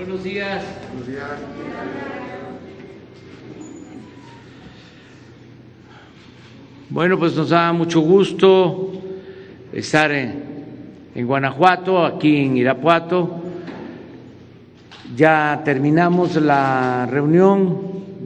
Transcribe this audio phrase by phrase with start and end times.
[0.00, 0.64] Buenos días.
[0.88, 1.28] Buenos días.
[6.88, 8.92] Bueno, pues nos da mucho gusto
[9.74, 10.42] estar en,
[11.14, 13.42] en, Guanajuato, aquí en Irapuato.
[15.14, 17.78] Ya terminamos la reunión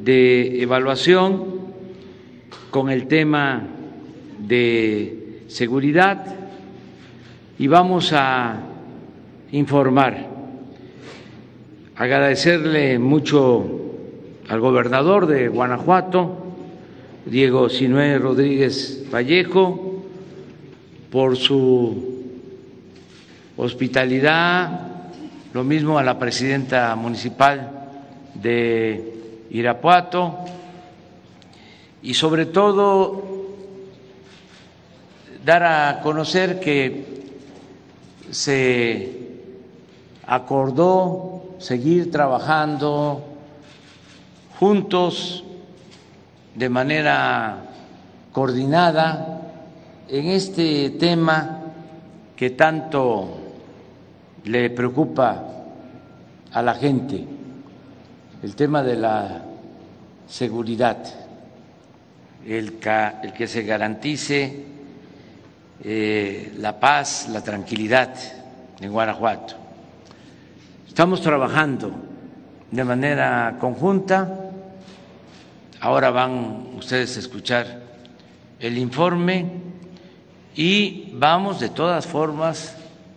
[0.05, 1.45] de evaluación
[2.70, 3.64] con el tema
[4.38, 6.25] de seguridad
[7.59, 8.61] y vamos a
[9.50, 10.34] informar,
[11.97, 13.65] agradecerle mucho
[14.48, 16.39] al gobernador de Guanajuato,
[17.27, 20.03] Diego Sinué Rodríguez Vallejo,
[21.11, 22.25] por su
[23.56, 24.91] hospitalidad,
[25.53, 27.89] lo mismo a la presidenta municipal
[28.34, 29.14] de
[29.51, 30.41] Irapuato
[32.03, 33.23] y sobre todo
[35.45, 37.05] dar a conocer que
[38.31, 39.12] se
[40.27, 41.33] acordó
[41.65, 43.25] seguir trabajando
[44.61, 45.45] juntos
[46.55, 47.57] de manera
[48.33, 49.41] coordinada
[50.07, 51.62] en este tema
[52.37, 53.39] que tanto
[54.45, 55.42] le preocupa
[56.53, 57.25] a la gente,
[58.42, 59.42] el tema de la
[60.29, 60.98] seguridad,
[62.47, 64.65] el, que se garantice
[65.83, 68.15] eh, la paz, la tranquilidad
[68.83, 69.64] en Guanajuato.
[70.95, 71.91] Estamos trabajando
[72.70, 74.45] de manera conjunta
[75.81, 77.83] Ahora van ustedes a escuchar
[78.61, 79.51] el informe
[80.55, 82.77] y vamos de todas formas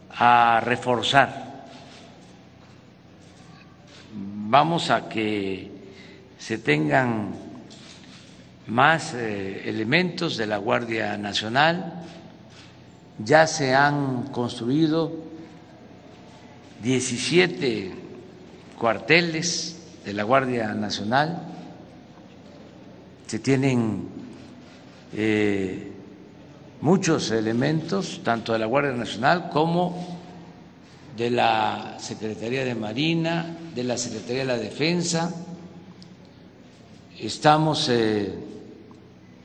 [0.10, 1.68] a reforzar.
[4.12, 5.72] Vamos a que
[6.40, 7.36] se tengan
[8.66, 12.04] más eh, elementos de la Guardia Nacional.
[13.20, 15.27] Ya se han construido
[16.84, 17.94] 17
[18.78, 21.42] cuarteles de la Guardia Nacional
[23.28, 24.08] se tienen
[25.14, 25.92] eh,
[26.82, 30.18] muchos elementos, tanto de la Guardia Nacional como
[31.18, 35.34] de la Secretaría de Marina, de la Secretaría de la Defensa.
[37.20, 38.34] Estamos eh,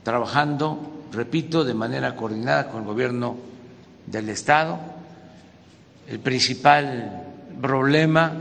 [0.04, 3.36] trabajando, repito, de manera coordinada con el gobierno
[4.06, 4.78] del Estado.
[6.06, 7.21] El principal
[7.62, 8.34] problema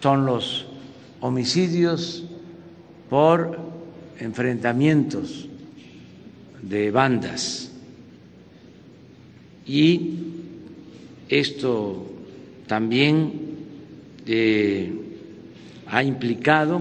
[0.00, 0.64] son los
[1.20, 2.24] homicidios
[3.10, 3.58] por
[4.18, 5.48] enfrentamientos
[6.62, 7.72] de bandas
[9.66, 10.10] y
[11.28, 12.06] esto
[12.66, 13.32] también
[14.26, 14.92] eh,
[15.86, 16.80] ha implicado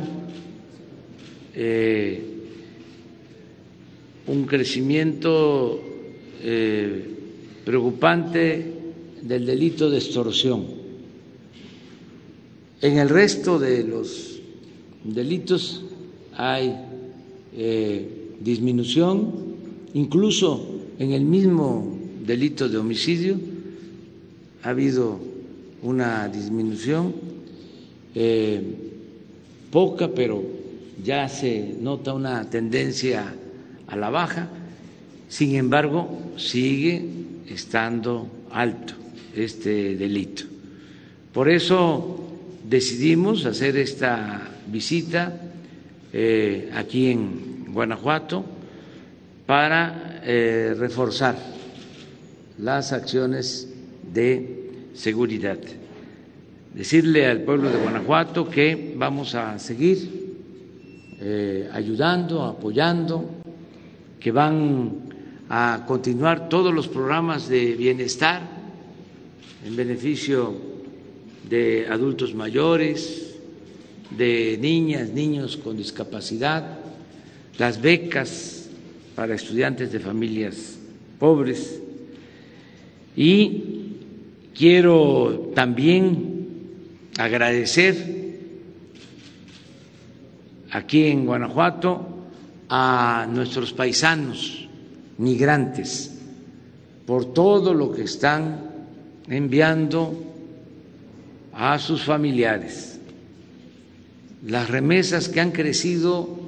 [1.53, 2.23] eh,
[4.28, 5.81] un crecimiento
[6.41, 7.06] eh,
[7.66, 8.73] preocupante
[9.22, 10.81] del delito de extorsión.
[12.81, 14.40] En el resto de los
[15.03, 15.84] delitos
[16.36, 16.75] hay
[17.56, 19.31] eh, disminución,
[19.94, 20.66] incluso
[20.97, 23.40] en el mismo delito de homicidio
[24.64, 25.20] ha habido
[25.84, 27.14] una disminución
[28.16, 28.64] eh,
[29.70, 30.44] poca, pero
[31.03, 33.31] ya se nota una tendencia
[33.86, 34.50] a la baja.
[35.30, 37.06] Sin embargo, sigue
[37.47, 38.96] estando alto
[39.36, 40.46] este delito.
[41.31, 42.21] Por eso
[42.72, 45.38] decidimos hacer esta visita
[46.14, 48.46] eh, aquí en Guanajuato
[49.46, 51.36] para eh, reforzar
[52.59, 53.68] las acciones
[54.14, 55.58] de seguridad.
[56.74, 60.38] Decirle al pueblo de Guanajuato que vamos a seguir
[61.20, 63.29] eh, ayudando, apoyando,
[64.17, 64.91] que van
[65.50, 68.41] a continuar todos los programas de bienestar
[69.66, 70.71] en beneficio
[71.52, 73.36] de adultos mayores,
[74.09, 76.80] de niñas, niños con discapacidad,
[77.59, 78.70] las becas
[79.16, 80.80] para estudiantes de familias
[81.20, 81.82] pobres.
[83.18, 83.64] Y
[84.58, 86.48] quiero también
[87.18, 88.40] agradecer
[90.72, 92.08] aquí en Guanajuato
[92.70, 94.70] a nuestros paisanos
[95.18, 96.18] migrantes
[97.06, 98.72] por todo lo que están
[99.28, 100.30] enviando
[101.53, 102.92] a sus familiares
[104.46, 106.40] las remesas que han crecido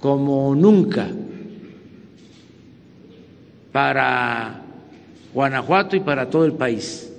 [0.00, 1.10] como nunca
[3.72, 4.62] para
[5.32, 7.10] Guanajuato y para todo el país.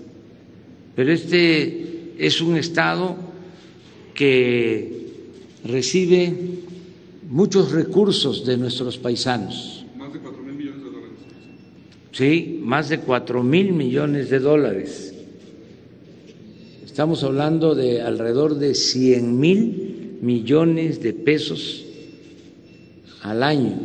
[0.95, 3.15] Pero este es un estado
[4.13, 5.09] que
[5.65, 6.33] recibe
[7.29, 9.85] muchos recursos de nuestros paisanos.
[9.97, 11.19] Más de cuatro mil millones de dólares.
[12.11, 15.14] Sí, más de cuatro mil millones de dólares.
[16.95, 21.83] Estamos hablando de alrededor de 100 mil millones de pesos
[23.21, 23.77] al año.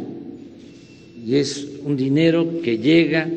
[1.26, 3.28] Y es un dinero que llega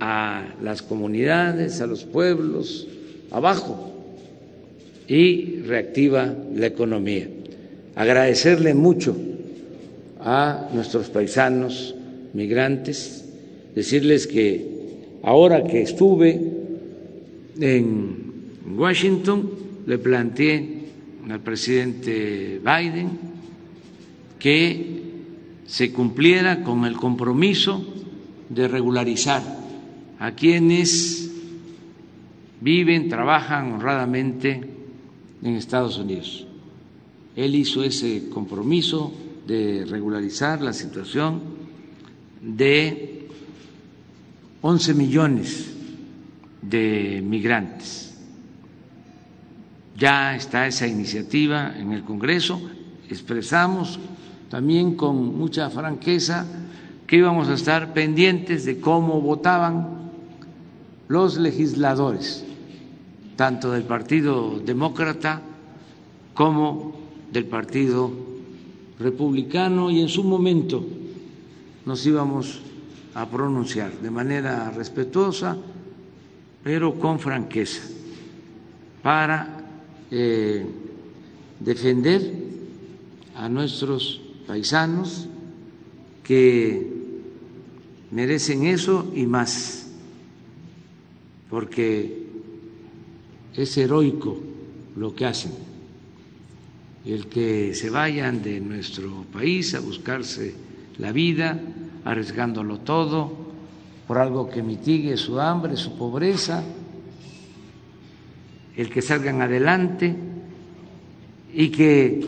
[0.00, 2.88] a las comunidades, a los pueblos,
[3.30, 3.92] abajo,
[5.06, 7.28] y reactiva la economía.
[7.94, 9.16] Agradecerle mucho
[10.18, 11.94] a nuestros paisanos
[12.32, 13.26] migrantes,
[13.76, 14.66] decirles que
[15.22, 16.40] ahora que estuve
[17.60, 18.31] en
[18.66, 19.50] Washington,
[19.86, 20.82] le planteé
[21.28, 23.18] al presidente Biden
[24.38, 25.02] que
[25.66, 27.84] se cumpliera con el compromiso
[28.48, 29.42] de regularizar
[30.18, 31.30] a quienes
[32.60, 34.60] viven, trabajan honradamente
[35.42, 36.46] en Estados Unidos.
[37.34, 39.12] Él hizo ese compromiso
[39.46, 41.40] de regularizar la situación
[42.42, 43.26] de
[44.60, 45.72] 11 millones
[46.60, 48.11] de migrantes
[49.96, 52.60] ya está esa iniciativa en el Congreso.
[53.08, 53.98] Expresamos
[54.48, 56.46] también con mucha franqueza
[57.06, 60.10] que íbamos a estar pendientes de cómo votaban
[61.08, 62.44] los legisladores,
[63.36, 65.42] tanto del Partido Demócrata
[66.34, 66.94] como
[67.30, 68.10] del Partido
[68.98, 70.84] Republicano, y en su momento
[71.84, 72.60] nos íbamos
[73.14, 75.56] a pronunciar de manera respetuosa,
[76.62, 77.82] pero con franqueza,
[79.02, 79.61] para
[80.14, 80.66] eh,
[81.58, 82.34] defender
[83.34, 85.26] a nuestros paisanos
[86.22, 86.86] que
[88.10, 89.90] merecen eso y más,
[91.48, 92.26] porque
[93.56, 94.38] es heroico
[94.96, 95.52] lo que hacen.
[97.06, 100.54] El que se vayan de nuestro país a buscarse
[100.98, 101.58] la vida,
[102.04, 103.32] arriesgándolo todo,
[104.06, 106.62] por algo que mitigue su hambre, su pobreza,
[108.76, 110.14] el que salgan adelante
[111.52, 112.24] y que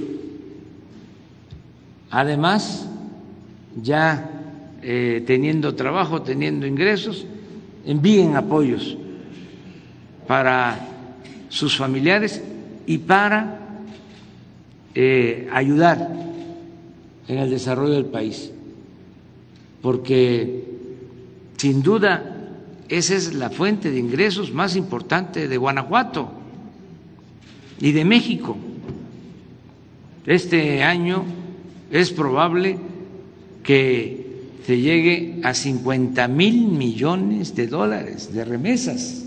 [2.11, 2.89] además
[3.81, 4.31] ya
[4.83, 7.27] eh, teniendo trabajo, teniendo ingresos,
[7.87, 8.97] envíen apoyos
[10.27, 10.89] para
[11.49, 12.43] sus familiares
[12.87, 13.61] y para
[14.95, 16.11] eh, ayudar
[17.27, 18.53] en el desarrollo del país,
[19.81, 20.65] porque
[21.57, 22.34] sin duda
[22.89, 26.31] esa es la fuente de ingresos más importante de Guanajuato
[27.81, 28.57] y de México.
[30.27, 31.25] Este año
[31.91, 32.79] es probable
[33.63, 34.25] que
[34.67, 39.25] se llegue a 50 mil millones de dólares de remesas.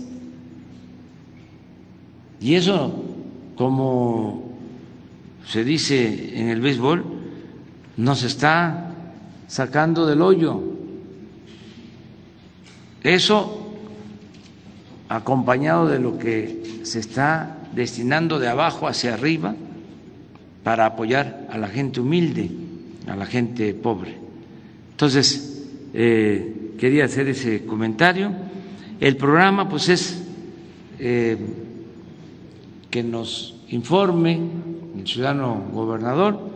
[2.40, 3.04] Y eso,
[3.56, 4.52] como
[5.46, 7.04] se dice en el béisbol,
[7.96, 8.94] nos está
[9.46, 10.77] sacando del hoyo
[13.02, 13.76] eso
[15.08, 19.54] acompañado de lo que se está destinando de abajo hacia arriba
[20.62, 22.50] para apoyar a la gente humilde,
[23.06, 24.16] a la gente pobre.
[24.90, 28.32] Entonces, eh, quería hacer ese comentario.
[29.00, 30.22] El programa, pues, es
[30.98, 31.36] eh,
[32.90, 34.40] que nos informe
[34.98, 36.50] el ciudadano gobernador,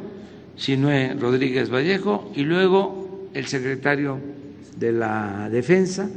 [0.57, 4.19] Sinue Rodríguez Vallejo, y luego el secretario
[4.77, 6.11] de la Defensa,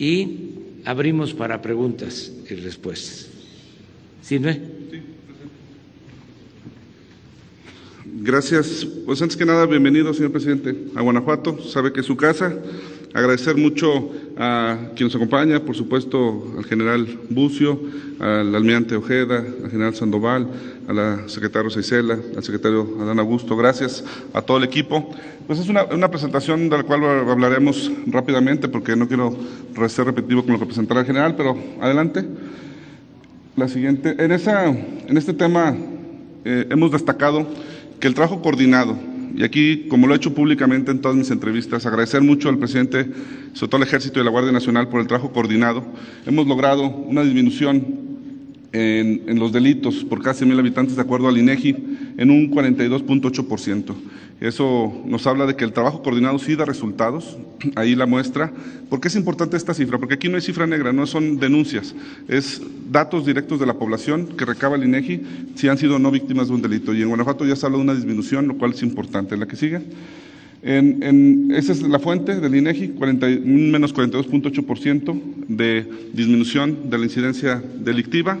[0.00, 0.54] y
[0.86, 3.28] abrimos para preguntas y respuestas.
[4.22, 4.50] ¿Sí, no
[8.22, 8.86] Gracias.
[9.06, 11.62] Pues antes que nada, bienvenido, señor presidente, a Guanajuato.
[11.62, 12.54] Sabe que es su casa.
[13.12, 17.80] Agradecer mucho a quien nos acompaña, por supuesto, al general Bucio,
[18.20, 20.46] al almirante Ojeda, al general Sandoval,
[20.86, 23.56] a la secretaria Seisela, al secretario Adán Augusto.
[23.56, 25.10] Gracias a todo el equipo.
[25.48, 29.36] Pues es una, presentación de la cual hablaremos rápidamente porque no quiero
[29.88, 32.24] ser repetitivo con lo que presentará el general, pero adelante.
[33.56, 34.14] La siguiente.
[34.18, 35.76] En, esa, en este tema
[36.44, 37.44] eh, hemos destacado
[37.98, 38.96] que el trabajo coordinado,
[39.36, 43.06] y aquí, como lo he hecho públicamente en todas mis entrevistas, agradecer mucho al presidente,
[43.52, 45.84] sobre todo al Ejército y la Guardia Nacional por el trabajo coordinado.
[46.26, 48.10] Hemos logrado una disminución
[48.72, 53.94] en, los delitos por casi mil habitantes, de acuerdo al INEGI, en un 42.8%.
[54.40, 57.36] Eso nos habla de que el trabajo coordinado sí da resultados,
[57.76, 58.52] ahí la muestra.
[58.88, 59.98] ¿Por qué es importante esta cifra?
[59.98, 61.94] Porque aquí no hay cifra negra, no son denuncias,
[62.26, 65.20] es datos directos de la población que recaba el INEGI
[65.56, 66.94] si han sido no víctimas de un delito.
[66.94, 69.36] Y en Guanajuato ya se habla de una disminución, lo cual es importante.
[69.36, 69.82] La que sigue.
[70.62, 77.04] En, esa es la fuente del INEGI, 40, un menos 42.8% de disminución de la
[77.04, 78.38] incidencia delictiva.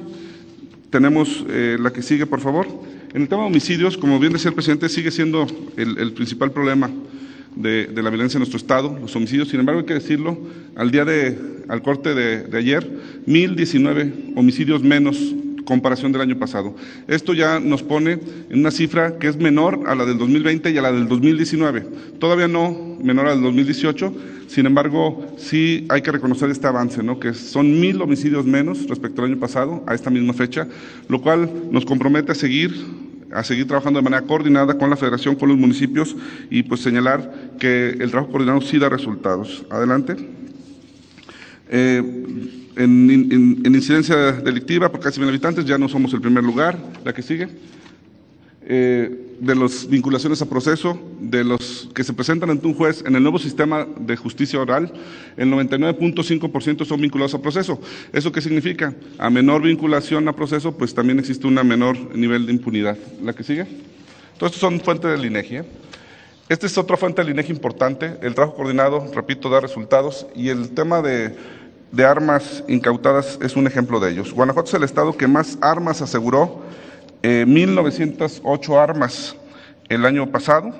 [0.90, 2.66] Tenemos eh, la que sigue, por favor.
[3.12, 5.44] En el tema de homicidios, como bien decía el presidente, sigue siendo
[5.76, 6.88] el, principal problema
[7.56, 9.48] de, la violencia en nuestro Estado, los homicidios.
[9.48, 10.38] Sin embargo, hay que decirlo,
[10.76, 11.36] al día de,
[11.68, 12.88] al corte de, de ayer,
[13.26, 15.18] 1.019 homicidios menos
[15.70, 16.74] comparación del año pasado.
[17.06, 18.18] Esto ya nos pone
[18.50, 21.86] en una cifra que es menor a la del 2020 y a la del 2019.
[22.18, 24.12] Todavía no menor a la del 2018,
[24.48, 27.20] sin embargo, sí hay que reconocer este avance, ¿no?
[27.20, 30.66] que son mil homicidios menos respecto al año pasado, a esta misma fecha,
[31.08, 32.74] lo cual nos compromete a seguir
[33.32, 36.16] a seguir trabajando de manera coordinada con la Federación, con los municipios
[36.50, 39.64] y pues señalar que el trabajo coordinado sí da resultados.
[39.70, 40.16] Adelante.
[41.68, 46.78] Eh, en, incidencia delictiva por casi mil habitantes ya no somos el primer lugar.
[47.04, 47.48] La que sigue.
[48.62, 53.16] Eh, de las vinculaciones a proceso, de los que se presentan ante un juez en
[53.16, 54.92] el nuevo sistema de justicia oral,
[55.36, 57.80] el 99.5% son vinculados a proceso.
[58.12, 58.94] ¿Eso qué significa?
[59.18, 62.98] A menor vinculación a proceso, pues también existe un menor nivel de impunidad.
[63.22, 63.66] ¿La que sigue?
[64.36, 65.56] Todo esto son fuentes del INEGI.
[65.56, 65.64] ¿eh?
[66.50, 68.18] Esta es otra fuente del INEGI importante.
[68.22, 70.26] El trabajo coordinado, repito, da resultados.
[70.34, 71.34] Y el tema de
[71.92, 74.32] de armas incautadas es un ejemplo de ellos.
[74.32, 76.62] Guanajuato es el estado que más armas aseguró,
[77.22, 79.36] 1.908 eh, armas
[79.88, 80.72] el año pasado.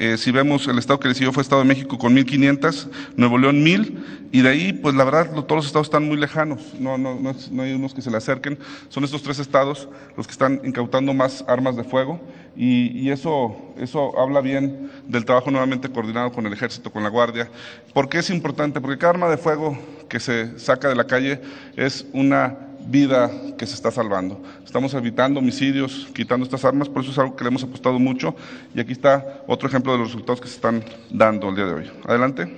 [0.00, 3.64] Eh, si vemos el estado que decidió fue Estado de México con 1.500, Nuevo León
[3.64, 3.98] 1.000,
[4.30, 7.62] y de ahí, pues la verdad, todos los estados están muy lejanos, no, no, no,
[7.62, 8.58] hay unos que se le acerquen,
[8.90, 12.20] son estos tres estados los que están incautando más armas de fuego,
[12.58, 17.08] y, y eso, eso habla bien del trabajo nuevamente coordinado con el ejército, con la
[17.08, 17.48] guardia.
[17.94, 18.80] ¿Por qué es importante?
[18.80, 21.40] Porque cada arma de fuego que se saca de la calle
[21.76, 24.42] es una vida que se está salvando.
[24.64, 28.34] Estamos evitando homicidios, quitando estas armas, por eso es algo que le hemos apostado mucho
[28.74, 31.74] y aquí está otro ejemplo de los resultados que se están dando el día de
[31.74, 31.90] hoy.
[32.06, 32.52] Adelante.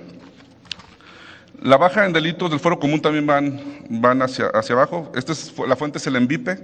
[1.61, 5.11] La baja en delitos del foro común también van, van hacia, hacia abajo.
[5.13, 6.57] Esta es, la fuente es el ENVIPE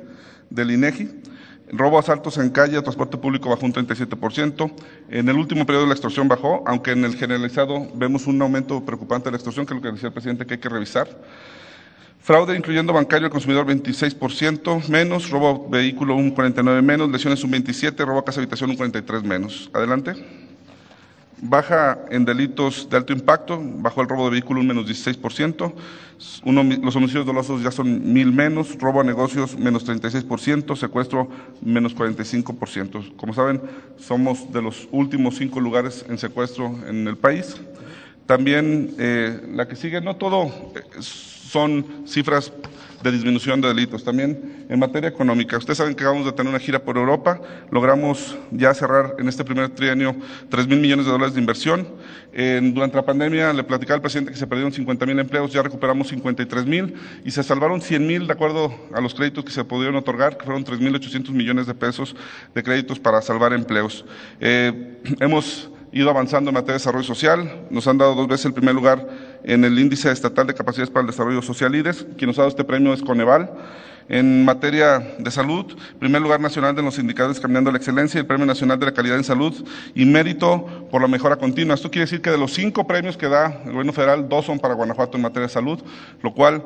[0.50, 1.37] del INEGI.
[1.70, 4.72] Robo, asaltos en calle, transporte público bajó un 37%.
[5.10, 9.26] En el último periodo la extorsión bajó, aunque en el generalizado vemos un aumento preocupante
[9.26, 11.10] de la extorsión, que es lo que decía el presidente que hay que revisar.
[12.22, 15.30] Fraude, incluyendo bancario al consumidor, 26% menos.
[15.30, 17.10] Robo vehículo, un 49% menos.
[17.10, 18.06] Lesiones, un 27%.
[18.06, 19.70] Robo a casa habitación, un 43% menos.
[19.74, 20.47] Adelante.
[21.40, 25.72] Baja en delitos de alto impacto, bajó el robo de vehículo un menos 16%,
[26.82, 31.30] los homicidios dolosos ya son mil menos, robo a negocios menos 36%, secuestro
[31.62, 33.16] menos 45%.
[33.16, 33.62] Como saben,
[34.00, 37.56] somos de los últimos cinco lugares en secuestro en el país.
[38.28, 42.52] También eh, la que sigue, no todo eh, son cifras
[43.02, 44.04] de disminución de delitos.
[44.04, 47.40] También en materia económica, ustedes saben que acabamos de tener una gira por Europa,
[47.72, 50.14] logramos ya cerrar en este primer trienio
[50.50, 51.88] 3 mil millones de dólares de inversión.
[52.74, 56.10] durante la pandemia le platicaba al presidente que se perdieron 50 mil empleos, ya recuperamos
[56.10, 59.96] 53 mil y se salvaron 100 mil de acuerdo a los créditos que se pudieron
[59.96, 62.16] otorgar, que fueron 3 mil 800 millones de pesos
[62.54, 64.04] de créditos para salvar empleos.
[64.42, 68.54] Eh, hemos ido avanzando en materia de desarrollo social, nos han dado dos veces el
[68.54, 69.08] primer lugar
[69.44, 72.06] en el Índice Estatal de Capacidades para el Desarrollo Social IDES.
[72.18, 73.52] Quien nos ha dado este premio es Coneval.
[74.10, 75.66] En materia de salud,
[76.00, 79.18] primer lugar nacional de los indicadores Caminando la Excelencia, el Premio Nacional de la Calidad
[79.18, 79.54] en Salud
[79.96, 81.76] y mérito por la mejora continua.
[81.76, 84.60] Esto quiere decir que de los cinco premios que da el gobierno federal, dos son
[84.60, 85.80] para Guanajuato en materia de salud,
[86.24, 86.64] lo cual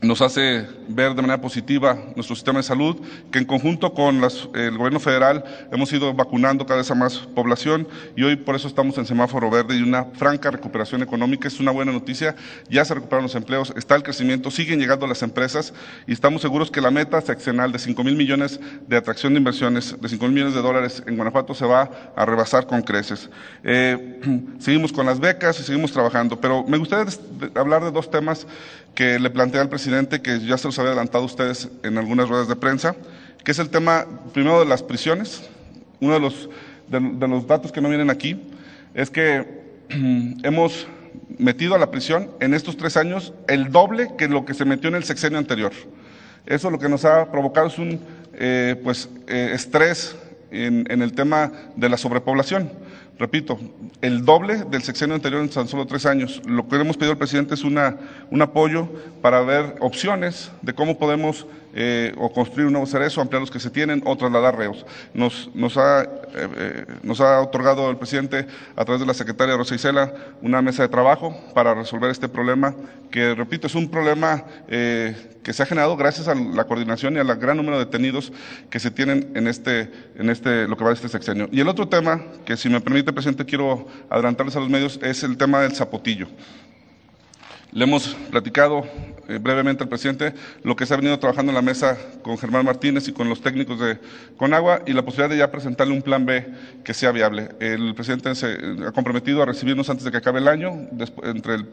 [0.00, 2.96] nos hace ver de manera positiva nuestro sistema de salud,
[3.32, 4.22] que en conjunto con
[4.54, 8.68] el gobierno federal hemos ido vacunando cada vez a más población y hoy por eso
[8.68, 11.48] estamos en semáforo verde y una franca recuperación económica.
[11.48, 12.36] Es una buena noticia,
[12.70, 15.74] ya se recuperaron los empleos, está el crecimiento, siguen llegando las empresas
[16.06, 20.00] y estamos seguros que la meta seccional de 5 mil millones de atracción de inversiones,
[20.00, 23.28] de 5 mil millones de dólares en Guanajuato se va a rebasar con creces.
[23.64, 24.20] Eh,
[24.60, 27.12] seguimos con las becas y seguimos trabajando, pero me gustaría
[27.54, 28.46] hablar de dos temas
[28.94, 32.28] que le plantea al presidente, que ya se los había adelantado a ustedes en algunas
[32.28, 32.96] ruedas de prensa,
[33.44, 35.48] que es el tema primero de las prisiones.
[36.00, 36.48] Uno de los,
[36.88, 38.40] de, los datos que no vienen aquí
[38.94, 39.46] es que
[40.42, 40.86] hemos
[41.38, 44.88] metido a la prisión en estos tres años el doble que lo que se metió
[44.88, 45.72] en el sexenio anterior.
[46.46, 48.00] Eso lo que nos ha provocado es un
[48.34, 50.16] eh, pues, eh, estrés
[50.50, 52.70] en, en, el tema de la sobrepoblación.
[53.18, 53.58] Repito,
[54.00, 56.40] el doble del sexenio anterior en tan solo tres años.
[56.46, 57.96] Lo que hemos pedido al presidente es una,
[58.30, 58.88] un apoyo
[59.20, 63.60] para ver opciones de cómo podemos eh, o construir un nuevo cerezo, ampliar los que
[63.60, 64.86] se tienen o trasladar reos.
[65.12, 69.56] Nos, nos, ha, eh, eh, nos ha otorgado el presidente, a través de la secretaria
[69.56, 72.74] Rosa Isela, una mesa de trabajo para resolver este problema,
[73.10, 77.34] que repito, es un problema que se ha generado gracias a la coordinación y al
[77.36, 78.32] gran número de detenidos
[78.70, 81.48] que se tienen en este, en este, lo que va de este sexenio.
[81.50, 85.22] Y el otro tema, que si me permite, presidente, quiero adelantarles a los medios, es
[85.22, 86.28] el tema del zapotillo.
[87.72, 88.84] Le hemos platicado
[89.40, 90.32] brevemente al presidente
[90.62, 93.42] lo que se ha venido trabajando en la mesa con Germán Martínez y con los
[93.42, 93.98] técnicos de
[94.36, 96.46] Conagua y la posibilidad de ya presentarle un plan B
[96.84, 97.50] que sea viable.
[97.60, 98.56] El presidente se
[98.86, 100.88] ha comprometido a recibirnos antes de que acabe el año,
[101.22, 101.66] entre el,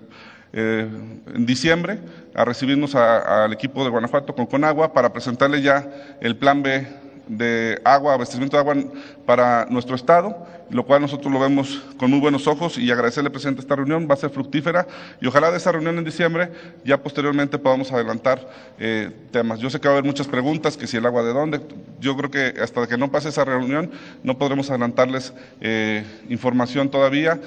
[0.54, 0.88] eh,
[1.34, 2.00] en diciembre,
[2.34, 5.90] a recibirnos al equipo de Guanajuato con Conagua para presentarle ya
[6.22, 6.88] el plan B
[7.28, 8.76] de agua, abastecimiento de agua
[9.26, 13.62] para nuestro Estado, lo cual nosotros lo vemos con muy buenos ojos y agradecerle, presidente,
[13.62, 14.88] esta reunión, va a ser fructífera
[15.22, 16.52] y ojalá de esa reunión en diciembre
[16.84, 19.60] ya posteriormente podamos adelantar eh, temas.
[19.60, 21.62] Yo sé que va a haber muchas preguntas, que si el agua de dónde,
[22.00, 23.92] yo creo que hasta que no pase esa reunión
[24.24, 27.40] no podremos adelantarles eh, información todavía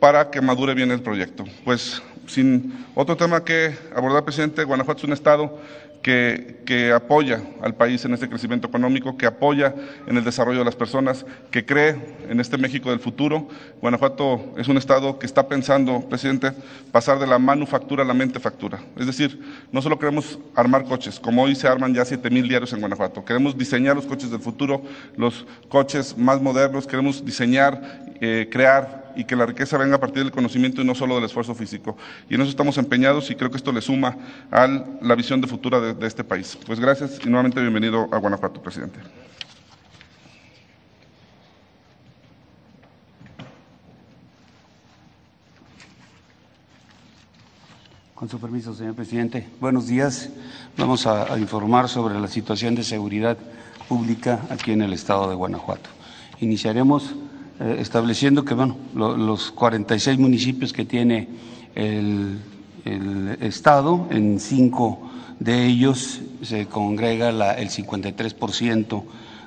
[0.00, 1.44] para que madure bien el proyecto.
[1.64, 5.58] Pues sin otro tema que abordar, presidente, Guanajuato es un estado
[6.02, 9.74] que, apoya al país en este crecimiento económico, que apoya
[10.06, 11.96] en el desarrollo de las personas, que cree
[12.28, 13.48] en este México del futuro.
[13.80, 16.52] Guanajuato es un estado que está pensando, presidente,
[16.92, 18.80] pasar de la manufactura a la mentefactura.
[18.96, 19.40] Es decir,
[19.72, 23.24] no solo queremos armar coches, como hoy se arman ya 7 mil diarios en Guanajuato,
[23.24, 24.82] queremos diseñar los coches del futuro,
[25.16, 30.22] los coches más modernos, queremos diseñar, eh, crear y que la riqueza venga a partir
[30.22, 31.96] del conocimiento y no solo del esfuerzo físico.
[32.30, 34.16] Y en eso estamos empeñados y creo que esto le suma
[34.48, 34.68] a
[35.02, 36.56] la visión de futura de, este país.
[36.64, 39.00] Pues gracias y nuevamente bienvenido a Guanajuato, presidente.
[48.14, 49.48] Con su permiso, señor presidente.
[49.60, 50.30] Buenos días.
[50.76, 53.36] Vamos a, informar sobre la situación de seguridad
[53.88, 55.90] pública aquí en el estado de Guanajuato.
[56.40, 57.16] Iniciaremos
[57.60, 61.28] eh, estableciendo que bueno, los 46 municipios que tiene
[61.74, 62.38] el,
[63.40, 65.10] Estado, en cinco
[65.40, 69.02] de ellos se congrega el 53%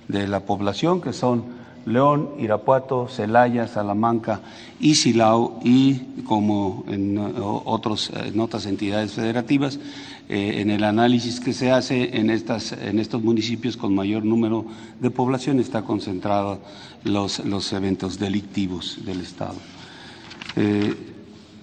[0.08, 1.46] de la población, que son
[1.86, 4.42] León, Irapuato, Celaya, Salamanca
[4.80, 9.80] y Silao, y como en, otros, en otras entidades federativas,
[10.34, 14.66] eh, en el análisis que se hace en, estas, en estos municipios con mayor número
[15.02, 16.62] de población está concentrado
[17.04, 19.58] los, los eventos delictivos del Estado.
[20.56, 20.96] Eh,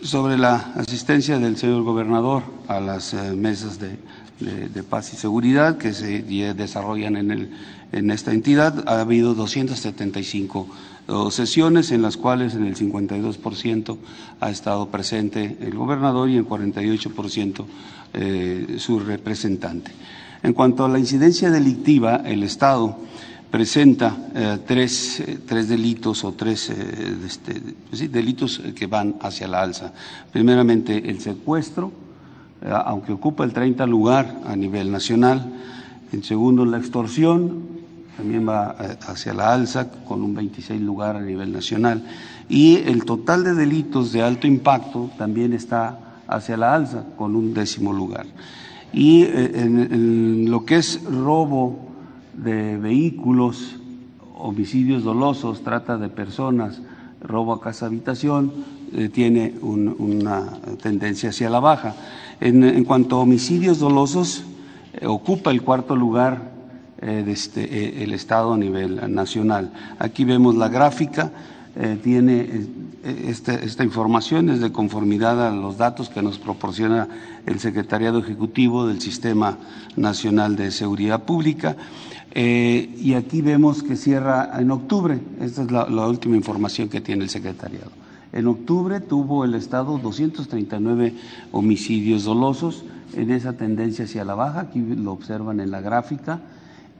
[0.02, 3.96] sobre la asistencia del señor gobernador a las eh, mesas de,
[4.82, 6.20] paz y seguridad que se
[6.52, 7.50] desarrollan en, el,
[7.92, 10.68] en esta entidad, ha habido 275
[11.30, 13.96] sesiones en las cuales en el 52%
[14.40, 17.64] ha estado presente el gobernador y en 48%
[18.14, 19.92] eh, su representante.
[20.42, 22.96] En cuanto a la incidencia delictiva, el Estado
[23.50, 29.62] presenta eh, tres, eh, tres, delitos o tres eh, este, delitos que van hacia la
[29.62, 29.92] alza.
[30.30, 31.92] Primeramente, el secuestro,
[32.70, 35.52] aunque ocupa el 30 lugar a nivel nacional.
[36.12, 37.77] En segundo, la extorsión,
[38.18, 38.76] también va
[39.06, 42.02] hacia la alza con un 26 lugar a nivel nacional.
[42.48, 47.54] Y el total de delitos de alto impacto también está hacia la alza con un
[47.54, 48.26] décimo lugar.
[48.92, 51.88] Y en lo que es robo
[52.34, 53.76] de vehículos,
[54.36, 56.80] homicidios dolosos, trata de personas,
[57.20, 58.52] robo a casa habitación,
[58.92, 61.94] eh, tiene una tendencia hacia la baja.
[62.40, 64.44] En, cuanto a homicidios dolosos,
[64.94, 66.57] eh, ocupa el cuarto lugar
[67.00, 69.72] eh, este, el Estado a nivel nacional.
[69.98, 71.32] Aquí vemos la gráfica,
[72.02, 72.66] tiene
[73.04, 77.06] esta, esta, información es de conformidad a los datos que nos proporciona
[77.46, 79.58] el Secretariado Ejecutivo del Sistema
[79.94, 81.76] Nacional de Seguridad Pública.
[82.32, 87.24] Eh, y aquí vemos que cierra en octubre, esta es la, última información que tiene
[87.24, 87.90] el secretariado.
[88.32, 91.14] En octubre tuvo el Estado 239
[91.52, 92.84] homicidios dolosos,
[93.14, 96.40] en esa tendencia hacia la baja, aquí lo observan en la gráfica,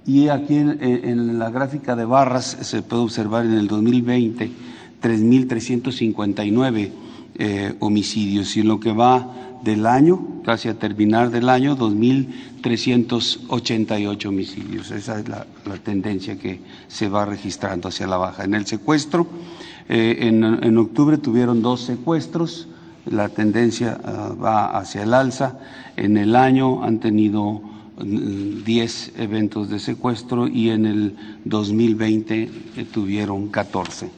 [0.09, 4.51] y aquí en, la gráfica de barras se puede observar en el 2020
[5.03, 6.91] 3.359
[7.37, 14.27] eh, homicidios, y en lo que va del año, casi a terminar del año, 2.388
[14.27, 14.91] homicidios.
[14.91, 15.45] Esa es la,
[15.85, 18.45] tendencia que se va registrando hacia la baja.
[18.45, 19.27] En el secuestro,
[19.91, 22.67] eh, en, octubre tuvieron dos secuestros,
[23.05, 25.59] la tendencia ah, va hacia el alza.
[25.97, 27.68] En el año han tenido
[28.05, 32.43] 10 mm, eventos de secuestro y en el 2020
[32.77, 34.11] eh, tuvieron 14.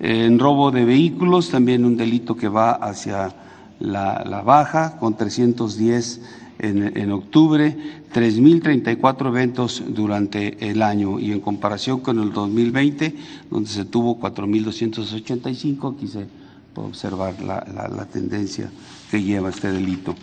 [0.00, 3.34] En robo de vehículos, también un delito que va hacia
[3.80, 6.20] la, baja con 310
[6.60, 7.76] en, en octubre,
[8.14, 13.14] 3.034 eventos durante el año y en comparación con el 2020,
[13.50, 16.26] donde se tuvo 4.285, aquí se
[16.72, 18.70] puede observar la, la, la, tendencia
[19.10, 20.14] que lleva este delito.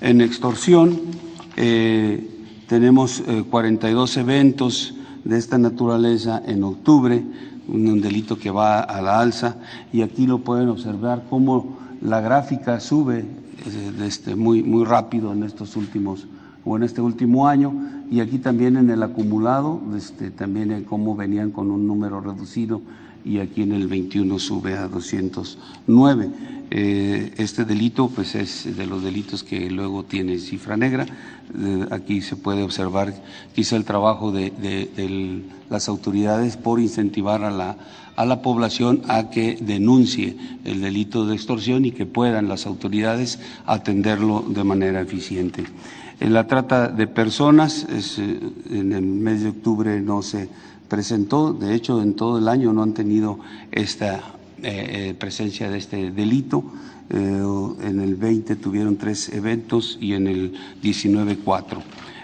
[0.00, 0.98] En extorsión
[1.56, 2.39] eh,
[2.70, 7.20] tenemos eh, 42 eventos de esta naturaleza en octubre,
[7.66, 9.56] un, delito que va a la alza
[9.92, 13.24] y aquí lo pueden observar cómo la gráfica sube
[14.04, 16.28] este, muy, muy rápido en estos últimos
[16.64, 17.72] o en este último año
[18.08, 22.82] y aquí también en el acumulado, este, también cómo venían con un número reducido
[23.24, 26.30] y aquí en el 21 sube a 209.
[26.72, 31.04] Eh, este delito pues es de los delitos que luego tiene cifra negra.
[31.58, 33.14] Eh, aquí se puede observar
[33.54, 34.52] quizá el trabajo de,
[35.68, 37.76] las autoridades por incentivar a la
[38.16, 43.38] a la población a que denuncie el delito de extorsión y que puedan las autoridades
[43.64, 45.64] atenderlo de manera eficiente.
[46.20, 50.50] En la trata de personas, es, en el mes de octubre no se
[50.86, 53.38] presentó, de hecho en todo el año no han tenido
[53.72, 54.20] esta
[54.62, 56.62] eh, presencia de este delito.
[57.12, 57.42] Eh,
[57.82, 61.82] en el 20 tuvieron tres eventos y en el 19 cuatro.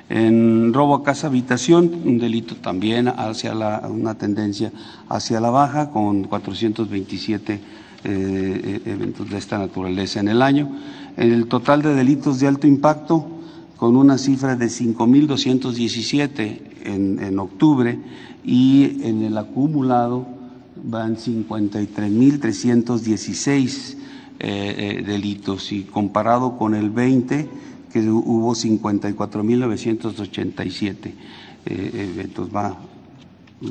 [0.08, 4.70] En robo a casa habitación, un delito también hacia la, una tendencia
[5.08, 7.60] hacia la baja, con 427
[8.04, 10.70] eh, eventos de esta naturaleza en el año.
[11.16, 13.26] El total de delitos de alto impacto,
[13.76, 17.98] con una cifra de 5.217 en, en octubre
[18.44, 20.28] y en el acumulado
[20.84, 24.05] van 53.316
[24.38, 27.48] eh, eh, delitos y comparado con el 20
[27.92, 31.12] que hubo 54.987
[31.64, 32.76] eh, eventos, va,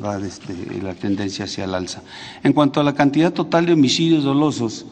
[0.02, 2.02] va desde la tendencia hacia el alza.
[2.42, 4.86] En cuanto a la cantidad total de homicidios dolosos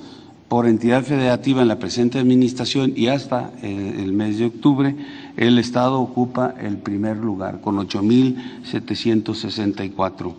[0.48, 4.94] por entidad federativa en la presente administración y hasta el, mes de octubre,
[5.37, 10.34] el Estado ocupa el primer lugar con 8.764 eh,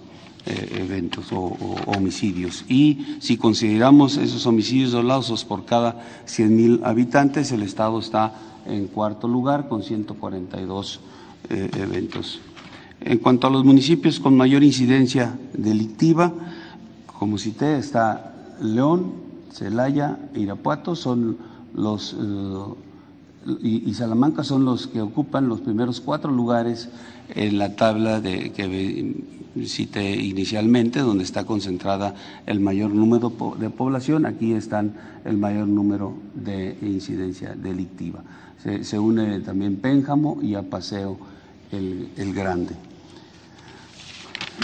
[0.46, 2.66] eventos o, homicidios.
[2.68, 8.34] Y si consideramos esos homicidios dolosos por cada 100.000 habitantes, el Estado está
[8.66, 11.00] en cuarto lugar con 142
[11.50, 12.40] eh, eventos.
[13.02, 16.34] En cuanto a los municipios con mayor incidencia delictiva,
[17.20, 19.14] como cité, está León,
[19.52, 21.38] Celaya, Irapuato, son
[21.74, 22.86] los eh,
[23.62, 26.90] y, y, Salamanca son los que ocupan los primeros cuatro lugares
[27.30, 28.68] en la tabla de, que
[29.63, 32.15] cité inicialmente, donde está concentrada
[32.46, 34.26] el mayor número de población.
[34.26, 38.24] Aquí están el mayor número de incidencia delictiva.
[38.82, 41.18] Se, une también Pénjamo y a Paseo
[41.72, 42.76] el, el Grande.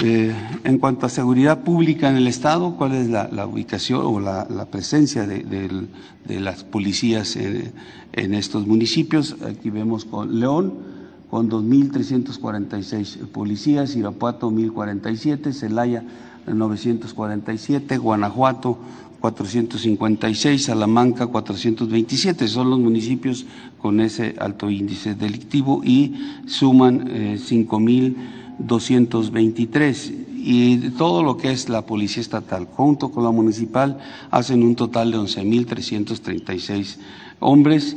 [0.04, 4.65] Eh, en cuanto a seguridad pública en el Estado, ¿cuál es la, ubicación o la,
[4.71, 7.73] presencia de, de, las policías en,
[8.13, 9.36] en, estos municipios?
[9.45, 10.90] Aquí vemos con León
[11.32, 16.04] con 2.346 policías, Irapuato 1.047, Celaya
[16.46, 18.78] 947, Guanajuato
[19.22, 23.46] 456, Salamanca 427, son los municipios
[23.78, 26.15] con ese alto índice delictivo y
[26.48, 34.00] suman eh, 5.223 y todo lo que es la policía estatal junto con la municipal
[34.32, 36.98] hacen un total de 11.336
[37.39, 37.96] hombres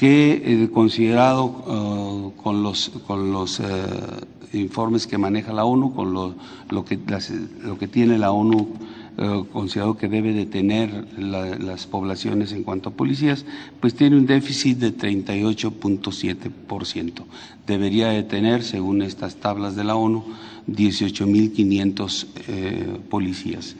[0.00, 3.66] que eh, considerado uh, con los, con los uh,
[4.54, 6.34] informes que maneja la ONU, con lo,
[6.70, 6.98] lo, que,
[7.62, 8.66] lo que tiene la ONU
[9.52, 13.44] considerado que debe de tener la, las poblaciones en cuanto a policías,
[13.78, 17.24] pues tiene un déficit de 38.7%.
[17.66, 20.24] Debería de tener, según estas tablas de la ONU,
[20.68, 23.76] 18.500 eh, policías.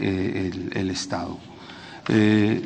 [0.00, 1.36] eh, el, Estado.
[2.08, 2.62] Eh,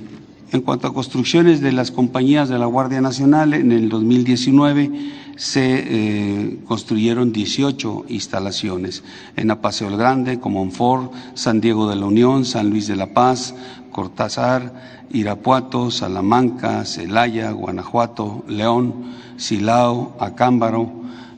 [0.52, 4.90] en cuanto a construcciones de las compañías de la Guardia Nacional, en el 2019
[5.36, 9.02] se construyeron 18 instalaciones
[9.34, 13.54] en Apaseo el Grande, Comonfort, San Diego de la Unión, San Luis de la Paz,
[13.90, 18.94] Cortázar, Irapuato, Salamanca, Celaya, Guanajuato, León,
[19.36, 20.92] Silao, Acámbaro,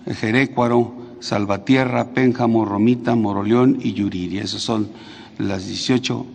[0.06, 4.42] Jerécuaro, Salvatierra, Pénjamo, Romita, Moroleón y Yuriria.
[4.42, 4.88] Esas son
[5.38, 6.26] las 18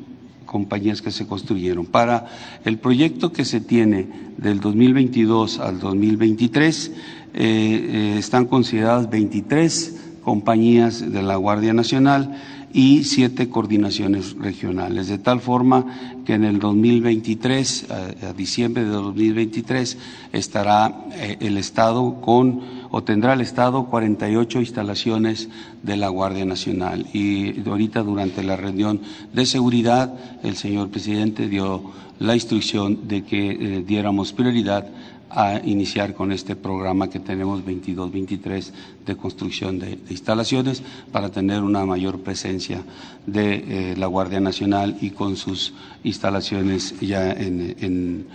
[0.50, 1.86] compañías que se construyeron.
[1.86, 2.26] Para
[2.66, 4.08] el proyecto que se tiene
[4.38, 6.94] del 2022 al 2023, eh,
[7.36, 12.36] eh, están consideradas 23 compañías de la Guardia Nacional
[12.74, 19.98] y siete coordinaciones regionales, de tal forma que en el 2023, a, diciembre de 2023,
[20.34, 25.50] estará eh, el Estado con, o tendrá el Estado 48 instalaciones
[25.82, 27.08] de la Guardia Nacional.
[27.14, 29.02] Y ahorita durante la reunión
[29.34, 34.88] de seguridad, el señor presidente dio la instrucción de que eh, diéramos prioridad
[35.30, 38.72] a iniciar con este programa que tenemos 22-23
[39.06, 42.82] de construcción de, instalaciones para tener una mayor presencia
[43.26, 48.28] de eh, la Guardia Nacional y con sus instalaciones ya en,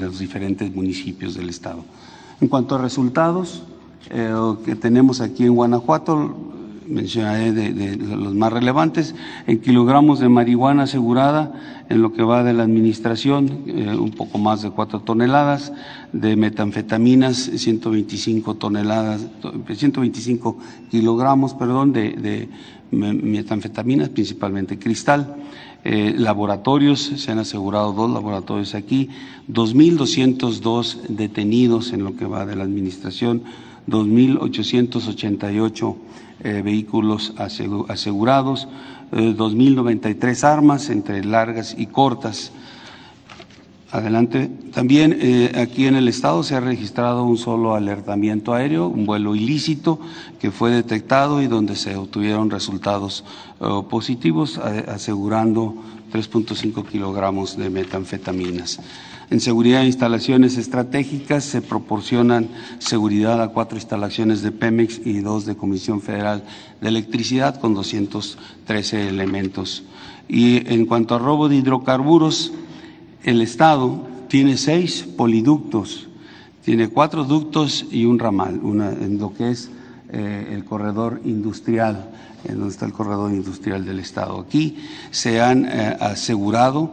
[0.00, 1.84] los diferentes municipios del Estado.
[2.40, 3.62] En cuanto a resultados
[4.08, 4.34] eh,
[4.64, 6.34] que tenemos aquí en Guanajuato,
[6.90, 9.14] mencionaré de, los más relevantes,
[9.46, 11.52] en kilogramos de marihuana asegurada
[11.88, 15.72] en lo que va de la administración, eh, un poco más de cuatro toneladas,
[16.12, 19.26] de metanfetaminas, 125 toneladas,
[19.72, 20.58] 125
[20.90, 22.48] kilogramos, perdón, de,
[22.90, 25.36] metanfetaminas, principalmente cristal.
[25.82, 29.08] Eh, laboratorios, se han asegurado dos laboratorios aquí,
[29.48, 33.44] 2.202 detenidos en lo que va de la administración,
[33.88, 35.96] 2.888
[36.42, 38.68] eh, vehículos asegurados,
[39.12, 42.52] 2.093 eh, armas entre largas y cortas.
[43.90, 44.48] Adelante.
[44.72, 49.34] También eh, aquí en el estado se ha registrado un solo alertamiento aéreo, un vuelo
[49.34, 49.98] ilícito
[50.38, 53.24] que fue detectado y donde se obtuvieron resultados
[53.90, 55.74] positivos, asegurando
[56.12, 58.80] 3.5 kilogramos de metanfetaminas.
[59.30, 62.48] En seguridad de instalaciones estratégicas se proporcionan
[62.80, 66.42] seguridad a cuatro instalaciones de Pemex y dos de Comisión Federal
[66.80, 69.84] de Electricidad con 213 elementos.
[70.28, 72.52] Y en cuanto a robo de hidrocarburos,
[73.22, 76.08] el Estado tiene seis poliductos,
[76.64, 79.70] tiene cuatro ductos y un ramal, una, en lo que es
[80.12, 82.10] eh, el corredor industrial,
[82.44, 84.40] en donde está el corredor industrial del Estado.
[84.40, 84.76] Aquí
[85.12, 86.90] se han eh, asegurado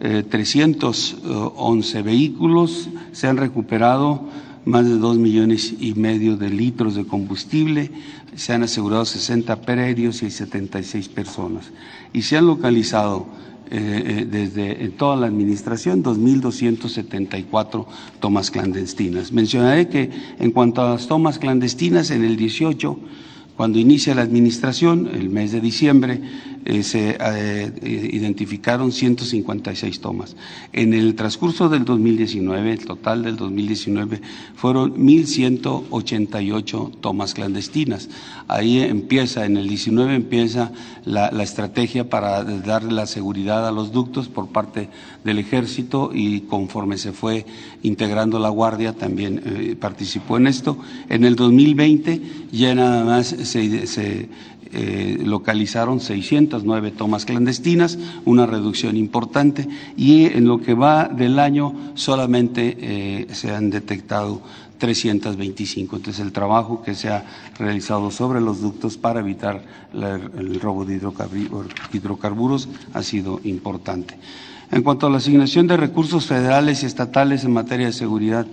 [0.00, 4.22] 311 eh, vehículos, se han recuperado
[4.64, 7.90] más de 2 millones y medio de litros de combustible,
[8.34, 11.70] se han asegurado 60 peredios y 76 personas.
[12.12, 13.26] Y se han localizado
[13.70, 17.86] eh, eh, desde toda la administración 2.274
[18.20, 19.32] tomas clandestinas.
[19.32, 22.98] Mencionaré que en cuanto a las tomas clandestinas, en el 18
[23.56, 26.20] cuando inicia la administración, el mes de diciembre,
[26.66, 30.36] eh, se eh, identificaron 156 tomas.
[30.74, 34.20] En el transcurso del 2019, el total del 2019,
[34.56, 38.10] fueron 1.188 tomas clandestinas.
[38.46, 40.70] Ahí empieza, en el 19 empieza
[41.06, 44.90] la, estrategia para darle la seguridad a los ductos por parte
[45.24, 47.46] del ejército y conforme se fue
[47.82, 50.76] integrando la Guardia también eh, participó en esto.
[51.08, 52.20] En el 2020
[52.52, 54.28] ya nada más se,
[54.72, 61.74] eh, localizaron 609 tomas clandestinas, una reducción importante, y en lo que va del año
[61.94, 64.42] solamente eh, se han detectado
[64.78, 65.96] 325.
[65.96, 67.24] Entonces, el trabajo que se ha
[67.58, 71.00] realizado sobre los ductos para evitar el robo de
[71.92, 74.16] hidrocarburos ha sido importante.
[74.72, 78.46] En cuanto a la asignación de recursos federales y estatales en materia de seguridad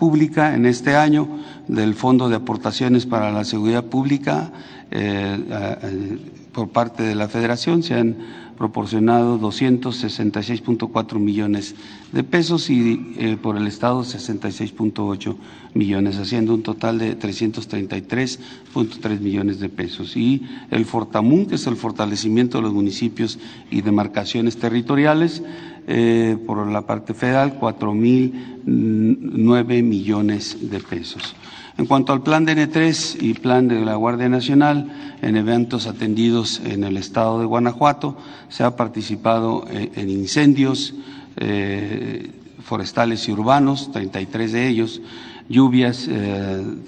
[0.00, 1.28] pública, en este año
[1.68, 4.50] del Fondo de Aportaciones para la Seguridad Pública
[4.90, 6.18] eh,
[6.52, 8.16] por parte de la Federación se han
[8.56, 11.74] proporcionado 266.4 millones
[12.12, 15.36] de pesos y eh, por el Estado 66.8
[15.74, 20.16] millones, haciendo un total de 333.3 millones de pesos.
[20.16, 23.38] Y el Fortamun, que es el fortalecimiento de los municipios
[23.70, 25.42] y demarcaciones territoriales,
[25.92, 31.34] eh, por la parte federal, 4.009 millones de pesos.
[31.78, 36.62] En cuanto al plan de N3 y plan de la Guardia Nacional, en eventos atendidos
[36.64, 38.16] en el estado de Guanajuato,
[38.48, 40.94] se ha participado eh, en incendios
[41.38, 42.30] eh,
[42.62, 45.02] forestales y urbanos, 33 de ellos,
[45.48, 46.08] lluvias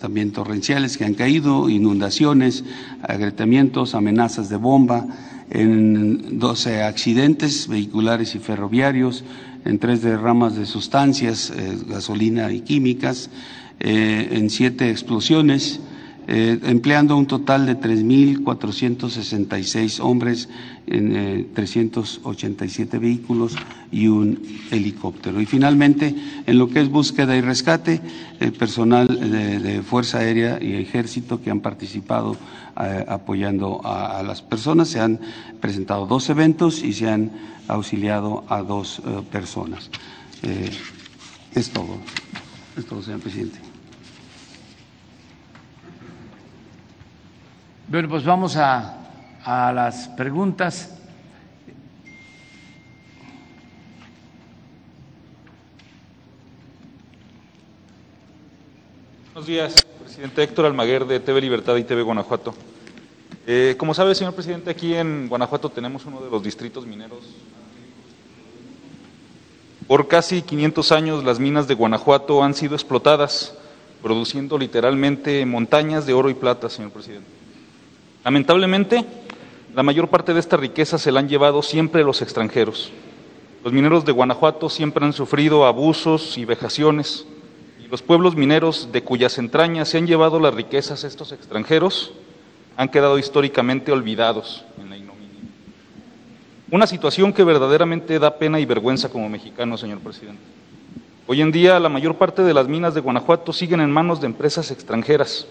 [0.00, 2.62] también torrenciales que han caído, inundaciones,
[3.02, 5.04] agrietamientos, amenazas de bomba,
[5.52, 9.22] en 12 accidentes vehiculares y ferroviarios,
[9.64, 13.30] en tres derramas de sustancias, eh, gasolina y químicas,
[13.80, 15.80] eh, en siete explosiones,
[16.28, 20.48] eh, empleando un total de 3.466 hombres
[20.87, 23.56] en 387 vehículos
[23.90, 25.40] y un helicóptero.
[25.40, 26.14] Y finalmente,
[26.46, 28.00] en lo que es búsqueda y rescate,
[28.38, 32.37] el personal de, Fuerza Aérea y Ejército que han participado
[32.74, 35.18] apoyando a, las personas, se han
[35.61, 37.32] presentado dos eventos y se han
[37.68, 39.90] auxiliado a dos personas.
[41.54, 41.98] es todo.
[42.76, 43.71] Es todo, señor presidente.
[47.92, 50.96] Bueno, pues vamos a, las preguntas.
[59.35, 62.55] Buenos días, presidente Héctor Almaguer de TV Libertad y TV Guanajuato.
[63.46, 67.18] Eh, como sabe, señor presidente, aquí en Guanajuato tenemos uno de los distritos mineros.
[69.87, 73.55] Por casi 500 años las minas de Guanajuato han sido explotadas,
[74.00, 77.41] produciendo literalmente montañas de oro y plata, señor presidente.
[78.24, 79.04] Lamentablemente,
[79.74, 82.92] la mayor parte de esta riqueza se la han llevado siempre los extranjeros.
[83.64, 87.26] Los mineros de Guanajuato siempre han sufrido abusos y vejaciones,
[87.82, 92.12] y los pueblos mineros de cuyas entrañas se han llevado las riquezas estos extranjeros
[92.76, 95.40] han quedado históricamente olvidados en la ignominia.
[96.70, 100.42] Una situación que verdaderamente da pena y vergüenza como mexicano, señor presidente.
[101.26, 104.26] Hoy en día la mayor parte de las minas de Guanajuato siguen en manos de
[104.26, 105.46] empresas extranjeras,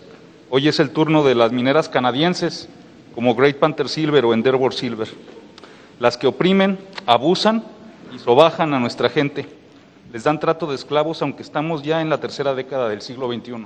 [0.53, 2.67] Hoy es el turno de las mineras canadienses,
[3.15, 5.07] como Great Panther Silver o Endeavour Silver,
[5.97, 7.63] las que oprimen, abusan
[8.13, 9.47] y sobajan a nuestra gente.
[10.11, 13.65] Les dan trato de esclavos, aunque estamos ya en la tercera década del siglo XXI.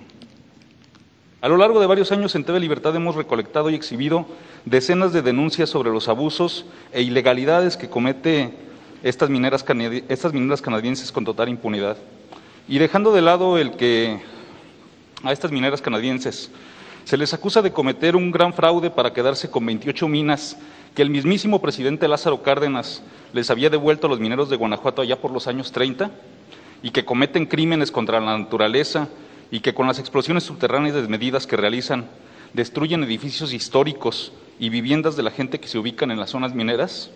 [1.41, 4.27] A lo largo de varios años en TV Libertad hemos recolectado y exhibido
[4.65, 8.53] decenas de denuncias sobre los abusos e ilegalidades que comete
[9.01, 9.65] estas mineras,
[10.07, 11.97] estas mineras canadienses con total impunidad.
[12.67, 14.21] Y dejando de lado el que
[15.23, 16.51] a estas mineras canadienses
[17.05, 20.57] se les acusa de cometer un gran fraude para quedarse con 28 minas
[20.95, 25.21] que el mismísimo presidente Lázaro Cárdenas les había devuelto a los mineros de Guanajuato allá
[25.21, 26.09] por los años 30
[26.81, 29.07] y que cometen crímenes contra la naturaleza
[29.51, 32.07] y que con las explosiones subterráneas desmedidas que realizan
[32.53, 37.11] destruyen edificios históricos y viviendas de la gente que se ubican en las zonas mineras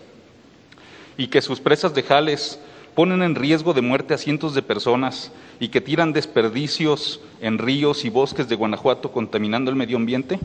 [1.16, 2.60] y que sus presas de jales
[2.94, 8.04] ponen en riesgo de muerte a cientos de personas y que tiran desperdicios en ríos
[8.04, 10.38] y bosques de Guanajuato contaminando el medio ambiente?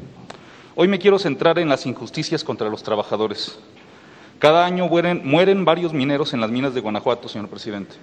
[0.76, 3.58] Hoy me quiero centrar en las injusticias contra los trabajadores.
[4.40, 7.96] Cada año mueren, varios mineros en las minas de Guanajuato, señor presidente,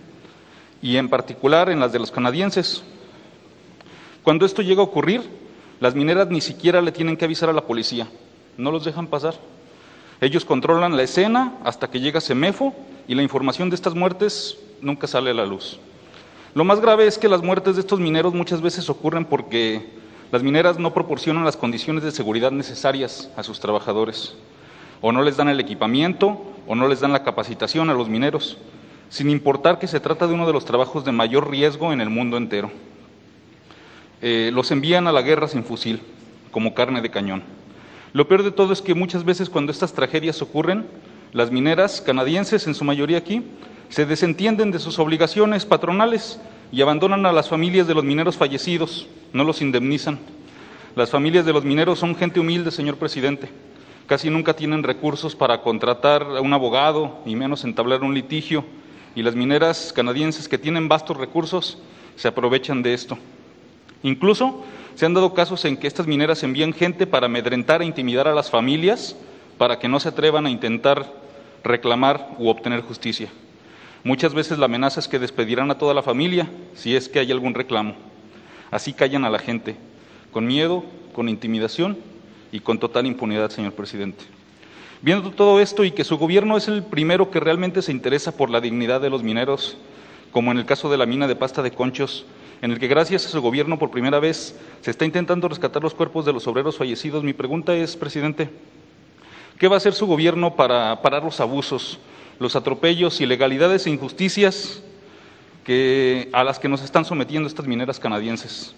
[0.81, 2.83] y en particular en las de los canadienses.
[4.23, 5.21] Cuando esto llega a ocurrir,
[5.81, 8.09] las mineras ni siquiera le tienen que avisar a la policía,
[8.57, 9.35] no los dejan pasar.
[10.23, 12.73] Ellos controlan la escena hasta que llega Semefo
[13.09, 15.81] y la información de estas muertes nunca sale a la luz.
[16.55, 19.85] Lo más grave es que las muertes de estos mineros muchas veces ocurren porque
[20.31, 24.37] las mineras no proporcionan las condiciones de seguridad necesarias a sus trabajadores,
[25.01, 28.59] o no les dan el equipamiento, o no les dan la capacitación a los mineros,
[29.09, 32.11] sin importar que se trata de uno de los trabajos de mayor riesgo en el
[32.11, 32.71] mundo entero.
[34.21, 36.01] Eh, los envían a la guerra sin fusil,
[36.53, 37.43] como carne de cañón.
[38.13, 40.87] Lo peor de todo es que muchas veces cuando estas tragedias ocurren,
[41.33, 43.43] las mineras canadienses, en su mayoría aquí,
[43.89, 46.39] se desentienden de sus obligaciones patronales
[46.71, 50.19] y abandonan a las familias de los mineros fallecidos, no los indemnizan.
[50.95, 53.49] Las familias de los mineros son gente humilde, señor presidente.
[54.07, 58.65] Casi nunca tienen recursos para contratar a un abogado, y menos entablar un litigio,
[59.15, 61.79] y las mineras canadienses que tienen vastos recursos
[62.17, 63.17] se aprovechan de esto.
[64.03, 68.29] Incluso se han dado casos en que estas mineras envían gente para amedrentar e intimidar
[68.29, 69.17] a las familias
[69.59, 71.13] para que no se atrevan a intentar
[71.63, 73.29] reclamar u obtener justicia.
[74.05, 77.31] Muchas veces la amenaza es que despedirán a toda la familia si es que hay
[77.31, 77.95] algún reclamo.
[78.71, 79.77] Así callan a la gente,
[80.33, 81.97] con miedo, con intimidación
[82.51, 84.25] y con total impunidad, señor presidente.
[85.03, 88.51] Viendo todo esto y que su gobierno es el primero que realmente se interesa por
[88.51, 89.77] la dignidad de los mineros,
[90.33, 92.25] como en el caso de la mina de pasta de conchos,
[92.63, 95.95] en el que gracias a su gobierno por primera vez se está intentando rescatar los
[95.95, 97.25] cuerpos de los obreros fallecidos.
[97.25, 98.49] Mi pregunta es, presidente,
[99.59, 101.99] ¿qué va a hacer su gobierno para parar los abusos,
[102.39, 104.81] los atropellos, ilegalidades e injusticias
[106.33, 108.77] a las que nos están sometiendo estas mineras canadienses?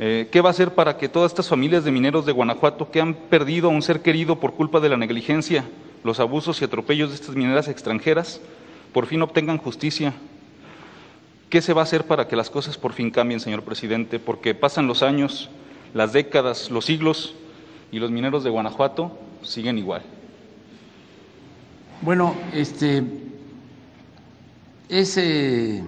[0.00, 3.00] Eh, ¿Qué va a hacer para que todas estas familias de mineros de Guanajuato que
[3.00, 5.64] han perdido a un ser querido por culpa de la negligencia,
[6.02, 8.40] los abusos y atropellos de estas mineras extranjeras,
[8.92, 10.12] por fin obtengan justicia
[11.50, 14.20] ¿Qué se va a hacer para que las cosas por fin cambien, señor presidente?
[14.20, 15.50] Porque pasan los años,
[15.94, 17.34] las décadas, los siglos
[17.90, 20.02] y los mineros de Guanajuato siguen igual.
[22.02, 23.02] Bueno, este
[24.88, 25.82] es eh,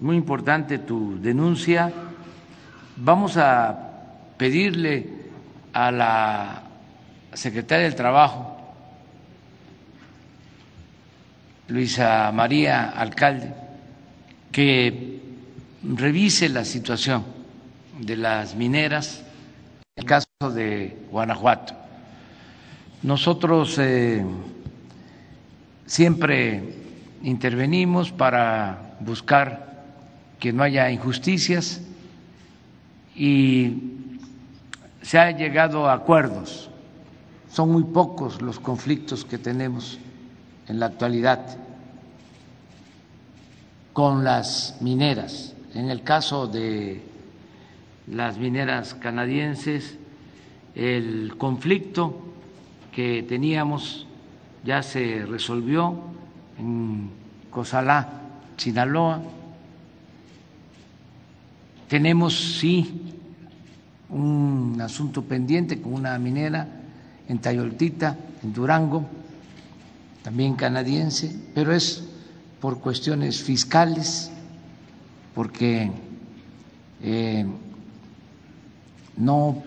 [0.00, 1.92] muy importante tu denuncia.
[2.96, 3.78] Vamos a
[4.38, 5.06] pedirle
[5.74, 6.62] a la
[7.34, 8.56] secretaria del Trabajo,
[11.68, 13.67] Luisa María Alcalde,
[14.52, 15.20] que
[15.82, 17.24] revise la situación
[18.00, 19.22] de las mineras,
[19.96, 21.74] en el caso de Guanajuato.
[23.02, 24.24] Nosotros eh,
[25.86, 26.74] siempre
[27.22, 29.84] intervenimos para buscar
[30.38, 31.80] que no haya injusticias
[33.14, 33.94] y
[35.02, 36.70] se ha llegado a acuerdos.
[37.50, 39.98] Son muy pocos los conflictos que tenemos
[40.68, 41.56] en la actualidad
[43.98, 45.54] con las mineras.
[45.74, 47.02] En el caso de
[48.06, 49.98] las mineras canadienses,
[50.76, 52.16] el conflicto
[52.92, 54.06] que teníamos
[54.64, 55.98] ya se resolvió
[56.60, 57.10] en
[57.50, 58.08] Cosalá,
[58.56, 59.20] Sinaloa.
[61.88, 63.16] Tenemos, sí,
[64.10, 66.68] un asunto pendiente con una minera
[67.26, 69.08] en Tayoltita, en Durango,
[70.22, 72.08] también canadiense, pero es
[72.60, 74.30] por cuestiones fiscales,
[75.34, 75.90] porque
[77.02, 77.46] eh,
[79.16, 79.62] no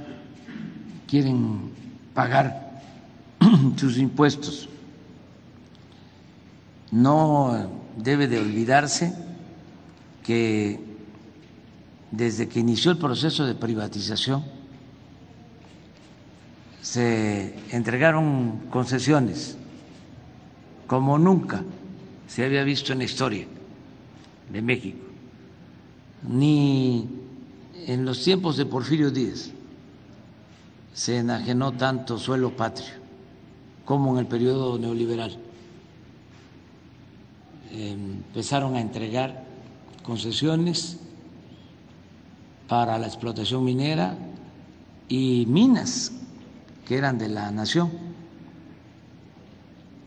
[1.08, 1.72] quieren
[2.14, 2.82] pagar
[3.78, 4.68] sus impuestos.
[6.92, 9.14] No debe de olvidarse
[10.24, 10.80] que
[12.12, 14.44] desde que inició el proceso de privatización
[16.82, 19.56] se entregaron concesiones
[20.88, 21.64] como nunca
[22.32, 23.46] se había visto en la historia
[24.50, 25.04] de México,
[26.30, 27.06] ni
[27.88, 29.52] en los tiempos de Porfirio Díaz
[30.94, 32.94] se enajenó tanto suelo patrio
[33.84, 35.38] como en el periodo neoliberal.
[37.74, 39.44] Empezaron a entregar
[40.02, 41.00] concesiones
[42.70, 44.16] para la explotación minera
[45.10, 46.14] y minas
[46.88, 47.92] que eran de la nación.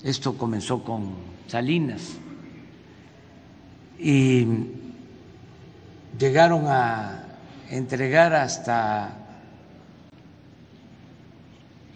[0.02, 2.16] Esto comenzó con Salinas,
[3.98, 4.46] y
[6.18, 7.24] llegaron a
[7.70, 9.16] entregar hasta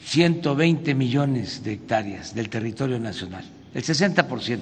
[0.05, 3.44] 120 millones de hectáreas del territorio nacional,
[3.74, 4.61] el 60%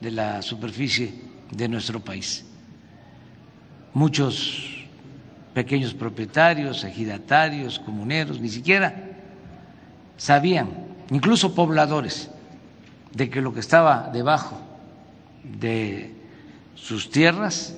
[0.00, 1.14] de la superficie
[1.50, 2.44] de nuestro país.
[3.94, 4.86] Muchos
[5.54, 8.94] pequeños propietarios, ejidatarios, comuneros, ni siquiera
[10.16, 10.68] sabían,
[11.10, 12.30] incluso pobladores,
[13.14, 14.60] de que lo que estaba debajo
[15.42, 16.12] de
[16.74, 17.74] sus tierras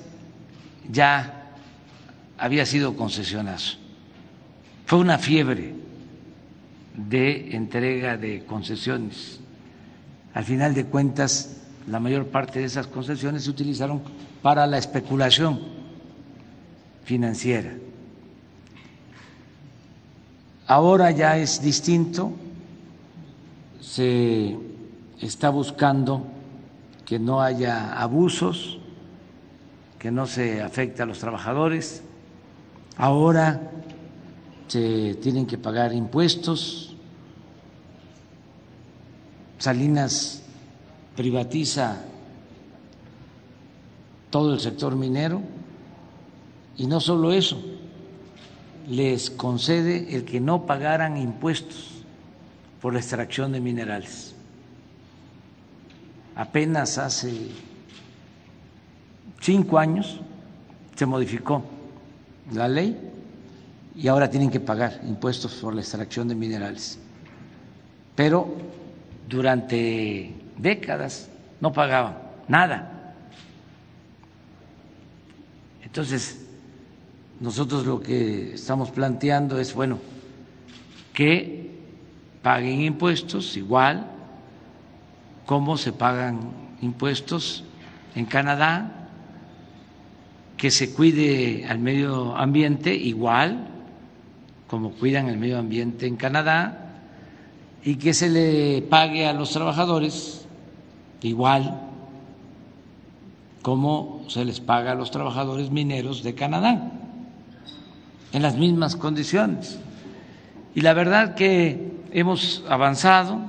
[0.89, 1.49] ya
[2.37, 3.59] había sido concesionado.
[4.85, 5.73] Fue una fiebre
[6.95, 9.39] de entrega de concesiones.
[10.33, 11.57] Al final de cuentas,
[11.87, 14.01] la mayor parte de esas concesiones se utilizaron
[14.41, 15.59] para la especulación
[17.03, 17.73] financiera.
[20.67, 22.31] Ahora ya es distinto,
[23.81, 24.57] se
[25.21, 26.25] está buscando
[27.05, 28.79] que no haya abusos,
[29.99, 32.03] que no se afecte a los trabajadores.
[32.97, 33.71] Ahora
[34.67, 36.95] se tienen que pagar impuestos.
[39.59, 40.41] Salinas
[41.15, 42.03] privatiza
[44.31, 45.41] todo el sector minero
[46.77, 47.61] y no solo eso,
[48.87, 52.03] les concede el que no pagaran impuestos
[52.81, 54.33] por la extracción de minerales
[56.41, 57.51] apenas hace
[59.39, 60.19] cinco años
[60.95, 61.63] se modificó
[62.51, 62.97] la ley
[63.95, 66.97] y ahora tienen que pagar impuestos por la extracción de minerales.
[68.15, 68.55] Pero
[69.29, 71.29] durante décadas
[71.59, 72.17] no pagaban
[72.47, 73.13] nada.
[75.83, 76.39] Entonces,
[77.39, 79.99] nosotros lo que estamos planteando es, bueno,
[81.13, 81.69] que
[82.41, 84.07] paguen impuestos igual
[85.45, 87.63] cómo se pagan impuestos
[88.15, 89.07] en Canadá,
[90.57, 93.67] que se cuide al medio ambiente igual
[94.67, 96.93] como cuidan el medio ambiente en Canadá
[97.83, 100.47] y que se le pague a los trabajadores
[101.21, 101.91] igual
[103.61, 106.91] como se les paga a los trabajadores mineros de Canadá,
[108.33, 109.79] en las mismas condiciones.
[110.73, 113.39] Y la verdad que hemos avanzado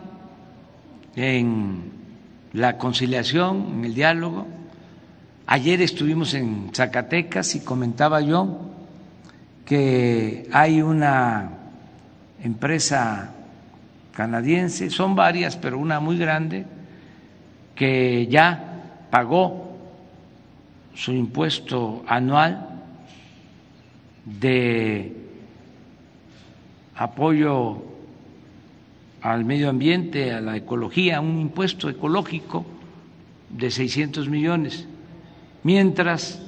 [1.16, 1.92] en
[2.52, 4.46] la conciliación, en el diálogo.
[5.46, 8.60] Ayer estuvimos en Zacatecas y comentaba yo
[9.64, 11.50] que hay una
[12.42, 13.32] empresa
[14.12, 16.66] canadiense, son varias, pero una muy grande,
[17.74, 19.76] que ya pagó
[20.94, 22.68] su impuesto anual
[24.24, 25.16] de
[26.94, 27.91] apoyo
[29.22, 32.66] al medio ambiente, a la ecología, un impuesto ecológico
[33.48, 34.88] de 600 millones,
[35.62, 36.42] mientras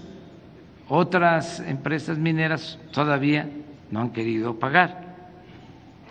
[0.88, 3.48] otras empresas mineras todavía
[3.90, 5.04] no han querido pagar.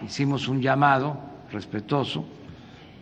[0.06, 1.18] Hicimos un llamado
[1.52, 2.26] respetuoso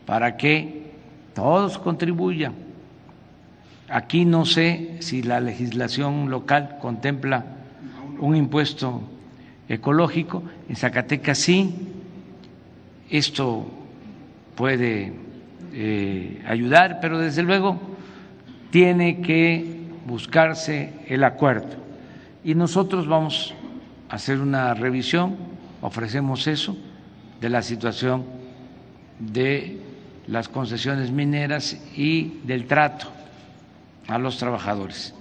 [0.05, 0.91] para que
[1.35, 2.53] todos contribuyan.
[3.89, 7.45] Aquí no sé si la legislación local contempla
[8.19, 9.01] un impuesto
[9.69, 11.73] ecológico, en Zacatecas sí,
[13.11, 13.69] esto
[14.55, 15.13] puede
[15.73, 17.79] eh, ayudar, pero desde luego
[18.69, 21.75] tiene que buscarse el acuerdo.
[22.43, 23.53] Y nosotros vamos
[24.09, 25.35] a hacer una revisión,
[25.81, 26.75] ofrecemos eso,
[27.39, 28.23] de la situación
[29.19, 29.79] de
[30.27, 33.07] las concesiones mineras y del trato
[34.07, 35.13] a los trabajadores.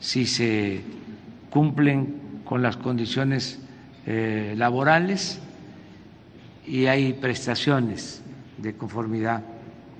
[0.00, 0.82] Si se
[1.50, 3.60] cumplen con las condiciones
[4.06, 5.40] eh, laborales
[6.66, 8.22] y hay prestaciones
[8.58, 9.42] de conformidad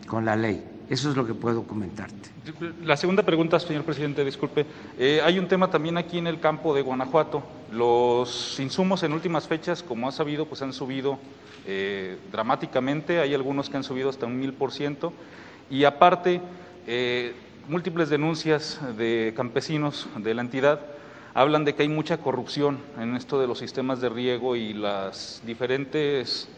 [0.06, 0.62] con la ley.
[0.88, 2.30] Eso es lo que puedo comentarte.
[2.84, 4.66] La segunda pregunta, señor presidente, disculpe.
[4.98, 7.42] Eh, hay un tema también aquí en el campo de Guanajuato.
[7.72, 11.18] Los insumos en últimas fechas, como ha sabido, pues han subido
[11.66, 13.20] eh, dramáticamente.
[13.20, 15.12] Hay algunos que han subido hasta un mil por ciento.
[15.68, 16.40] Y aparte,
[17.68, 20.80] múltiples denuncias de campesinos de la entidad
[21.36, 25.42] hablan de que hay mucha corrupción en esto de los sistemas de riego y las
[25.44, 26.48] diferentes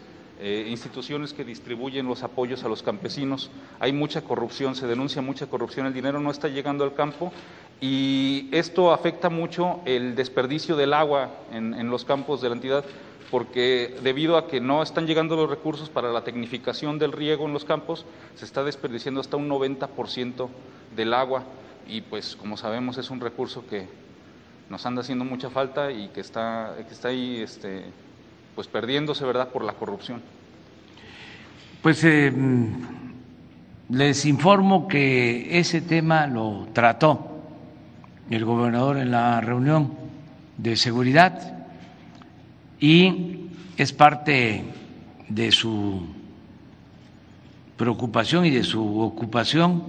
[0.40, 3.50] eh, instituciones que distribuyen los apoyos a los campesinos.
[3.80, 7.32] Hay mucha corrupción, se denuncia mucha corrupción, el dinero no está llegando al campo
[7.80, 12.84] y esto afecta mucho el desperdicio del agua en, en los campos de la entidad
[13.32, 17.52] porque debido a que no están llegando los recursos para la tecnificación del riego en
[17.52, 18.06] los campos,
[18.36, 20.48] se está desperdiciando hasta un 90%
[20.94, 21.42] del agua
[21.88, 24.06] y pues como sabemos es un recurso que
[24.70, 27.84] nos anda haciendo mucha falta y que está, que está ahí este,
[28.54, 29.48] pues perdiéndose ¿verdad?
[29.48, 30.20] por la corrupción.
[31.82, 32.32] Pues eh,
[33.88, 37.44] les informo que ese tema lo trató
[38.30, 39.94] el gobernador en la reunión
[40.58, 41.66] de seguridad
[42.78, 44.64] y es parte
[45.28, 46.06] de su
[47.76, 49.82] preocupación y de su ocupación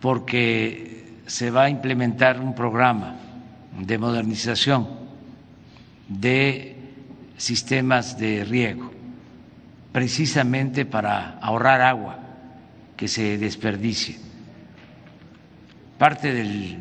[0.00, 3.16] porque se va a implementar un programa
[3.78, 4.86] de modernización
[6.08, 6.76] de
[7.36, 8.90] sistemas de riego,
[9.92, 12.18] precisamente para ahorrar agua
[12.96, 14.16] que se desperdicie.
[15.98, 16.78] Parte del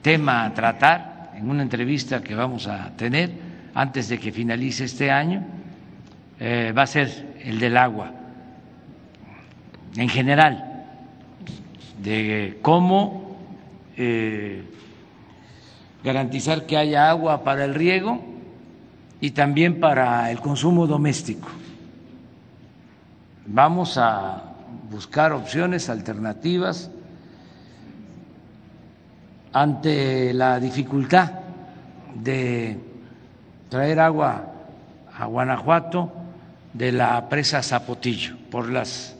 [0.00, 3.30] tema a tratar en una entrevista que vamos a tener
[3.74, 5.44] antes de que finalice este año
[6.38, 8.12] eh, va a ser el del agua
[9.96, 10.84] en general,
[12.02, 13.36] de cómo
[13.96, 14.62] eh,
[16.06, 18.20] garantizar que haya agua para el riego
[19.20, 21.48] y también para el consumo doméstico.
[23.44, 24.40] Vamos a
[24.88, 26.92] buscar opciones alternativas
[29.52, 31.32] ante la dificultad
[32.14, 32.78] de
[33.68, 34.44] traer agua
[35.18, 36.12] a Guanajuato
[36.72, 39.16] de la presa Zapotillo, por las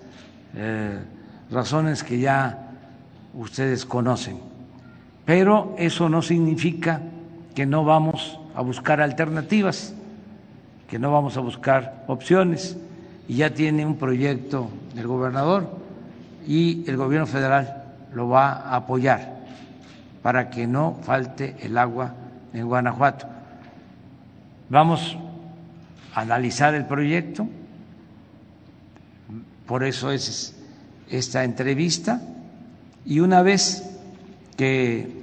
[0.54, 1.00] eh,
[1.50, 2.70] razones que ya
[3.34, 4.45] ustedes conocen
[5.26, 7.02] pero eso no significa
[7.54, 9.92] que no vamos a buscar alternativas,
[10.88, 12.76] que no vamos a buscar opciones.
[13.28, 15.68] Y ya tiene un proyecto el gobernador
[16.46, 17.82] y el gobierno federal
[18.14, 19.36] lo va a apoyar
[20.22, 22.14] para que no falte el agua
[22.52, 23.26] en Guanajuato.
[24.68, 25.16] Vamos
[26.14, 27.48] a analizar el proyecto,
[29.66, 30.56] por eso es
[31.10, 32.20] esta entrevista,
[33.04, 33.88] y una vez
[34.56, 35.15] que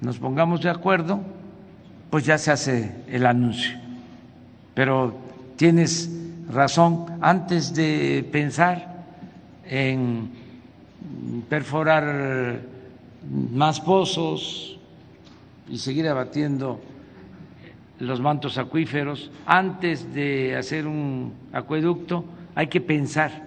[0.00, 1.20] nos pongamos de acuerdo,
[2.10, 3.76] pues ya se hace el anuncio.
[4.74, 5.16] Pero
[5.56, 6.10] tienes
[6.50, 9.04] razón, antes de pensar
[9.66, 10.30] en
[11.48, 12.60] perforar
[13.52, 14.78] más pozos
[15.68, 16.80] y seguir abatiendo
[17.98, 22.24] los mantos acuíferos, antes de hacer un acueducto
[22.54, 23.46] hay que pensar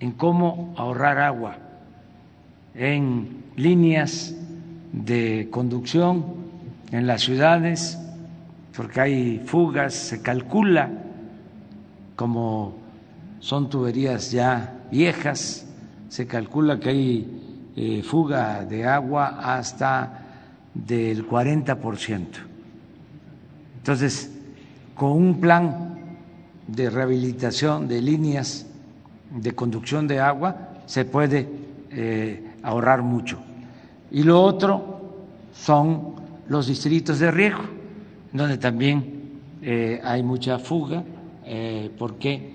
[0.00, 1.56] en cómo ahorrar agua,
[2.74, 4.34] en líneas
[4.92, 6.24] de conducción
[6.90, 7.98] en las ciudades,
[8.76, 10.90] porque hay fugas, se calcula
[12.16, 12.74] como
[13.40, 15.66] son tuberías ya viejas,
[16.08, 20.22] se calcula que hay eh, fuga de agua hasta
[20.74, 22.26] del 40%.
[23.78, 24.30] Entonces,
[24.94, 25.98] con un plan
[26.68, 28.66] de rehabilitación de líneas
[29.30, 31.48] de conducción de agua se puede
[31.90, 33.40] eh, ahorrar mucho.
[34.12, 35.00] Y lo otro
[35.54, 36.14] son
[36.48, 37.62] los distritos de riego,
[38.30, 41.02] donde también eh, hay mucha fuga
[41.46, 42.52] eh, porque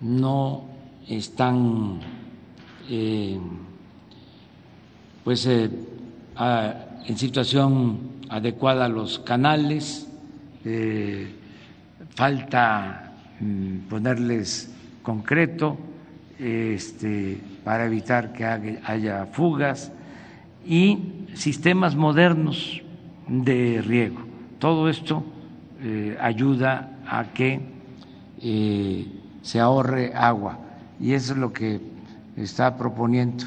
[0.00, 0.64] no
[1.08, 2.00] están
[5.24, 7.98] pues en situación
[8.28, 10.08] adecuada los canales,
[12.14, 15.78] falta mm, ponerles concreto
[16.42, 19.92] este, para evitar que haya fugas
[20.66, 20.98] y
[21.34, 22.82] sistemas modernos
[23.28, 24.20] de riego.
[24.58, 25.22] Todo esto
[25.80, 27.60] eh, ayuda a que
[28.40, 29.06] eh,
[29.42, 30.58] se ahorre agua
[31.00, 31.80] y eso es lo que
[32.36, 33.44] está proponiendo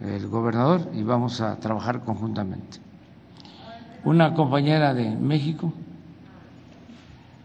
[0.00, 2.78] el gobernador y vamos a trabajar conjuntamente.
[4.04, 5.72] Una compañera de México.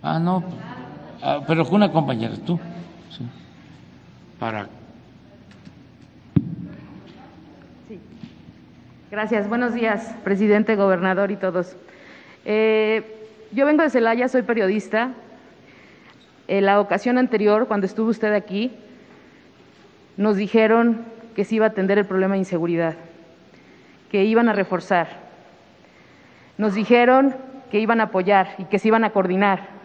[0.04, 0.44] Ah, no,
[1.24, 2.60] ah, pero una compañera, tú
[9.12, 9.50] Gracias.
[9.50, 11.76] Buenos días, presidente, gobernador y todos.
[12.46, 13.04] Eh,
[13.52, 15.12] yo vengo de Celaya, soy periodista.
[16.48, 18.72] En la ocasión anterior, cuando estuvo usted aquí,
[20.16, 22.96] nos dijeron que se iba a atender el problema de inseguridad,
[24.12, 25.08] que iban a reforzar.
[26.58, 27.36] Nos dijeron
[27.72, 29.79] que iban a apoyar y que se iban a coordinar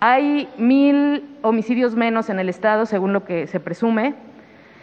[0.00, 4.14] hay mil homicidios menos en el Estado, según lo que se presume.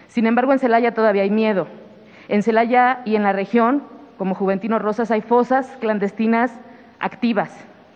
[0.07, 1.67] Sin embargo, en Celaya todavía hay miedo.
[2.29, 3.83] En Celaya y en la región,
[4.17, 6.51] como Juventino Rosas, hay fosas clandestinas
[6.99, 7.51] activas,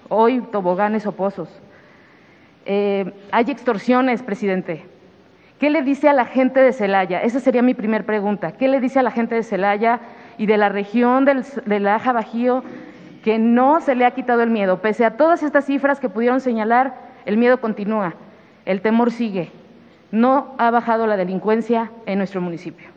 [0.09, 1.49] hoy toboganes o pozos.
[2.65, 4.86] Eh, hay extorsiones, presidente.
[5.59, 7.22] ¿Qué le dice a la gente de Celaya?
[7.22, 8.53] Esa sería mi primera pregunta.
[8.53, 9.99] ¿Qué le dice a la gente de Celaya
[10.39, 12.63] y de la región del, de la Aja Bajío
[13.24, 14.82] que no se le ha quitado el miedo?
[14.82, 18.15] Pese a todas estas cifras que pudieron señalar, el miedo continúa,
[18.65, 19.51] el temor sigue.
[20.11, 22.88] No ha bajado la delincuencia en nuestro municipio.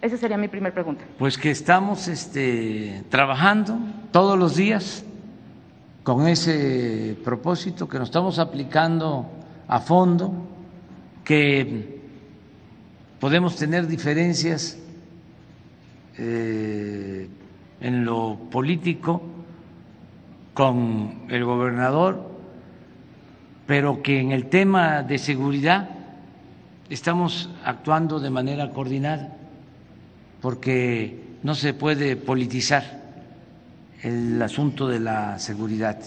[0.00, 1.04] Esa sería mi primera pregunta.
[1.18, 3.78] Pues que estamos este, trabajando
[4.12, 5.04] todos los días
[6.02, 9.26] con ese propósito, que nos estamos aplicando
[9.66, 10.32] a fondo,
[11.24, 12.00] que
[13.18, 14.78] podemos tener diferencias
[16.18, 17.28] eh,
[17.80, 19.22] en lo político
[20.52, 22.33] con el gobernador
[23.66, 25.88] pero que en el tema de seguridad
[26.90, 29.34] estamos actuando de manera coordinada,
[30.40, 33.02] porque no se puede politizar
[34.02, 35.98] el asunto de la seguridad.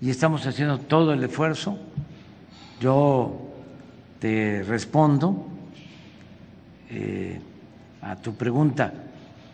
[0.00, 1.78] Y estamos haciendo todo el esfuerzo.
[2.80, 3.40] Yo
[4.18, 5.46] te respondo
[6.90, 7.40] eh,
[8.02, 8.92] a tu pregunta.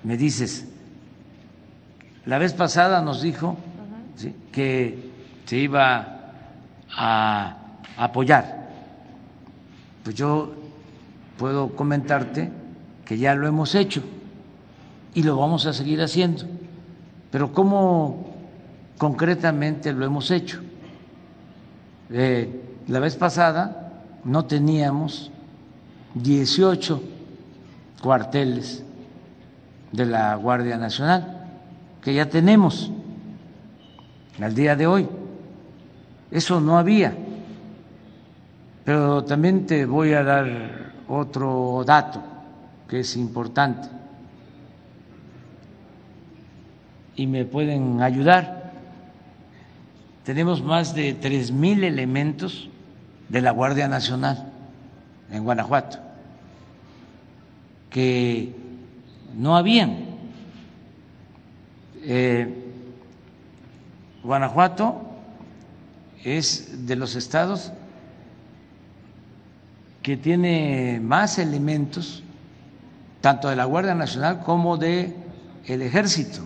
[0.03, 0.67] Me dices,
[2.27, 3.57] la vez pasada nos dijo
[4.51, 5.11] que
[5.47, 6.22] se iba
[6.97, 7.57] a
[7.97, 8.69] apoyar.
[10.05, 10.53] Pues yo
[11.39, 12.51] puedo comentarte
[13.05, 14.03] que ya lo hemos hecho
[15.15, 16.45] y lo vamos a seguir haciendo.
[17.31, 18.35] Pero ¿cómo
[18.99, 20.61] concretamente lo hemos hecho?
[22.11, 23.93] Eh, la vez pasada
[24.25, 25.31] no teníamos
[26.15, 27.03] 18
[28.03, 28.85] cuarteles
[29.93, 31.49] de la Guardia Nacional,
[32.03, 32.91] que ya tenemos
[34.41, 35.09] al día de hoy.
[36.33, 37.15] Eso no había.
[38.85, 42.23] Pero también te voy a dar otro dato
[42.89, 43.89] que es importante
[47.15, 48.73] y me pueden ayudar.
[50.25, 52.69] Tenemos más de tres mil elementos
[53.29, 54.53] de la Guardia Nacional
[55.31, 55.99] en Guanajuato
[57.91, 58.55] que
[59.37, 60.13] no habían.
[62.05, 62.59] Eh,
[64.25, 65.12] Guanajuato
[66.25, 67.73] es de los estados
[70.03, 72.23] que tiene más elementos,
[73.21, 75.15] tanto de la Guardia Nacional como de
[75.67, 76.41] el Ejército,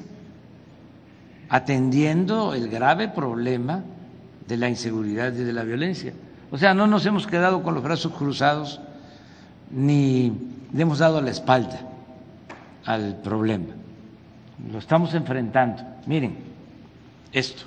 [1.48, 3.82] atendiendo el grave problema
[4.46, 6.12] de la inseguridad y de la violencia.
[6.50, 8.80] O sea, no nos hemos quedado con los brazos cruzados
[9.70, 10.32] ni
[10.72, 11.80] le hemos dado la espalda
[12.84, 13.74] al problema.
[14.70, 15.82] Lo estamos enfrentando.
[16.06, 16.36] Miren,
[17.32, 17.64] esto.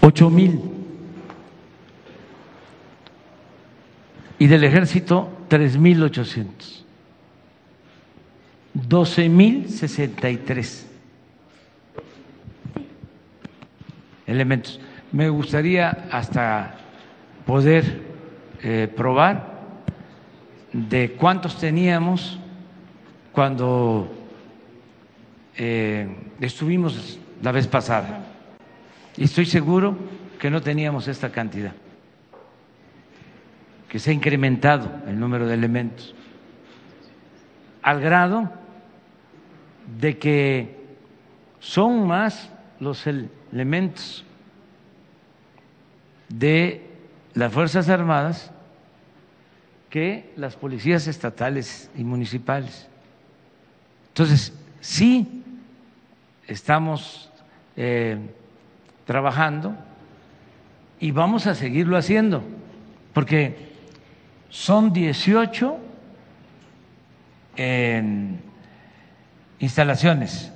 [0.00, 0.74] Ocho mil.
[4.38, 6.82] y del ejército 3.800.
[8.76, 10.84] 12.063
[14.26, 14.78] elementos.
[15.12, 16.74] Me gustaría hasta
[17.46, 18.02] poder
[18.62, 19.54] eh, probar
[20.72, 22.38] de cuántos teníamos
[23.34, 24.08] cuando
[25.56, 26.08] eh,
[26.40, 28.24] estuvimos la vez pasada.
[29.16, 29.96] Y estoy seguro
[30.38, 31.72] que no teníamos esta cantidad,
[33.88, 36.14] que se ha incrementado el número de elementos,
[37.82, 38.50] al grado
[39.98, 40.84] de que
[41.58, 44.24] son más los elementos
[46.28, 46.88] de
[47.34, 48.52] las Fuerzas Armadas
[49.90, 52.88] que las policías estatales y municipales.
[54.14, 55.42] Entonces, sí
[56.46, 57.32] estamos
[57.76, 58.16] eh,
[59.06, 59.74] trabajando
[61.00, 62.44] y vamos a seguirlo haciendo,
[63.12, 63.72] porque
[64.50, 65.80] son 18
[69.58, 70.52] instalaciones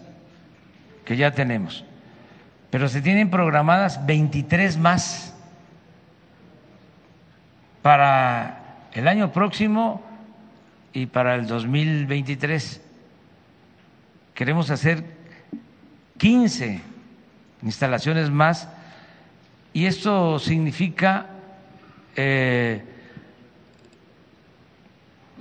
[1.05, 1.85] que ya tenemos,
[2.71, 5.35] pero se tienen programadas 23 más
[7.83, 10.01] para el año próximo
[10.93, 12.85] y para el 2023.
[14.39, 15.03] Queremos hacer
[16.17, 16.81] 15
[17.65, 18.69] instalaciones más
[19.73, 21.27] y esto significa
[22.15, 22.85] eh,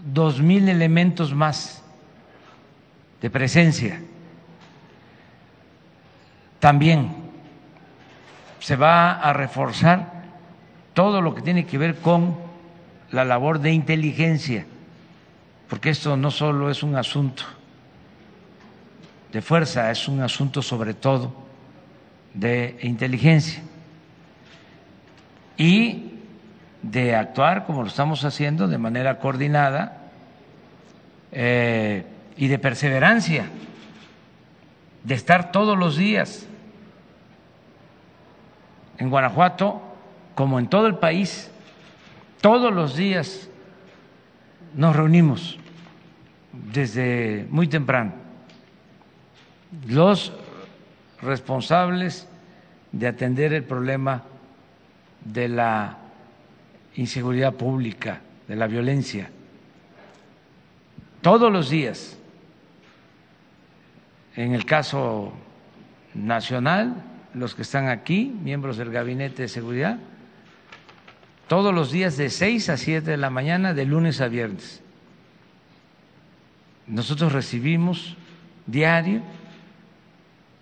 [0.03, 1.83] dos mil elementos más
[3.21, 4.01] de presencia.
[6.59, 7.17] También
[8.57, 10.23] se va a reforzar
[10.95, 12.35] todo lo que tiene que ver con
[13.11, 14.65] la labor de inteligencia,
[15.69, 17.43] porque esto no solo es un asunto
[19.31, 21.33] de fuerza, es un asunto sobre todo
[22.33, 23.61] de inteligencia
[25.57, 26.13] y
[26.81, 29.97] de actuar como lo estamos haciendo de manera coordinada
[31.31, 32.05] eh,
[32.37, 33.47] y de perseverancia,
[35.03, 36.45] de estar todos los días
[38.99, 39.81] en Guanajuato
[40.35, 41.51] como en todo el país,
[42.41, 43.49] todos los días
[44.75, 45.57] nos reunimos
[46.53, 48.26] desde muy temprano.
[49.87, 50.31] Los
[51.21, 52.27] responsables
[52.91, 54.23] de atender el problema
[55.23, 55.97] de la
[56.95, 59.29] inseguridad pública, de la violencia,
[61.21, 62.17] todos los días.
[64.35, 65.33] En el caso
[66.13, 67.03] nacional,
[67.33, 69.97] los que están aquí, miembros del Gabinete de Seguridad,
[71.47, 74.81] todos los días de 6 a 7 de la mañana, de lunes a viernes.
[76.87, 78.15] Nosotros recibimos
[78.65, 79.21] diario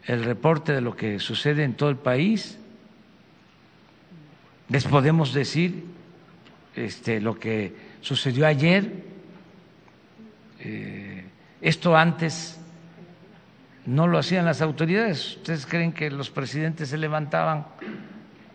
[0.05, 2.57] el reporte de lo que sucede en todo el país.
[4.69, 5.83] Les podemos decir
[6.75, 8.91] este, lo que sucedió ayer.
[10.59, 11.23] Eh,
[11.61, 12.59] esto antes
[13.85, 15.37] no lo hacían las autoridades.
[15.37, 17.65] ¿Ustedes creen que los presidentes se levantaban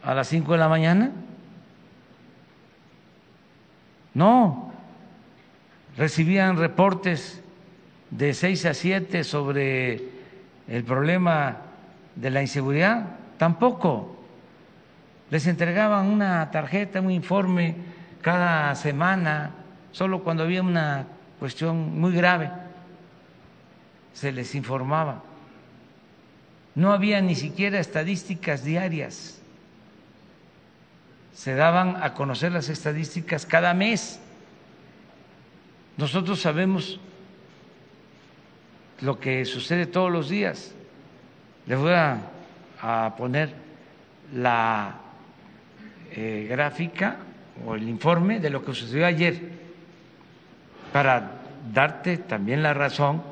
[0.02, 1.12] a las 5 de la mañana?
[4.14, 4.72] No,
[5.96, 7.40] recibían reportes
[8.10, 10.19] de seis a siete sobre
[10.70, 11.58] el problema
[12.16, 13.04] de la inseguridad,
[13.36, 14.16] tampoco.
[15.28, 17.74] Les entregaban una tarjeta, un informe
[18.22, 19.50] cada semana,
[19.92, 21.04] solo cuando había una
[21.38, 22.50] cuestión muy grave,
[24.14, 25.22] se les informaba.
[26.74, 29.40] No había ni siquiera estadísticas diarias
[31.40, 34.20] se daban a conocer las estadísticas cada mes.
[35.96, 37.00] Nosotros sabemos
[39.02, 40.74] lo que sucede todos los días.
[41.66, 42.18] Les voy a,
[43.16, 43.50] poner
[44.34, 44.94] la
[46.12, 47.18] eh, gráfica
[47.66, 49.38] o el informe de lo que sucedió ayer
[50.92, 51.42] para
[51.74, 53.22] darte también la razón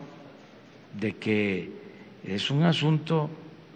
[0.92, 1.72] de que
[2.24, 3.30] es un asunto,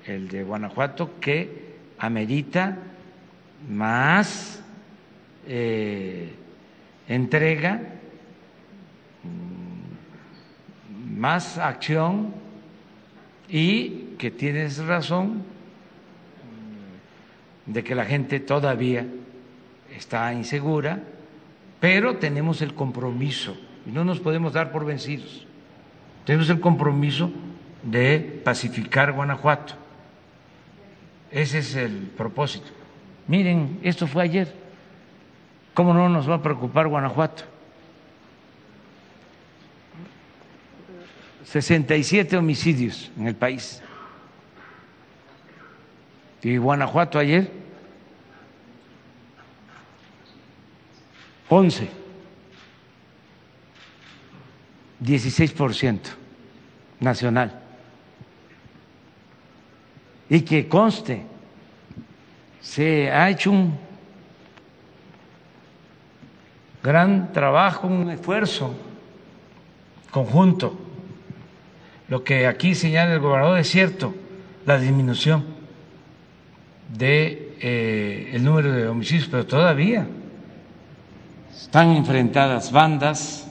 [0.05, 2.77] el de Guanajuato, que amerita
[3.71, 4.63] más
[5.47, 6.35] eh,
[7.09, 7.81] entrega,
[11.17, 12.33] más acción
[13.49, 15.43] y que tienes razón
[17.67, 19.07] de que la gente todavía
[19.95, 21.01] está insegura,
[21.81, 23.57] pero tenemos el compromiso
[23.87, 25.47] y no nos podemos dar por vencidos.
[26.25, 27.31] Tenemos el compromiso
[27.83, 29.75] de pacificar Guanajuato.
[31.31, 32.67] Ese es el propósito.
[33.27, 34.55] Miren, esto fue ayer.
[35.75, 37.52] ¿Cómo no nos va a preocupar Guanajuato?
[41.45, 43.83] 67 homicidios en el país.
[46.43, 47.51] Y Guanajuato ayer,
[51.49, 52.03] 11
[55.03, 55.99] 16%
[57.01, 57.61] nacional.
[60.29, 61.25] Y que conste,
[62.61, 63.79] se ha hecho un
[66.83, 68.75] gran trabajo, un esfuerzo
[70.11, 70.79] conjunto.
[72.13, 74.15] Lo que aquí señala el gobernador es cierto,
[74.67, 75.45] la disminución
[76.95, 80.07] de eh, el número de homicidios, pero todavía
[81.51, 83.49] están enfrentadas bandas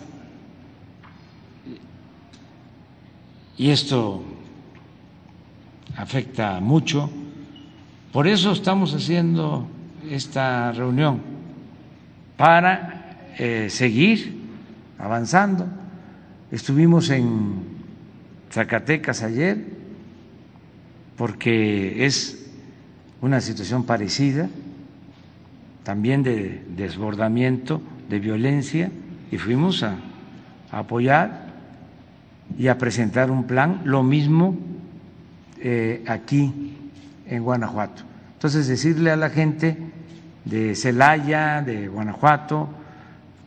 [3.58, 4.24] y esto
[5.98, 7.10] afecta mucho.
[8.12, 9.66] Por eso estamos haciendo
[10.08, 11.20] esta reunión,
[12.38, 14.40] para eh, seguir
[15.00, 15.66] avanzando.
[16.52, 17.71] Estuvimos en
[18.52, 19.58] Zacatecas ayer
[21.18, 22.50] porque es
[23.22, 24.50] una situación parecida,
[25.84, 28.92] también de desbordamiento, de violencia,
[29.32, 29.98] y fuimos a,
[30.72, 31.48] apoyar
[32.58, 34.58] y a presentar un plan, lo mismo
[35.60, 36.76] eh, aquí
[37.28, 38.04] en Guanajuato.
[38.34, 39.78] Entonces, decirle a la gente
[40.46, 42.70] de Celaya, de Guanajuato,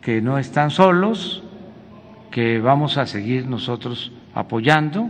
[0.01, 1.43] que no están solos,
[2.31, 5.09] que vamos a seguir nosotros apoyando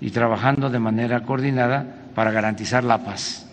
[0.00, 3.50] y trabajando de manera coordinada para garantizar la paz.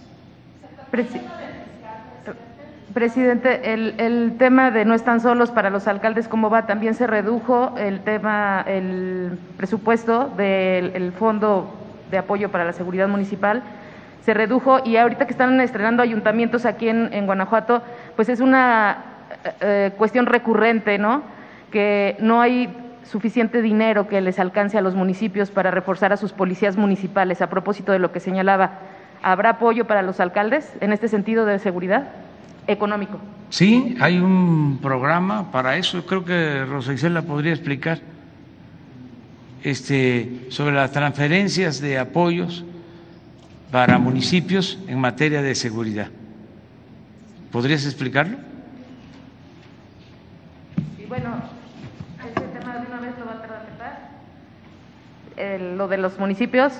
[2.93, 6.65] Presidente, el, tema de no están solos para los alcaldes, ¿cómo va?
[6.65, 11.73] También se redujo el tema, el presupuesto del fondo
[12.11, 13.63] de apoyo para la seguridad municipal,
[14.25, 17.81] se redujo y ahorita que están estrenando ayuntamientos aquí en, Guanajuato,
[18.15, 18.97] pues es una
[19.61, 21.23] eh, cuestión recurrente, ¿no?
[21.71, 22.69] Que no hay
[23.11, 27.41] suficiente dinero que les alcance a los municipios para reforzar a sus policías municipales.
[27.41, 28.79] A propósito de lo que señalaba,
[29.21, 32.09] ¿habrá apoyo para los alcaldes en este sentido de seguridad
[32.67, 33.19] económico?
[33.49, 36.05] Sí, hay un programa para eso.
[36.05, 37.99] Creo que Rosa Isela podría explicar
[39.61, 42.63] este, sobre las transferencias de apoyos
[43.71, 46.07] para municipios en materia de seguridad.
[47.51, 48.37] ¿Podrías explicarlo?
[50.97, 51.41] Sí, bueno,
[55.75, 56.73] lo de los municipios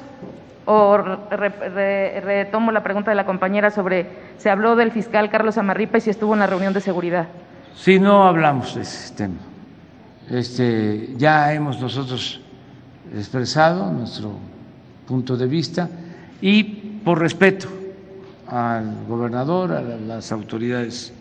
[0.66, 4.08] o retomo la pregunta de la compañera sobre,
[4.38, 7.28] se habló del fiscal Carlos Amarripa y si estuvo en la reunión de seguridad.
[7.76, 9.40] Sí, no hablamos de ese tema.
[10.30, 12.42] Este, ya hemos nosotros
[13.14, 14.34] expresado nuestro
[15.08, 15.90] punto de vista
[16.42, 17.68] y por respeto
[18.48, 21.14] al gobernador, a las autoridades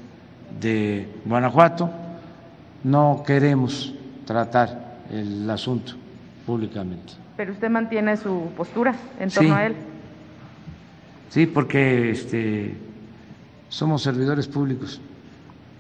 [0.61, 1.91] de Guanajuato,
[2.84, 5.93] no queremos tratar el asunto
[6.47, 7.12] públicamente.
[7.41, 9.74] Pero usted mantiene su postura en torno a él.
[11.30, 12.74] Sí, porque este,
[13.70, 15.01] somos servidores públicos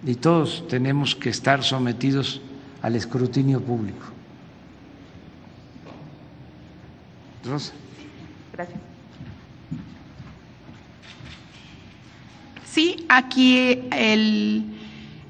[0.02, 2.40] y todos tenemos que estar sometidos
[2.80, 4.06] al escrutinio público.
[7.44, 7.74] Rosa.
[8.54, 8.80] Gracias.
[12.64, 14.64] Sí, aquí el,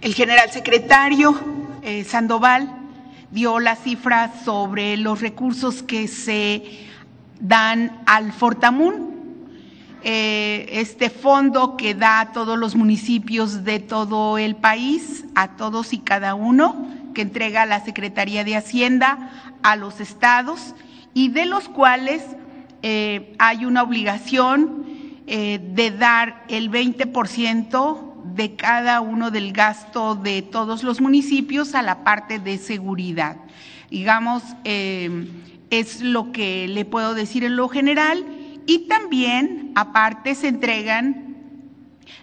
[0.00, 1.34] el general secretario
[1.82, 2.79] eh, Sandoval
[3.30, 6.88] dio la cifra sobre los recursos que se
[7.40, 9.10] dan al Fortamun,
[10.02, 15.92] eh, este fondo que da a todos los municipios de todo el país, a todos
[15.92, 19.30] y cada uno, que entrega la Secretaría de Hacienda
[19.62, 20.74] a los estados
[21.12, 22.22] y de los cuales
[22.82, 24.84] eh, hay una obligación
[25.26, 28.09] eh, de dar el 20%
[28.40, 33.36] de cada uno del gasto de todos los municipios a la parte de seguridad.
[33.90, 35.28] Digamos, eh,
[35.68, 38.24] es lo que le puedo decir en lo general
[38.64, 41.36] y también aparte se entregan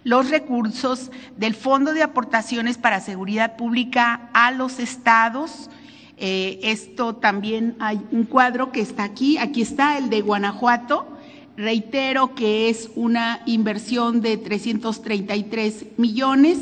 [0.03, 5.69] los recursos del Fondo de Aportaciones para Seguridad Pública a los estados.
[6.17, 11.16] Eh, esto también hay un cuadro que está aquí, aquí está el de Guanajuato,
[11.57, 16.59] Reitero que es una inversión de 333 millones.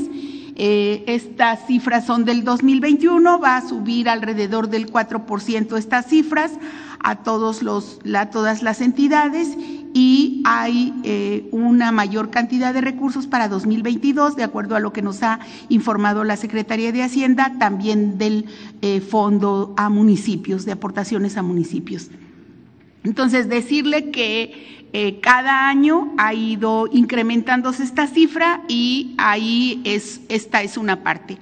[0.55, 6.53] Eh, estas cifras son del 2021, va a subir alrededor del 4% estas cifras
[7.03, 7.99] a todos los,
[8.31, 9.57] todas las entidades
[9.93, 15.01] y hay eh, una mayor cantidad de recursos para 2022, de acuerdo a lo que
[15.01, 18.45] nos ha informado la Secretaría de Hacienda, también del
[18.81, 22.09] eh, Fondo a municipios, de aportaciones a municipios.
[23.05, 30.63] Entonces, decirle que eh, cada año ha ido incrementándose esta cifra y ahí es, esta
[30.63, 31.37] es una parte.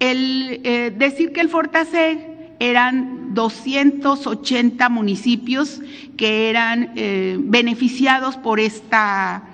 [0.00, 5.80] El eh, decir que el Fortacer eran 280 municipios
[6.16, 9.44] que eran eh, beneficiados por esta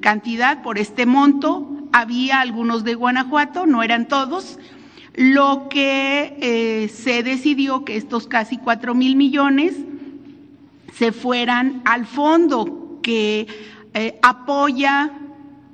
[0.00, 1.88] cantidad, por este monto.
[1.92, 4.58] Había algunos de Guanajuato, no eran todos.
[5.14, 9.74] lo que se decidió que estos casi cuatro mil millones
[11.00, 13.46] se fueran al fondo que
[13.94, 15.10] eh, apoya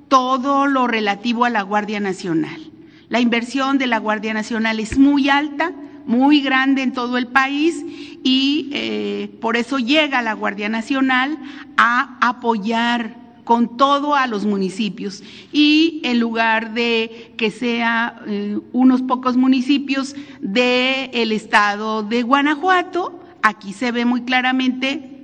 [0.07, 2.71] todo lo relativo a la Guardia Nacional.
[3.09, 5.73] La inversión de la Guardia Nacional es muy alta,
[6.05, 7.83] muy grande en todo el país
[8.23, 11.37] y eh, por eso llega la Guardia Nacional
[11.75, 19.01] a apoyar con todo a los municipios y en lugar de que sea eh, unos
[19.01, 25.16] pocos municipios del estado de Guanajuato, aquí se ve muy claramente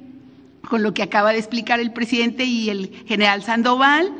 [0.68, 4.12] con lo que acaba de explicar el presidente y el general Sandoval,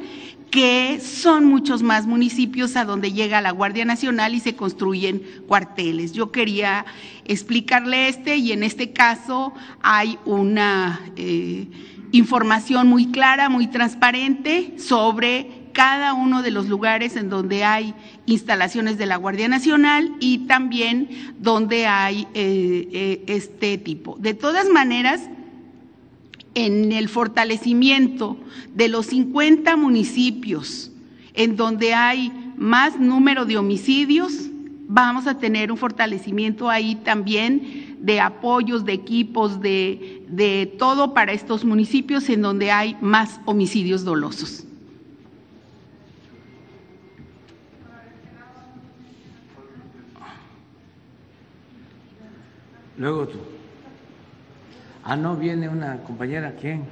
[0.52, 6.12] que son muchos más municipios a donde llega la Guardia Nacional y se construyen cuarteles.
[6.12, 6.86] Yo quería
[7.26, 11.68] explicarle este y en este caso hay una eh,
[12.12, 17.96] información muy clara, muy transparente sobre cada uno de los lugares en donde hay
[18.28, 24.18] instalaciones de la Guardia Nacional y también donde hay eh, eh, este tipo.
[24.20, 25.22] De todas maneras,
[26.56, 28.38] en el fortalecimiento
[28.74, 30.92] de los 50 municipios
[31.34, 34.34] en donde hay más número de homicidios,
[34.88, 41.34] vamos a tener un fortalecimiento ahí también de apoyos, de equipos, de, de todo para
[41.34, 44.66] estos municipios en donde hay más homicidios dolosos.
[52.98, 53.53] Luego tú.
[55.06, 56.86] Ah, no, viene una compañera, ¿quién?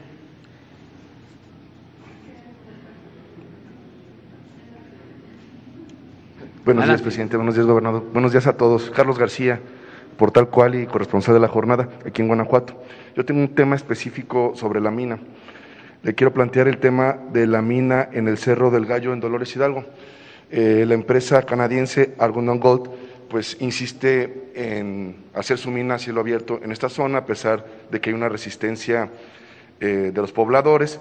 [6.66, 7.38] Buenos días, presidente.
[7.38, 8.04] Buenos días, gobernador.
[8.12, 8.90] Buenos días a todos.
[8.90, 9.62] Carlos García,
[10.18, 12.84] por tal cual y corresponsal de la jornada aquí en Guanajuato.
[13.16, 15.18] Yo tengo un tema específico sobre la mina.
[16.04, 19.56] Le quiero plantear el tema de la mina en el Cerro del Gallo en Dolores
[19.56, 19.86] Hidalgo.
[20.50, 22.90] Eh, la empresa canadiense Argonaut Gold
[23.32, 28.02] pues insiste en hacer su mina a cielo abierto en esta zona, a pesar de
[28.02, 29.10] que hay una resistencia
[29.80, 31.00] eh, de los pobladores.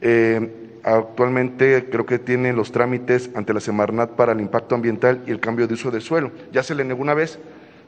[0.00, 0.48] Eh,
[0.84, 5.40] actualmente creo que tiene los trámites ante la Semarnat para el impacto ambiental y el
[5.40, 6.30] cambio de uso del suelo.
[6.52, 7.40] Ya se le negó una vez,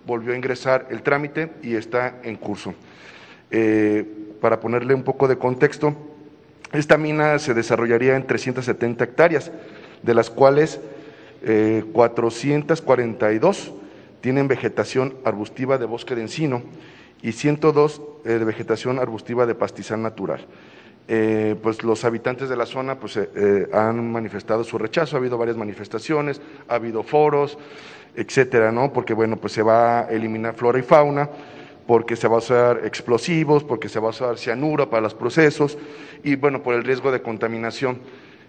[0.05, 2.75] volvió a ingresar el trámite y está en curso.
[3.53, 4.05] Eh,
[4.41, 5.97] para ponerle un poco de contexto,
[6.73, 9.53] esta mina se desarrollaría en 370 hectáreas,
[10.03, 10.81] de las cuales
[11.41, 13.73] 442
[14.21, 16.63] tienen vegetación arbustiva de bosque de encino
[17.23, 20.47] y 102 de vegetación arbustiva de pastizal natural.
[21.11, 25.19] Eh, pues los habitantes de la zona pues, eh, eh, han manifestado su rechazo, ha
[25.19, 27.57] habido varias manifestaciones, ha habido foros,
[28.15, 28.93] etcétera, ¿no?
[28.93, 31.31] Porque bueno, pues se va a eliminar flora y fauna,
[31.87, 35.79] porque se va a usar explosivos, porque se va a usar cianuro para los procesos
[36.23, 38.01] y bueno, por el riesgo de contaminación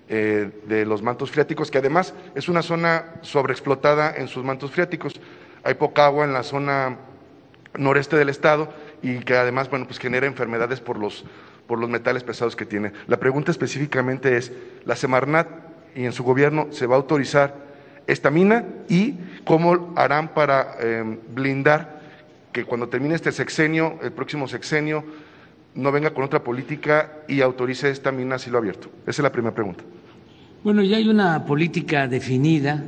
[0.09, 5.21] de los mantos freáticos, que además es una zona sobreexplotada en sus mantos freáticos.
[5.63, 6.97] Hay poca agua en la zona
[7.77, 11.25] noreste del estado y que además, bueno, pues genera enfermedades por los
[11.69, 12.93] por los metales pesados que tiene.
[13.05, 14.51] La pregunta específicamente es,
[14.85, 15.47] ¿la Semarnat
[15.93, 17.53] y en su gobierno se va a autorizar
[18.07, 19.13] esta mina y
[19.45, 22.01] cómo harán para em, blindar
[22.51, 25.03] que cuando termine este sexenio, el próximo sexenio,
[25.75, 28.89] no venga con otra política y autorice esta mina a cielo abierto?
[29.03, 29.83] Esa es la primera pregunta.
[30.61, 32.83] Bueno, ya hay una política definida,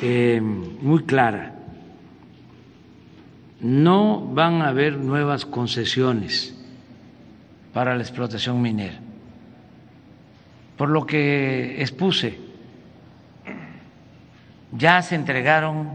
[0.00, 1.56] em, muy clara.
[3.60, 6.54] No van a haber nuevas concesiones
[7.72, 9.00] para la explotación minera.
[10.76, 12.38] Por lo que expuse,
[14.70, 15.90] ya se entregaron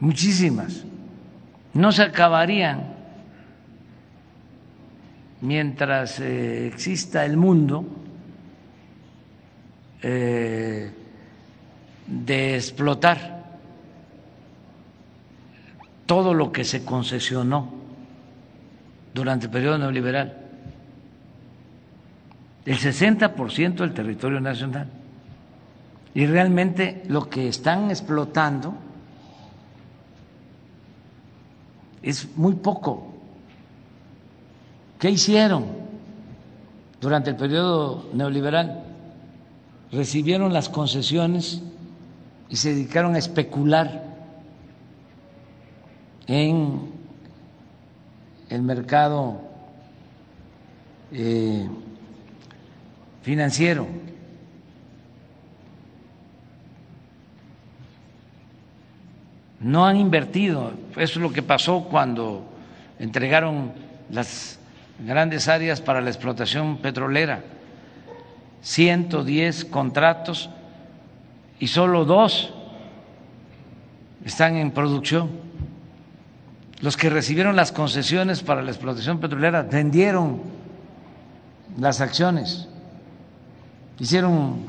[0.00, 0.84] muchísimas,
[1.74, 2.94] no se acabarían
[5.42, 7.98] mientras eh, exista el mundo
[10.02, 10.90] eh,
[12.06, 13.42] de explotar
[16.06, 17.72] todo lo que se concesionó
[19.14, 20.36] durante el periodo neoliberal.
[22.64, 24.88] El 60% del territorio nacional.
[26.14, 28.74] Y realmente lo que están explotando
[32.02, 33.14] es muy poco.
[34.98, 35.64] ¿Qué hicieron
[37.00, 38.91] durante el periodo neoliberal?
[39.92, 41.62] Recibieron las concesiones
[42.48, 44.02] y se dedicaron a especular
[46.26, 46.90] en
[48.48, 49.40] el mercado
[51.12, 51.68] eh,
[53.22, 53.86] financiero.
[59.60, 60.72] No han invertido.
[60.92, 62.44] Eso es lo que pasó cuando
[62.98, 63.72] entregaron
[64.10, 64.58] las
[65.06, 67.42] grandes áreas para la explotación petrolera.
[68.62, 70.48] 110 contratos
[71.58, 72.52] y solo dos
[74.24, 75.30] están en producción.
[76.80, 80.42] Los que recibieron las concesiones para la explotación petrolera vendieron
[81.78, 82.68] las acciones,
[83.98, 84.64] hicieron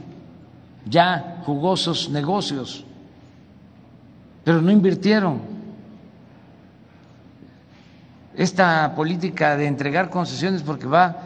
[0.86, 2.86] ya jugosos negocios,
[4.44, 5.42] pero no invirtieron.
[8.36, 11.18] Esta política de entregar concesiones porque va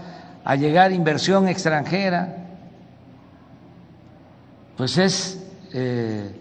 [0.44, 2.47] a llegar inversión extranjera,
[4.78, 6.32] pues es eh,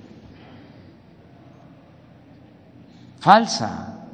[3.18, 4.06] falsa,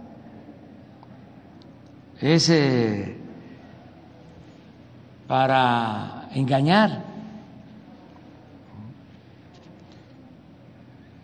[2.20, 3.16] es eh,
[5.26, 7.02] para engañar.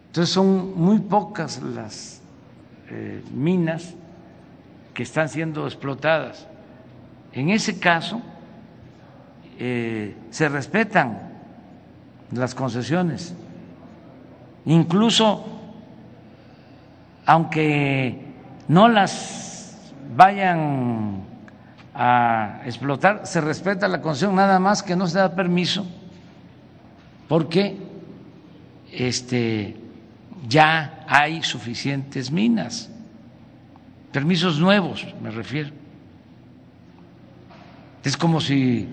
[0.09, 2.21] Entonces son muy pocas las
[2.91, 3.95] eh, minas
[4.93, 6.49] que están siendo explotadas.
[7.33, 8.21] En ese caso,
[9.57, 11.28] eh, se respetan
[12.33, 13.35] las concesiones,
[14.67, 15.47] incluso
[17.27, 18.19] aunque
[18.69, 21.23] no las vayan
[21.95, 25.87] a explotar, se respeta la concesión, nada más que no se da permiso,
[27.29, 27.77] porque
[28.93, 29.77] este,
[30.49, 32.91] ya hay suficientes minas,
[34.13, 35.71] permisos nuevos me refiero.
[38.05, 38.89] Es como si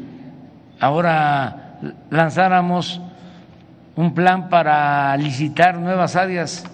[0.80, 1.80] ahora
[2.10, 3.00] lanzáramos
[3.96, 6.66] un plan para licitar nuevas áreas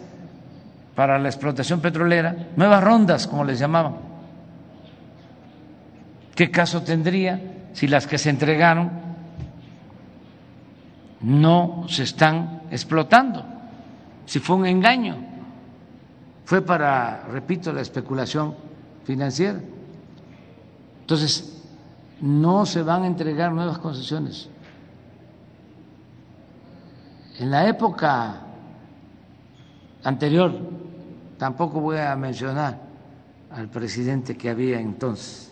[0.95, 3.95] para la explotación petrolera, nuevas rondas, como les llamaban.
[6.35, 7.39] ¿Qué caso tendría
[7.73, 8.91] si las que se entregaron
[11.21, 13.45] no se están explotando?
[14.25, 15.17] Si fue un engaño,
[16.45, 18.55] fue para, repito, la especulación
[19.05, 19.59] financiera.
[21.01, 21.63] Entonces,
[22.21, 24.49] no se van a entregar nuevas concesiones.
[27.39, 28.41] En la época
[30.03, 30.53] anterior,
[31.37, 32.77] tampoco voy a mencionar
[33.51, 35.51] al presidente que había entonces,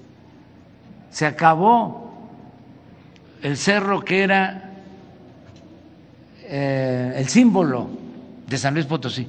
[1.10, 2.12] se acabó
[3.42, 4.72] el cerro que era
[6.44, 7.90] eh, el símbolo
[8.48, 9.28] de San Luis Potosí,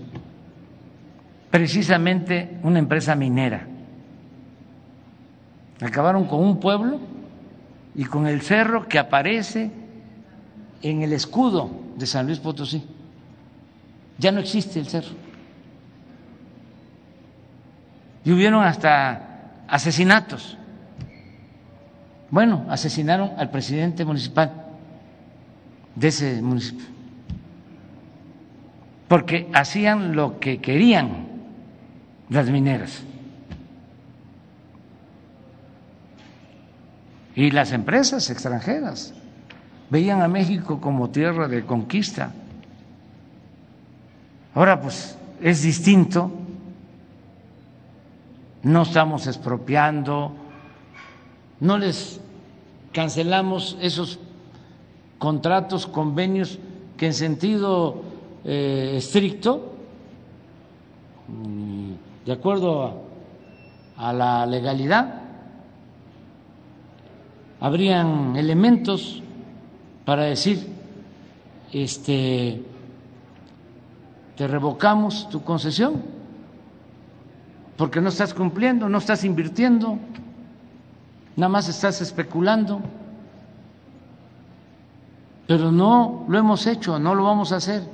[1.51, 3.66] precisamente una empresa minera.
[5.80, 6.98] Acabaron con un pueblo
[7.94, 9.70] y con el cerro que aparece
[10.82, 11.70] en el escudo
[12.01, 12.82] de San Luis Potosí.
[14.18, 15.14] Ya no existe el cerro.
[18.24, 20.57] Y hubieron hasta asesinatos.
[22.30, 24.53] Bueno, asesinaron al presidente municipal
[25.94, 26.86] de ese municipio.
[29.07, 31.28] Porque hacían lo que querían
[32.30, 33.03] las mineras.
[37.34, 39.14] Y las empresas extranjeras
[39.91, 42.32] veían a México como tierra de conquista.
[44.55, 46.30] Ahora pues es distinto,
[48.62, 50.32] no estamos expropiando,
[51.61, 52.20] no les
[52.93, 54.18] cancelamos esos
[55.18, 56.59] contratos, convenios
[56.97, 58.03] que en sentido
[58.45, 59.74] eh, estricto,
[62.24, 63.03] de acuerdo
[63.97, 65.20] a la legalidad,
[67.61, 69.22] habrían elementos
[70.11, 70.67] para decir,
[71.73, 72.61] este,
[74.37, 76.03] te revocamos tu concesión
[77.77, 80.01] porque no estás cumpliendo, no estás invirtiendo,
[81.37, 82.81] nada más estás especulando.
[85.47, 87.85] Pero no lo hemos hecho, no lo vamos a hacer.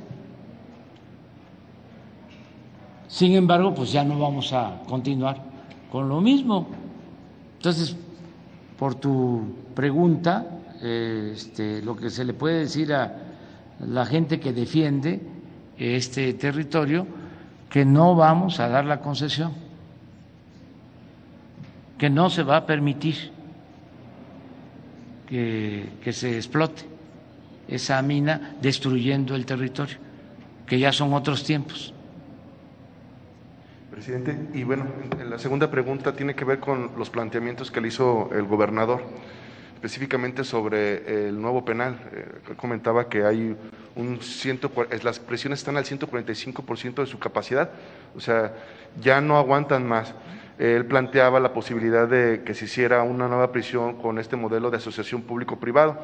[3.08, 5.36] Sin embargo, pues ya no vamos a continuar
[5.92, 6.66] con lo mismo.
[7.58, 7.94] Entonces,
[8.78, 9.42] por tu
[9.74, 13.14] pregunta, este, lo que se le puede decir a
[13.80, 15.20] la gente que defiende
[15.78, 17.06] este territorio,
[17.70, 19.52] que no vamos a dar la concesión,
[21.98, 23.30] que no se va a permitir
[25.28, 26.82] que, que se explote
[27.68, 29.98] esa mina destruyendo el territorio,
[30.66, 31.92] que ya son otros tiempos.
[33.90, 34.84] Presidente, y bueno,
[35.26, 39.02] la segunda pregunta tiene que ver con los planteamientos que le hizo el gobernador,
[39.86, 41.96] específicamente sobre el nuevo penal.
[42.12, 43.56] Eh, comentaba que hay
[43.94, 44.68] un ciento,
[45.04, 47.70] las presiones están al 145% de su capacidad,
[48.16, 48.52] o sea,
[49.00, 50.12] ya no aguantan más.
[50.58, 54.78] Él planteaba la posibilidad de que se hiciera una nueva prisión con este modelo de
[54.78, 55.96] asociación público-privado.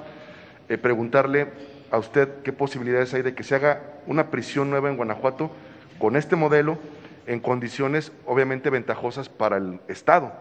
[0.68, 1.48] Eh, preguntarle
[1.90, 5.50] a usted qué posibilidades hay de que se haga una prisión nueva en Guanajuato
[5.98, 6.78] con este modelo
[7.26, 10.32] en condiciones obviamente ventajosas para el Estado,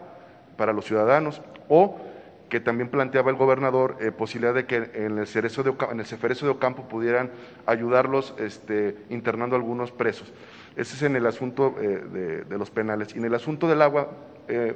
[0.56, 2.11] para los ciudadanos, o
[2.52, 6.06] que también planteaba el gobernador eh, posibilidad de que en el cerezo de en el
[6.06, 7.30] de Ocampo pudieran
[7.64, 10.30] ayudarlos este, internando algunos presos.
[10.76, 13.14] Ese es en el asunto eh, de, los penales.
[13.14, 14.10] Y en el asunto del agua,
[14.48, 14.74] eh,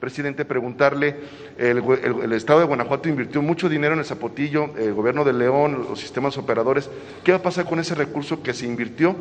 [0.00, 1.16] presidente, preguntarle,
[1.58, 6.00] el, Estado de Guanajuato invirtió mucho dinero en el Zapotillo, el gobierno de León, los
[6.00, 6.88] sistemas operadores.
[7.24, 9.14] ¿Qué va a pasar con ese recurso que se invirtió?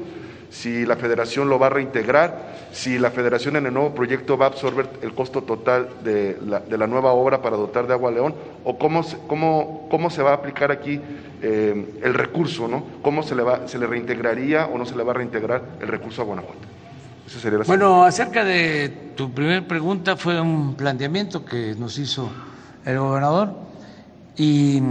[0.49, 4.45] Si la federación lo va a reintegrar, si la federación en el nuevo proyecto va
[4.45, 8.09] a absorber el costo total de la, de la nueva obra para dotar de agua
[8.09, 11.01] a León, o cómo, cómo, cómo se va a aplicar aquí
[11.41, 12.83] eh, el recurso, ¿no?
[13.01, 15.87] ¿Cómo se le, va, se le reintegraría o no se le va a reintegrar el
[15.87, 16.77] recurso a Guanajuato?
[17.65, 22.29] bueno, acerca de tu primera pregunta, fue un planteamiento que nos hizo
[22.85, 23.53] el gobernador
[24.37, 24.81] y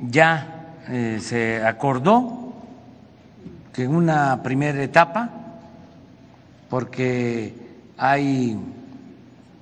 [0.00, 2.45] ya eh, se acordó
[3.76, 5.28] que en una primera etapa,
[6.70, 7.52] porque
[7.98, 8.58] hay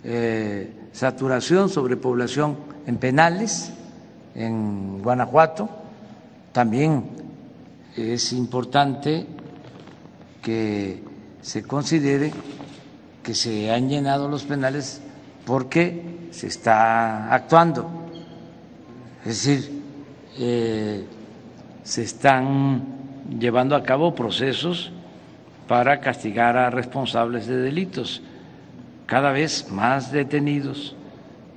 [0.04, 3.72] eh, saturación, sobrepoblación en penales
[4.36, 5.68] en Guanajuato,
[6.52, 7.06] también
[7.96, 9.26] es importante
[10.40, 11.02] que
[11.42, 12.32] se considere
[13.20, 15.00] que se han llenado los penales
[15.44, 17.90] porque se está actuando.
[19.24, 19.82] Es decir,
[20.38, 21.04] eh,
[21.82, 23.03] se están
[23.38, 24.90] llevando a cabo procesos
[25.68, 28.22] para castigar a responsables de delitos,
[29.06, 30.94] cada vez más detenidos,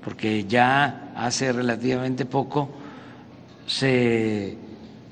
[0.04, 2.70] porque ya hace relativamente poco
[3.66, 4.58] se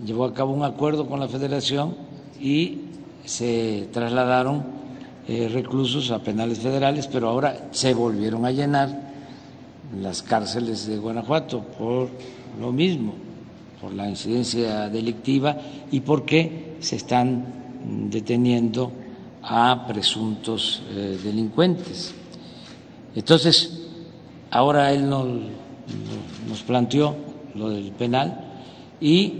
[0.04, 1.96] llevó a cabo un acuerdo con la federación
[2.40, 2.80] y
[3.26, 4.64] se trasladaron
[5.28, 8.90] eh, reclusos a penales federales, pero ahora se volvieron a llenar
[10.00, 12.10] las cárceles de Guanajuato por
[12.60, 13.14] lo mismo,
[13.86, 15.56] por la incidencia delictiva
[15.92, 17.46] y porque se están
[18.10, 18.92] deteniendo
[19.44, 22.16] a presuntos eh, delincuentes.
[23.16, 23.86] Entonces,
[24.50, 25.28] ahora él nos,
[26.50, 27.16] nos planteó
[27.54, 28.56] lo del penal
[29.00, 29.34] y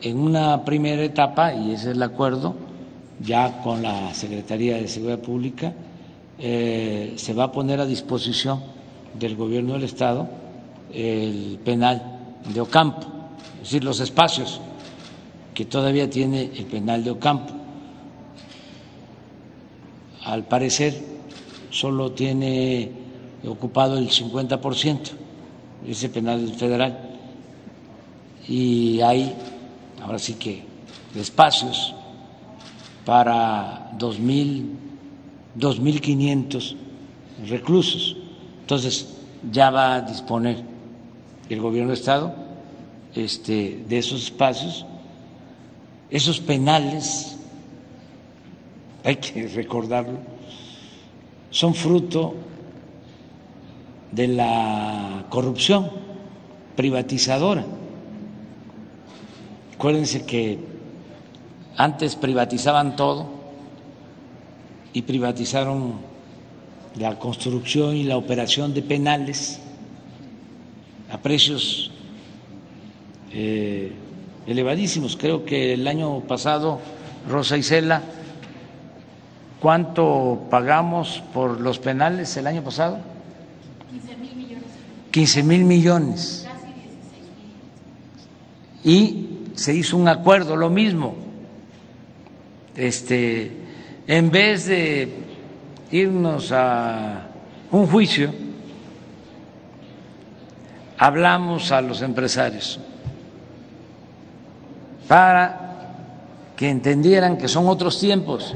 [0.00, 2.56] en una primera etapa, y ese es el acuerdo,
[3.20, 5.74] ya con la Secretaría de Seguridad Pública,
[6.40, 8.64] eh, se va a poner a disposición
[9.14, 10.28] del Gobierno del Estado
[10.92, 12.18] el penal
[12.52, 13.21] de Ocampo,
[13.62, 14.60] es decir, los espacios
[15.54, 17.54] que todavía tiene el penal de Ocampo.
[20.24, 21.00] Al parecer,
[21.70, 22.90] solo tiene
[23.46, 24.98] ocupado el 50%
[25.86, 26.98] ese penal federal
[28.48, 29.32] y hay,
[30.02, 30.64] ahora sí que,
[31.14, 31.94] espacios
[33.04, 34.70] para dos mil,
[35.54, 36.74] dos mil quinientos
[37.48, 38.16] reclusos.
[38.62, 39.14] Entonces
[39.52, 40.64] ya va a disponer
[41.48, 42.41] el gobierno de Estado
[43.14, 44.86] este, de esos espacios,
[46.10, 47.36] esos penales,
[49.04, 50.18] hay que recordarlo,
[51.50, 52.34] son fruto
[54.10, 55.90] de la corrupción
[56.76, 57.64] privatizadora.
[59.74, 60.58] Acuérdense que
[61.76, 63.26] antes privatizaban todo
[64.92, 65.94] y privatizaron
[66.96, 69.58] la construcción y la operación de penales
[71.10, 71.90] a precios
[73.34, 73.92] eh,
[74.46, 75.16] elevadísimos.
[75.16, 76.80] Creo que el año pasado,
[77.28, 78.02] Rosa Isela,
[79.60, 82.98] ¿cuánto pagamos por los penales el año pasado?
[83.90, 84.64] 15 mil millones.
[85.10, 86.46] 15 mil millones.
[86.46, 86.84] Casi 16
[88.84, 88.96] mil.
[88.96, 91.22] Y se hizo un acuerdo, lo mismo
[92.76, 93.52] este,
[94.06, 95.08] en vez de
[95.90, 97.28] irnos a
[97.70, 98.32] un juicio,
[100.98, 102.80] hablamos a los empresarios
[105.08, 105.62] para
[106.56, 108.54] que entendieran que son otros tiempos,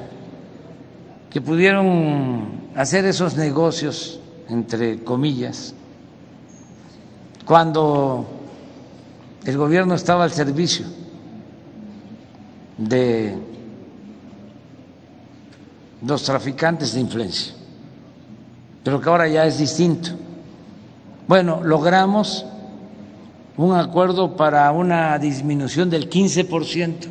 [1.31, 5.75] que pudieron hacer esos negocios, entre comillas,
[7.45, 8.27] cuando
[9.45, 10.87] el gobierno estaba al servicio
[12.79, 13.37] de
[16.05, 17.55] los traficantes de influencia,
[18.85, 20.11] pero que ahora ya es distinto.
[21.27, 22.45] Bueno, logramos
[23.57, 27.09] un acuerdo para una disminución del 15%,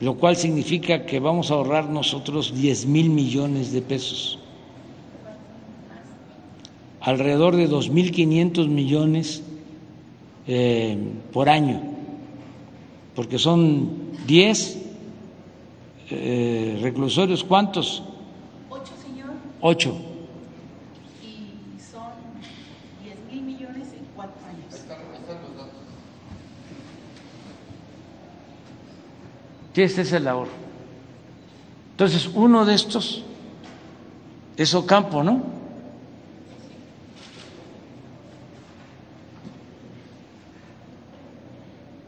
[0.00, 4.38] lo cual significa que vamos a ahorrar nosotros 10 mil millones de pesos,
[7.00, 9.42] alrededor de 2.500 millones
[10.46, 10.98] eh,
[11.32, 11.80] por año,
[13.14, 14.84] porque son 10
[16.10, 18.02] eh, reclusorios, ¿cuántos?
[18.68, 19.30] Ocho, señor.
[19.60, 19.96] Ocho.
[21.22, 22.12] Y son
[23.02, 24.64] 10 mil millones en cuatro años.
[29.82, 30.50] Este es el ahorro.
[31.92, 33.24] Entonces, uno de estos
[34.56, 35.42] es Ocampo, ¿no?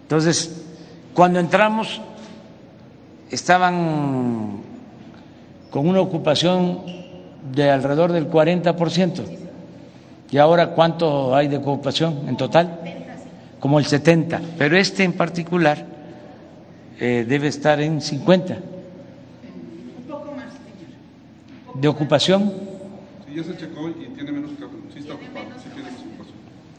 [0.02, 0.64] Entonces,
[1.14, 2.00] cuando entramos
[3.28, 4.60] estaban
[5.70, 6.82] con una ocupación
[7.52, 9.24] de alrededor del 40%.
[10.30, 12.80] ¿Y ahora cuánto hay de ocupación en total?
[13.58, 14.40] Como el 70%.
[14.56, 15.95] Pero este en particular
[16.98, 18.60] eh, debe estar en 50%.
[21.74, 22.52] ¿De ocupación?
[23.28, 24.50] Sí, ya se checó y tiene menos
[24.92, 26.36] sí está ocupado, sí tiene más ocupación.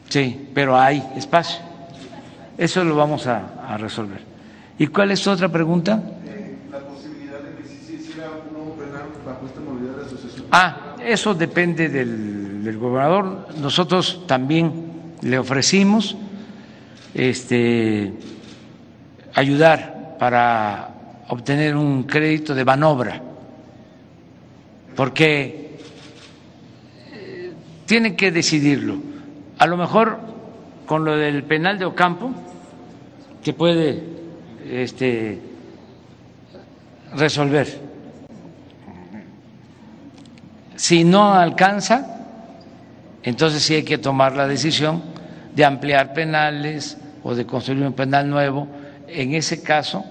[0.08, 1.60] Sí, pero hay espacio.
[2.56, 4.20] Eso lo vamos a, a resolver.
[4.76, 6.02] ¿Y cuál es otra pregunta?
[6.72, 10.46] la posibilidad de que si se hiciera un nuevo penal bajo esta modalidad de asociación.
[10.50, 13.48] Ah, eso depende del, del gobernador.
[13.60, 14.72] Nosotros también
[15.22, 16.16] le ofrecimos
[17.14, 18.12] este,
[19.34, 20.88] ayudar para
[21.28, 23.20] obtener un crédito de manobra,
[24.96, 25.78] porque
[27.12, 27.52] eh,
[27.86, 28.96] tienen que decidirlo.
[29.58, 30.18] A lo mejor
[30.86, 32.30] con lo del penal de Ocampo,
[33.42, 34.02] que puede
[34.70, 35.38] este,
[37.14, 37.88] resolver.
[40.76, 42.06] Si no alcanza,
[43.22, 45.02] entonces sí hay que tomar la decisión
[45.54, 48.68] de ampliar penales o de construir un penal nuevo.
[49.08, 50.04] En ese caso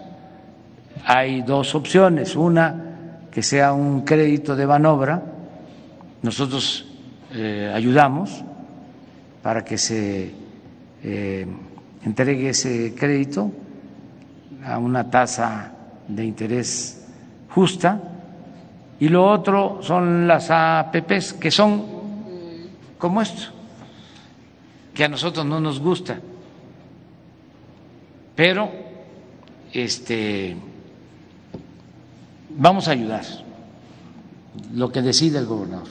[1.06, 2.36] hay dos opciones.
[2.36, 2.88] Una,
[3.32, 5.22] que sea un crédito de manobra.
[6.24, 6.86] Nosotros
[7.32, 8.44] eh, ayudamos
[9.44, 10.32] para que se
[11.04, 11.46] eh,
[12.04, 13.52] entregue ese crédito
[14.66, 15.72] a una tasa
[16.08, 17.06] de interés
[17.50, 18.02] justa
[19.00, 21.86] y lo otro son las APPs que son
[22.98, 23.52] como esto,
[24.94, 26.20] que a nosotros no nos gusta,
[28.36, 28.87] pero
[29.74, 30.56] este
[32.58, 33.24] vamos a ayudar
[34.74, 35.88] lo que decide el gobernador.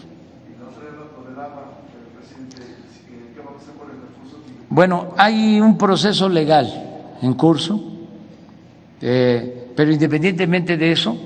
[4.69, 7.81] Bueno, hay un proceso legal en curso,
[9.01, 11.17] eh, pero independientemente de eso,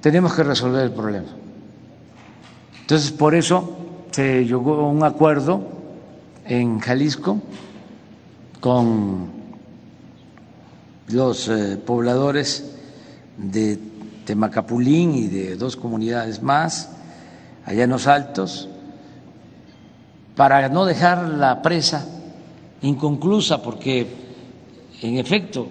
[0.00, 1.28] tenemos que resolver el problema.
[2.82, 3.76] Entonces, por eso
[4.10, 5.62] se llegó a un acuerdo
[6.46, 7.40] en Jalisco
[8.60, 9.37] con
[11.10, 12.64] los eh, pobladores
[13.36, 13.78] de
[14.24, 16.90] Temacapulín y de dos comunidades más,
[17.64, 18.68] allá en los Altos,
[20.36, 22.06] para no dejar la presa
[22.82, 24.06] inconclusa, porque
[25.02, 25.68] en efecto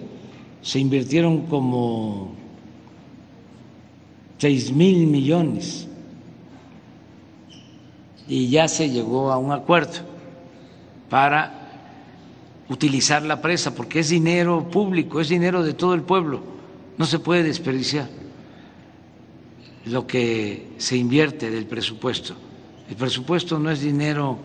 [0.62, 2.32] se invirtieron como
[4.38, 5.86] seis mil millones
[8.28, 10.00] y ya se llegó a un acuerdo
[11.08, 11.57] para
[12.68, 16.40] utilizar la presa, porque es dinero público, es dinero de todo el pueblo,
[16.96, 18.08] no se puede desperdiciar
[19.86, 22.34] lo que se invierte del presupuesto.
[22.88, 24.38] El presupuesto no es dinero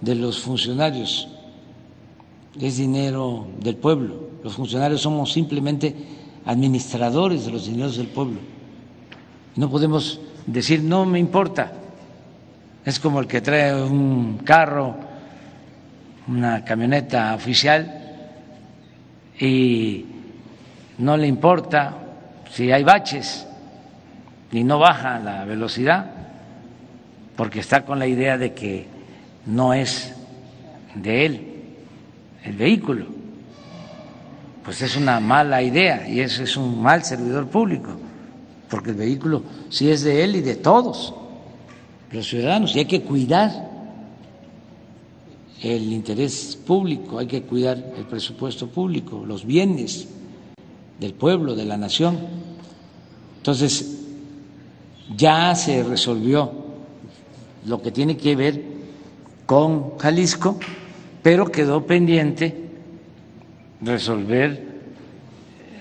[0.00, 1.28] de los funcionarios,
[2.58, 4.30] es dinero del pueblo.
[4.42, 5.94] Los funcionarios somos simplemente
[6.46, 8.38] administradores de los dineros del pueblo.
[9.56, 11.72] No podemos decir, no me importa.
[12.84, 15.09] Es como el que trae un carro,
[16.30, 17.92] una camioneta oficial
[19.38, 20.06] y
[20.98, 21.96] no le importa
[22.52, 23.46] si hay baches
[24.52, 26.06] y no baja la velocidad
[27.34, 28.86] porque está con la idea de que
[29.46, 30.14] no es
[30.94, 31.46] de él
[32.44, 33.06] el vehículo.
[34.64, 37.96] Pues es una mala idea y es un mal servidor público,
[38.68, 41.12] porque el vehículo sí es de él y de todos
[42.12, 43.69] los ciudadanos y hay que cuidar
[45.62, 50.08] el interés público, hay que cuidar el presupuesto público, los bienes
[50.98, 52.18] del pueblo, de la nación.
[53.36, 53.98] Entonces,
[55.16, 56.52] ya se resolvió
[57.66, 58.62] lo que tiene que ver
[59.44, 60.58] con Jalisco,
[61.22, 62.70] pero quedó pendiente
[63.82, 64.80] resolver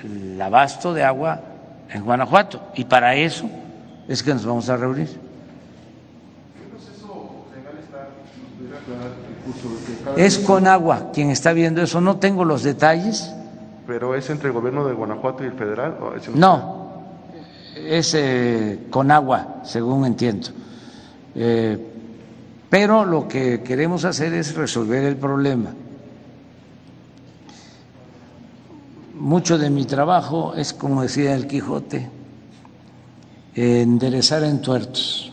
[0.03, 1.41] el abasto de agua
[1.89, 3.49] en Guanajuato y para eso
[4.07, 5.28] es que nos vamos a reunir.
[10.15, 13.33] Es con agua quien está viendo eso, no tengo los detalles.
[13.87, 15.97] ¿Pero es entre el gobierno de Guanajuato y el federal?
[16.01, 16.79] ¿O es no,
[17.75, 20.49] es eh, con agua, según entiendo.
[21.35, 21.77] Eh,
[22.69, 25.73] pero lo que queremos hacer es resolver el problema.
[29.15, 32.09] Mucho de mi trabajo es, como decía el Quijote,
[33.55, 35.28] enderezar entuertos,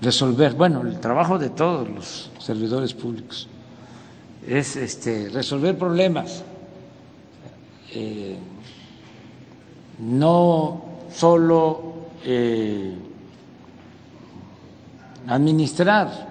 [0.00, 3.48] resolver, bueno, el trabajo de todos los servidores públicos
[4.46, 6.42] es este, resolver problemas.
[7.92, 8.36] Eh,
[10.00, 11.82] no solo
[12.24, 12.94] eh,
[15.26, 16.28] administrar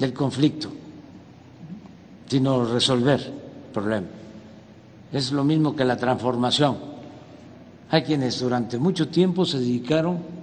[0.00, 0.68] el conflicto,
[2.26, 4.06] sino resolver el problema.
[5.12, 6.76] es lo mismo que la transformación.
[7.90, 10.35] Hay quienes durante mucho tiempo se dedicaron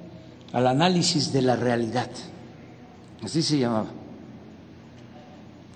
[0.53, 2.09] al análisis de la realidad,
[3.23, 3.89] así se llamaba,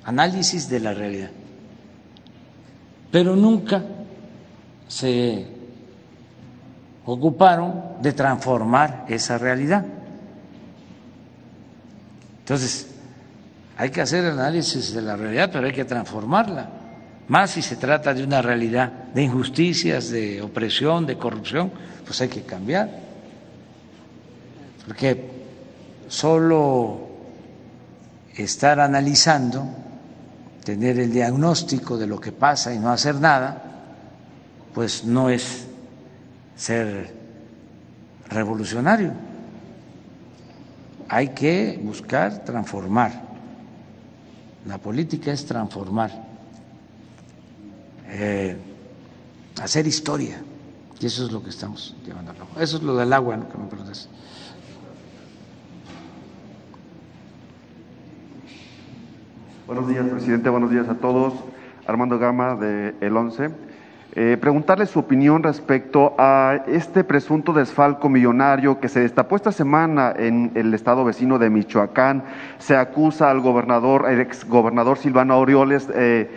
[0.06, 1.32] análisis de la realidad,
[3.12, 3.84] pero nunca
[4.88, 5.48] se
[7.06, 9.86] ocuparon de transformar esa realidad.
[12.40, 12.88] Entonces,
[13.78, 16.70] hay que hacer análisis de la realidad, pero hay que transformarla.
[17.28, 21.72] Más si se trata de una realidad de injusticias, de opresión, de corrupción,
[22.06, 23.07] pues hay que cambiar.
[24.88, 25.30] Porque
[26.08, 27.10] solo
[28.36, 29.68] estar analizando,
[30.64, 33.62] tener el diagnóstico de lo que pasa y no hacer nada,
[34.74, 35.68] pues no es
[36.56, 37.14] ser
[38.30, 39.12] revolucionario.
[41.10, 43.28] Hay que buscar transformar.
[44.66, 46.12] La política es transformar,
[48.08, 48.58] eh,
[49.62, 50.42] hacer historia.
[51.00, 52.50] Y eso es lo que estamos llevando a cabo.
[52.60, 53.50] Eso es lo del agua, ¿no?
[53.50, 54.10] que me preguntas.
[59.68, 60.50] Buenos días, presidente.
[60.50, 61.34] Buenos días a todos.
[61.86, 63.50] Armando Gama de El 11.
[64.16, 70.14] Eh, preguntarle su opinión respecto a este presunto desfalco millonario que se destapó esta semana
[70.18, 72.24] en el estado vecino de Michoacán.
[72.60, 76.32] Se acusa al gobernador, el exgobernador Silvano Aureoles, eh,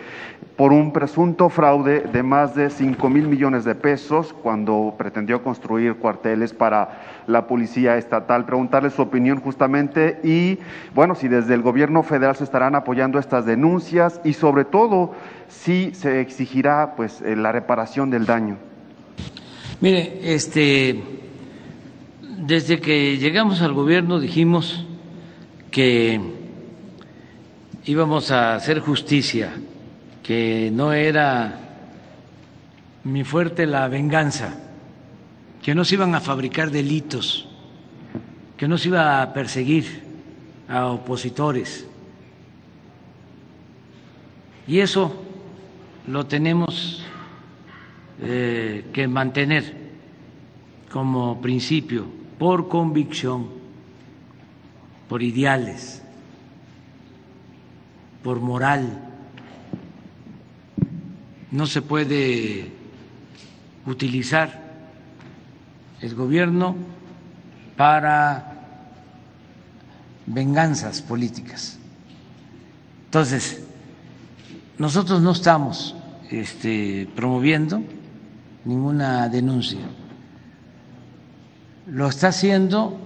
[0.57, 5.95] por un presunto fraude de más de 5 mil millones de pesos cuando pretendió construir
[5.95, 8.45] cuarteles para la policía estatal.
[8.45, 10.59] Preguntarle su opinión justamente y,
[10.93, 15.13] bueno, si desde el gobierno federal se estarán apoyando estas denuncias y, sobre todo,
[15.47, 18.57] si se exigirá pues eh, la reparación del daño.
[19.81, 21.01] Mire, este,
[22.21, 24.85] desde que llegamos al gobierno dijimos
[25.71, 26.19] que
[27.85, 29.53] íbamos a hacer justicia
[30.23, 31.59] que no era
[33.03, 34.55] mi fuerte la venganza,
[35.61, 37.47] que no se iban a fabricar delitos,
[38.57, 40.03] que no se iba a perseguir
[40.67, 41.87] a opositores.
[44.67, 45.13] Y eso
[46.07, 47.03] lo tenemos
[48.21, 49.91] eh, que mantener
[50.91, 52.05] como principio,
[52.37, 53.47] por convicción,
[55.07, 56.01] por ideales,
[58.23, 59.11] por moral
[61.51, 62.71] no se puede
[63.85, 64.60] utilizar
[66.01, 66.75] el gobierno
[67.77, 68.53] para
[70.25, 71.77] venganzas políticas.
[73.05, 73.63] Entonces,
[74.77, 75.95] nosotros no estamos
[76.29, 77.81] este, promoviendo
[78.65, 79.81] ninguna denuncia.
[81.87, 82.97] Lo está haciendo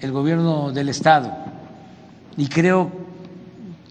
[0.00, 1.32] el gobierno del Estado
[2.36, 2.90] y creo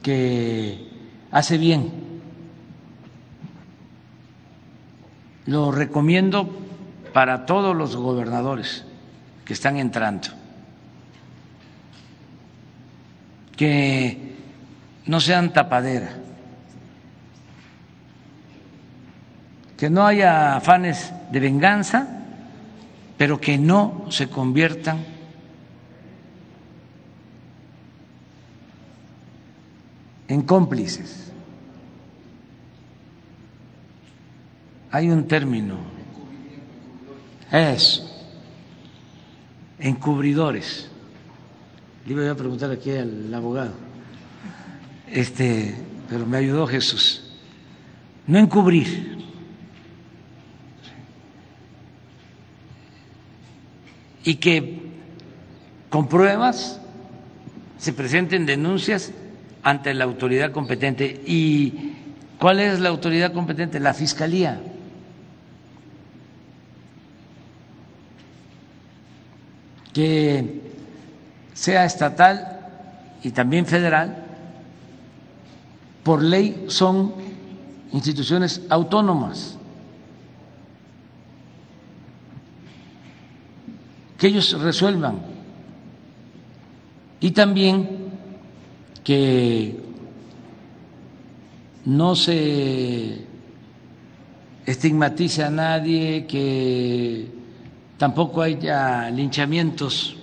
[0.01, 0.89] que
[1.31, 2.01] hace bien
[5.45, 6.49] Lo recomiendo
[7.13, 8.85] para todos los gobernadores
[9.45, 10.29] que están entrando,
[13.55, 14.35] que
[15.05, 16.13] no sean tapadera,
[19.77, 22.07] que no haya afanes de venganza,
[23.17, 25.03] pero que no se conviertan
[30.27, 31.21] en cómplices.
[34.91, 35.90] hay un término.
[37.51, 38.03] Es
[39.79, 40.89] encubridores.
[42.05, 43.73] Le iba a preguntar aquí al abogado,
[45.07, 45.75] este,
[46.09, 47.23] pero me ayudó Jesús.
[48.25, 49.19] No encubrir.
[54.23, 54.81] Y que
[55.89, 56.79] con pruebas
[57.77, 59.11] se presenten denuncias
[59.63, 61.21] ante la autoridad competente.
[61.25, 61.93] ¿Y
[62.39, 63.79] cuál es la autoridad competente?
[63.79, 64.61] La Fiscalía.
[69.93, 70.61] Que
[71.53, 72.59] sea estatal
[73.23, 74.25] y también federal,
[76.03, 77.13] por ley son
[77.91, 79.57] instituciones autónomas,
[84.17, 85.19] que ellos resuelvan.
[87.19, 87.87] Y también
[89.03, 89.79] que
[91.85, 93.25] no se
[94.65, 97.40] estigmatice a nadie, que
[98.01, 100.15] tampoco haya linchamientos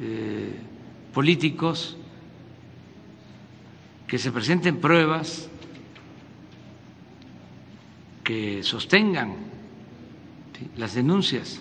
[0.00, 0.54] eh,
[1.12, 1.98] políticos,
[4.06, 5.50] que se presenten pruebas
[8.22, 9.34] que sostengan
[10.78, 11.60] las denuncias.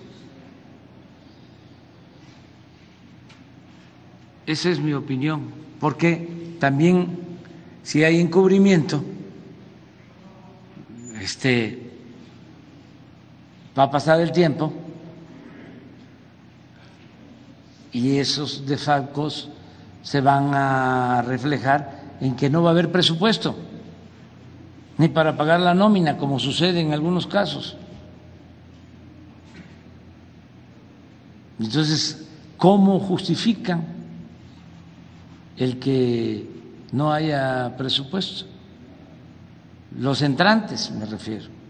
[4.45, 7.19] Esa es mi opinión, porque también
[7.84, 9.03] si hay encubrimiento,
[11.22, 11.93] este
[13.78, 14.72] va a pasar el tiempo
[17.91, 19.50] y esos defalcos
[20.02, 23.56] se van a reflejar en que no va a haber presupuesto,
[24.98, 27.78] ni para pagar la nómina, como sucede en algunos casos.
[31.60, 32.28] Entonces,
[32.58, 33.86] ¿cómo justifican
[35.58, 36.50] el que
[36.91, 38.45] no haya presupuesto?
[39.98, 41.62] Los entrantes, me refiero.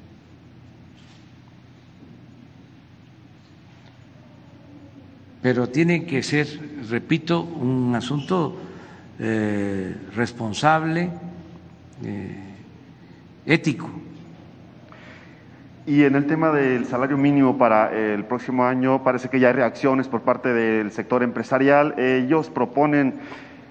[5.44, 6.48] Pero tiene que ser,
[6.90, 8.56] repito, un asunto
[9.20, 11.10] eh, responsable,
[12.02, 12.38] eh,
[13.46, 13.90] ético.
[15.86, 19.54] Y en el tema del salario mínimo para el próximo año, parece que ya hay
[19.54, 22.00] reacciones por parte del sector empresarial.
[22.00, 23.16] Ellos proponen,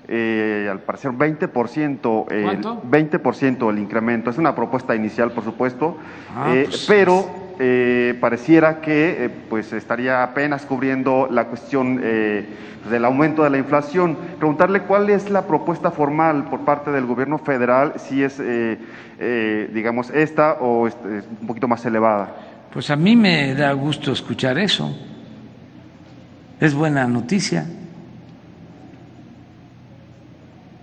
[0.09, 4.29] eh, al parecer, 20%, el, 20% el incremento.
[4.29, 5.97] Es una propuesta inicial, por supuesto,
[6.37, 12.47] Ah, pues, pero eh, pareciera que eh, pues estaría apenas cubriendo la cuestión eh,
[12.91, 14.17] del aumento de la inflación.
[14.39, 18.43] Preguntarle cuál es la propuesta formal por parte del gobierno federal, si es,
[19.73, 22.35] digamos, esta o un poquito más elevada.
[22.73, 24.93] Pues a mí me da gusto escuchar eso.
[26.59, 27.67] Es buena noticia.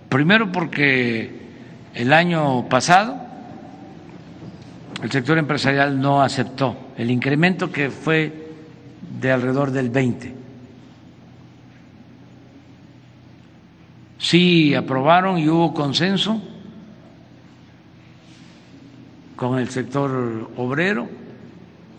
[0.08, 1.30] Primero porque
[1.94, 3.29] el año pasado
[5.02, 8.50] el sector empresarial no aceptó el incremento que fue
[9.20, 10.34] de alrededor del 20.
[14.18, 16.40] Sí aprobaron y hubo consenso
[19.36, 21.08] con el sector obrero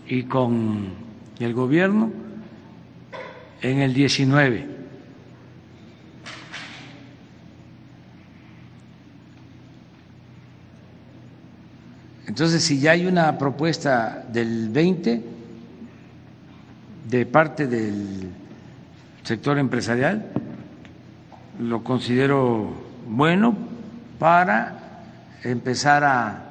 [0.06, 0.90] y con
[1.40, 2.12] el gobierno
[3.60, 4.81] en el 19.
[12.32, 15.22] Entonces, si ya hay una propuesta del 20
[17.10, 18.30] de parte del
[19.22, 20.30] sector empresarial,
[21.60, 22.72] lo considero
[23.06, 23.54] bueno
[24.18, 24.78] para
[25.44, 26.42] empezar a,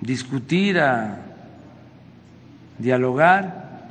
[0.00, 1.16] discutir, a
[2.76, 3.86] dialogar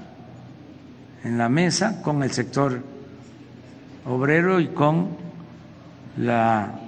[1.23, 2.83] en la mesa con el sector
[4.05, 5.25] obrero y con
[6.17, 6.79] la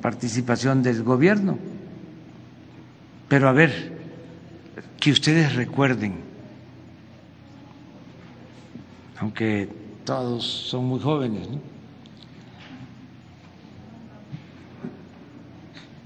[0.00, 1.58] participación del gobierno.
[3.28, 3.92] Pero a ver,
[4.98, 6.14] que ustedes recuerden,
[9.18, 9.68] aunque
[10.04, 11.48] todos son muy jóvenes.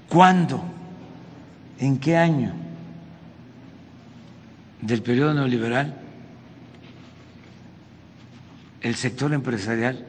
[0.09, 0.63] ¿Cuándo?
[1.79, 2.53] ¿En qué año
[4.81, 5.95] del periodo neoliberal
[8.81, 10.05] el sector empresarial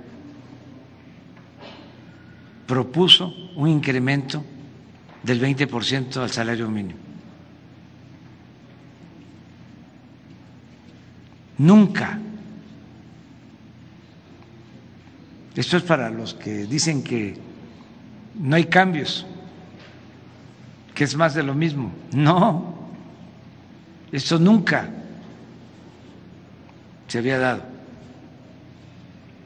[2.69, 4.45] propuso un incremento
[5.23, 7.01] del 20% al salario mínimo.
[11.57, 12.21] Nunca.
[15.57, 17.39] Esto es para los que dicen que
[18.35, 19.27] no hay cambios,
[20.95, 21.91] que es más de lo mismo.
[22.13, 22.91] No,
[24.13, 24.91] esto nunca
[27.09, 27.63] se había dado.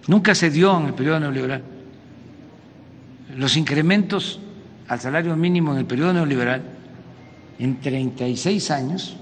[0.09, 1.72] Nunca se dio en el periodo neoliberal
[3.36, 4.40] los incrementos
[4.88, 6.62] al salario mínimo en el periodo neoliberal
[7.59, 9.16] en 36 años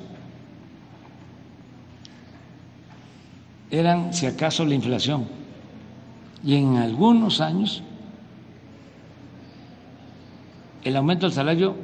[3.70, 5.28] eran, si acaso, la inflación.
[6.42, 7.82] Y en algunos años
[10.82, 11.76] el aumento del salario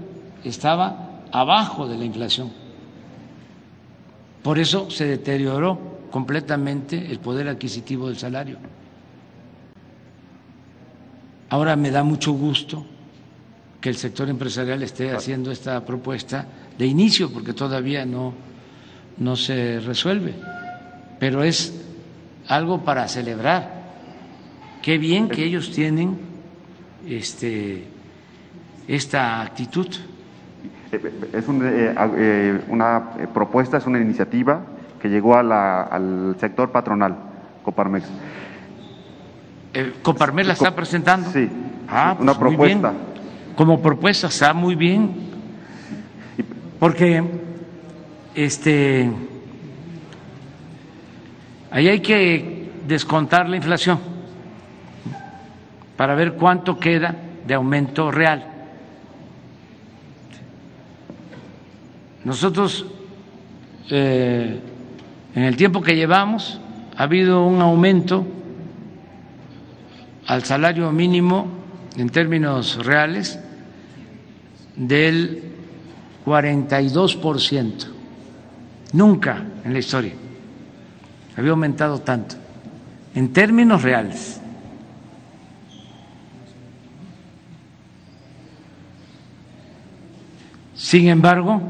[0.42, 2.50] estaba abajo de la inflación.
[4.42, 5.78] Por eso se deterioró
[6.10, 8.58] completamente el poder adquisitivo del salario.
[11.48, 12.84] Ahora me da mucho gusto
[13.80, 16.46] que el sector empresarial esté haciendo esta propuesta
[16.76, 18.34] de inicio, porque todavía no,
[19.18, 20.34] no se resuelve,
[21.20, 21.72] pero es
[22.48, 23.76] algo para celebrar.
[24.82, 26.18] Qué bien que ellos tienen
[27.06, 27.84] este,
[28.88, 29.88] esta actitud.
[31.32, 34.62] Es un, eh, eh, una propuesta, es una iniciativa
[35.00, 37.16] que llegó a la, al sector patronal,
[37.64, 38.06] Coparmex.
[39.78, 41.30] Eh, Coparmex la está presentando.
[41.30, 41.46] Sí,
[41.86, 42.80] Ah, una pues muy bien.
[42.80, 43.04] propuesta.
[43.56, 45.10] Como propuesta está muy bien,
[46.78, 47.22] porque
[48.34, 49.10] este
[51.70, 53.98] ahí hay que descontar la inflación
[55.96, 57.14] para ver cuánto queda
[57.46, 58.46] de aumento real.
[62.24, 62.86] Nosotros
[63.90, 64.58] eh,
[65.34, 66.60] en el tiempo que llevamos
[66.96, 68.26] ha habido un aumento
[70.26, 71.46] al salario mínimo
[71.96, 73.38] en términos reales
[74.74, 75.42] del
[76.24, 77.86] 42%.
[78.92, 80.12] Nunca en la historia
[81.36, 82.36] había aumentado tanto,
[83.14, 84.40] en términos reales.
[90.74, 91.60] Sin embargo,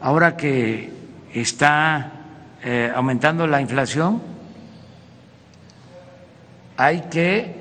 [0.00, 0.92] ahora que
[1.32, 2.12] está
[2.62, 4.20] eh, aumentando la inflación,
[6.76, 7.54] hay que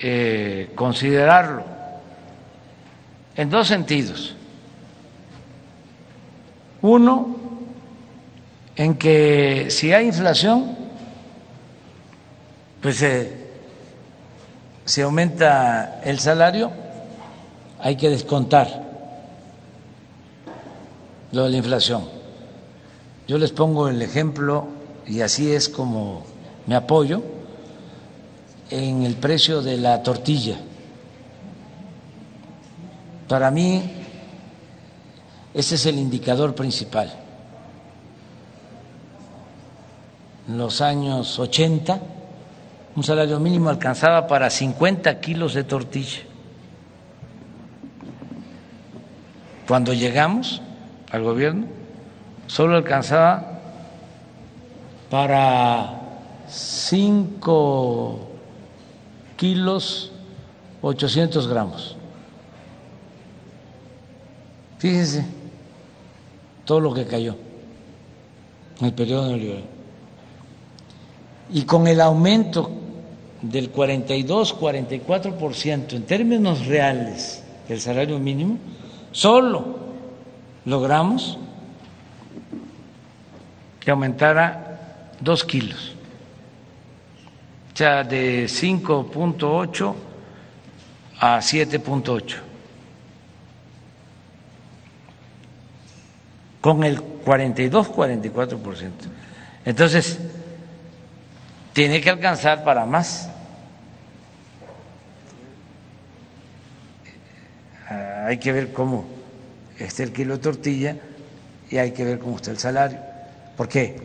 [0.00, 1.64] eh, considerarlo
[3.36, 4.34] en dos sentidos.
[6.80, 7.36] Uno,
[8.76, 10.76] en que si hay inflación,
[12.80, 13.36] pues eh,
[14.84, 16.72] se aumenta el salario,
[17.78, 18.82] hay que descontar
[21.30, 22.08] lo de la inflación.
[23.28, 24.66] Yo les pongo el ejemplo,
[25.06, 26.24] y así es como
[26.66, 27.22] me apoyo,
[28.72, 30.56] en el precio de la tortilla.
[33.28, 33.82] Para mí,
[35.52, 37.12] ese es el indicador principal.
[40.48, 42.00] En los años 80,
[42.96, 46.22] un salario mínimo alcanzaba para 50 kilos de tortilla.
[49.68, 50.62] Cuando llegamos
[51.10, 51.66] al gobierno,
[52.46, 53.60] solo alcanzaba
[55.10, 56.00] para
[56.48, 58.31] 5
[59.42, 60.10] kilos
[60.82, 61.96] 800 gramos.
[64.78, 65.24] Fíjense
[66.64, 67.34] todo lo que cayó
[68.78, 69.64] en el periodo neoliberal.
[71.52, 72.70] Y con el aumento
[73.42, 78.58] del 42-44% en términos reales del salario mínimo,
[79.10, 79.76] solo
[80.66, 81.36] logramos
[83.80, 85.91] que aumentara dos kilos,
[87.82, 89.94] de 5.8
[91.20, 92.52] a 7.8.
[96.62, 98.90] con el 42-44%.
[99.66, 100.18] Entonces,
[101.72, 103.28] tiene que alcanzar para más.
[107.90, 109.04] Ah, hay que ver cómo
[109.76, 110.96] está el kilo de tortilla
[111.68, 113.00] y hay que ver cómo está el salario.
[113.56, 113.96] Porque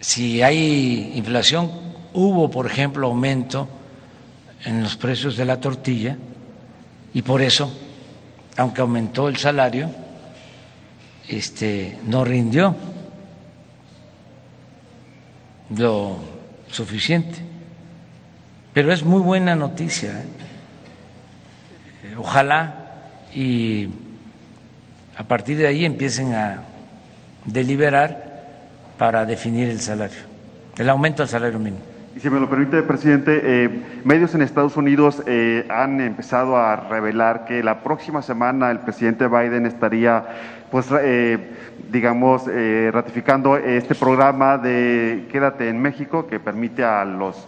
[0.00, 1.70] si hay inflación,
[2.18, 3.68] hubo, por ejemplo, aumento
[4.64, 6.16] en los precios de la tortilla
[7.14, 7.72] y por eso,
[8.56, 9.88] aunque aumentó el salario,
[11.28, 12.74] este, no rindió
[15.76, 16.18] lo
[16.68, 17.38] suficiente.
[18.72, 20.10] Pero es muy buena noticia.
[20.10, 20.24] ¿eh?
[22.18, 22.74] Ojalá
[23.32, 23.88] y
[25.16, 26.64] a partir de ahí empiecen a
[27.44, 28.42] deliberar
[28.98, 30.18] para definir el salario,
[30.76, 31.87] el aumento del salario mínimo.
[32.20, 37.44] Si me lo permite, presidente, eh, medios en Estados Unidos eh, han empezado a revelar
[37.44, 40.24] que la próxima semana el presidente Biden estaría,
[40.68, 41.38] pues, eh,
[41.92, 42.46] digamos,
[42.92, 47.46] ratificando este programa de Quédate en México que permite a los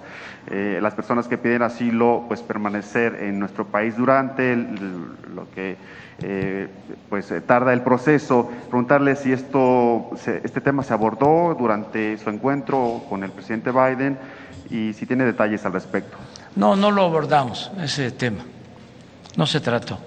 [0.51, 5.77] las personas que piden asilo, pues, permanecer en nuestro país durante lo que
[7.09, 8.51] pues tarda el proceso.
[8.69, 10.11] Preguntarle si esto,
[10.43, 14.19] este tema se abordó durante su encuentro con el presidente Biden
[14.71, 16.17] y si tiene detalles al respecto.
[16.57, 18.45] No, no lo abordamos, ese tema.
[19.37, 19.99] No se trató.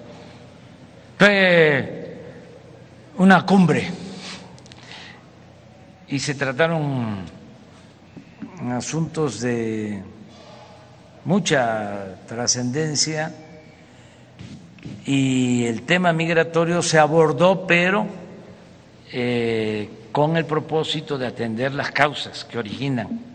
[1.18, 2.18] Fue
[3.18, 3.90] una cumbre
[6.08, 7.18] y se trataron
[8.72, 10.02] asuntos de
[11.24, 13.34] mucha trascendencia
[15.06, 18.06] y el tema migratorio se abordó, pero
[19.12, 23.33] eh, con el propósito de atender las causas que originan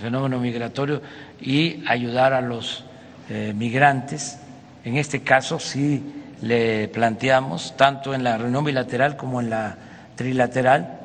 [0.00, 1.02] fenómeno migratorio
[1.40, 2.84] y ayudar a los
[3.28, 4.38] eh, migrantes.
[4.84, 6.02] En este caso sí
[6.40, 9.76] le planteamos, tanto en la reunión bilateral como en la
[10.14, 11.00] trilateral,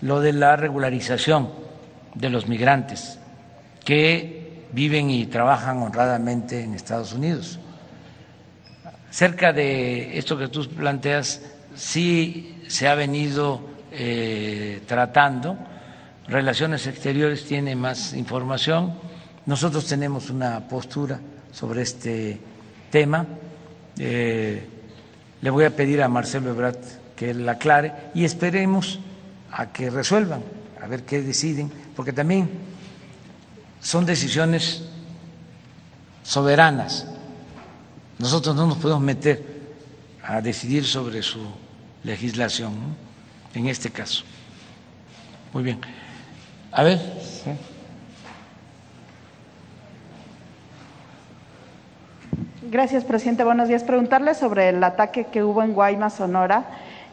[0.00, 1.50] lo de la regularización
[2.14, 3.18] de los migrantes
[3.84, 7.58] que viven y trabajan honradamente en Estados Unidos.
[9.10, 11.42] Cerca de esto que tú planteas,
[11.74, 13.60] sí se ha venido
[13.92, 15.58] eh, tratando
[16.30, 18.94] Relaciones Exteriores tiene más información.
[19.46, 21.18] Nosotros tenemos una postura
[21.50, 22.38] sobre este
[22.88, 23.26] tema.
[23.98, 24.64] Eh,
[25.42, 26.78] le voy a pedir a Marcelo Ebrard
[27.16, 29.00] que la aclare y esperemos
[29.50, 30.44] a que resuelvan,
[30.80, 32.48] a ver qué deciden, porque también
[33.80, 34.84] son decisiones
[36.22, 37.08] soberanas.
[38.20, 39.44] Nosotros no nos podemos meter
[40.22, 41.44] a decidir sobre su
[42.04, 42.74] legislación
[43.52, 44.22] en este caso.
[45.52, 45.80] Muy bien.
[46.72, 47.00] A ver.
[52.70, 53.42] Gracias, presidente.
[53.42, 53.82] Buenos días.
[53.82, 56.66] Preguntarle sobre el ataque que hubo en Guaymas, Sonora,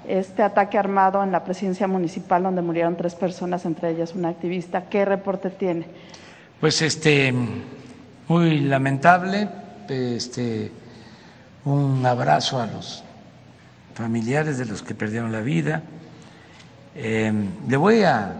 [0.07, 4.83] este ataque armado en la presidencia municipal donde murieron tres personas, entre ellas una activista.
[4.83, 5.87] ¿Qué reporte tiene?
[6.59, 7.33] Pues este,
[8.27, 9.49] muy lamentable,
[9.89, 10.71] este,
[11.65, 13.03] un abrazo a los
[13.95, 15.81] familiares de los que perdieron la vida.
[16.95, 17.33] Eh,
[17.67, 18.35] le voy a,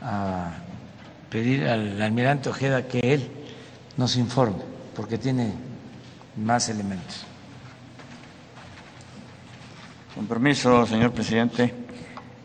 [0.00, 0.50] a
[1.30, 3.28] pedir al almirante Ojeda que él
[3.96, 4.62] nos informe,
[4.94, 5.52] porque tiene
[6.36, 7.24] más elementos.
[10.14, 11.74] Con permiso, señor presidente.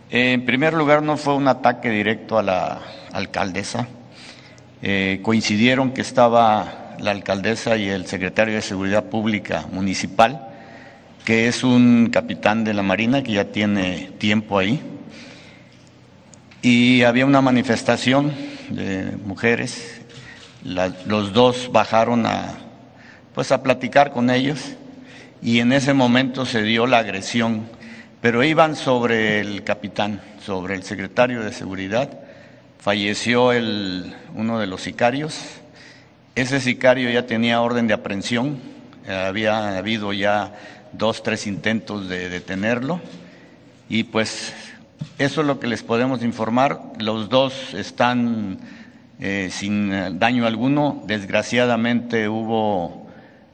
[0.10, 2.82] En primer lugar, no fue un ataque directo a la
[3.14, 3.88] alcaldesa.
[4.82, 10.50] Eh, coincidieron que estaba la alcaldesa y el secretario de Seguridad Pública Municipal,
[11.24, 14.82] que es un capitán de la Marina que ya tiene tiempo ahí.
[16.64, 18.34] Y había una manifestación
[18.70, 20.00] de mujeres.
[20.64, 22.54] los dos bajaron a,
[23.34, 24.74] pues, a platicar con ellos
[25.42, 27.68] y en ese momento se dio la agresión,
[28.22, 32.10] pero iban sobre el capitán, sobre el secretario de Seguridad.
[32.78, 35.40] Falleció el, uno de los sicarios.
[36.36, 38.60] Ese sicario ya tenía orden de aprehensión,
[39.10, 40.54] había habido ya
[40.94, 43.02] dos, tres intentos de detenerlo
[43.90, 44.54] y pues
[45.18, 46.82] eso es lo que les podemos informar.
[47.00, 48.60] Los dos están
[49.20, 51.04] eh, sin daño alguno.
[51.06, 53.02] Desgraciadamente hubo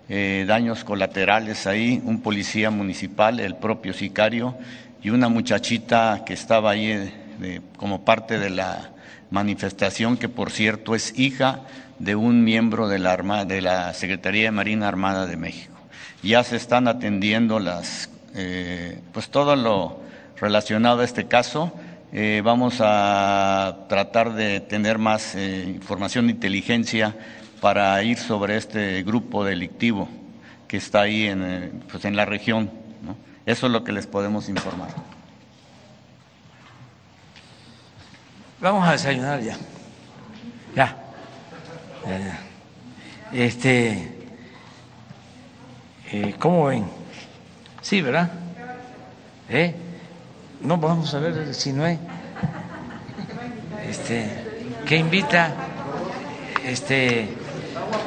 [0.09, 4.55] eh, daños colaterales ahí, un policía municipal, el propio sicario
[5.03, 7.11] y una muchachita que estaba ahí
[7.41, 8.91] eh, como parte de la
[9.31, 11.61] manifestación, que por cierto es hija
[11.99, 15.75] de un miembro de la, de la Secretaría de Marina Armada de México.
[16.23, 20.06] Ya se están atendiendo las, eh, pues todo lo
[20.39, 21.73] relacionado a este caso.
[22.43, 27.15] vamos a tratar de tener más información de inteligencia
[27.59, 30.07] para ir sobre este grupo delictivo
[30.67, 32.69] que está ahí en, eh, pues en la región.
[33.45, 34.89] Eso es lo que les podemos informar.
[38.59, 39.55] Vamos a desayunar ya.
[40.75, 40.97] Ya.
[43.31, 44.11] Este,
[46.11, 46.85] eh, ¿cómo ven?
[47.81, 48.29] Sí, ¿verdad?
[49.49, 49.75] ¿Eh?
[50.61, 51.99] No, vamos a ver si no hay.
[53.87, 54.29] Este,
[54.85, 55.53] ¿qué invita?
[56.65, 57.29] Este,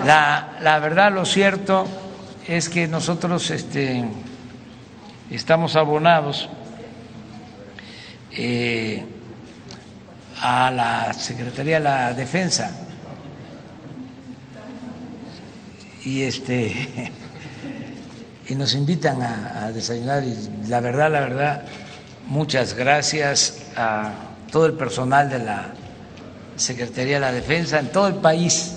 [0.05, 1.87] la, la verdad, lo cierto
[2.47, 4.05] es que nosotros este,
[5.31, 6.49] estamos abonados
[8.33, 9.05] eh,
[10.41, 12.71] a la Secretaría de la Defensa
[16.05, 17.13] y este
[18.49, 21.65] y nos invitan a, a, desayunar y la verdad, la verdad,
[22.31, 24.13] muchas gracias a
[24.53, 25.67] todo el personal de la
[26.57, 28.77] Secretaría de la Defensa en todo el país.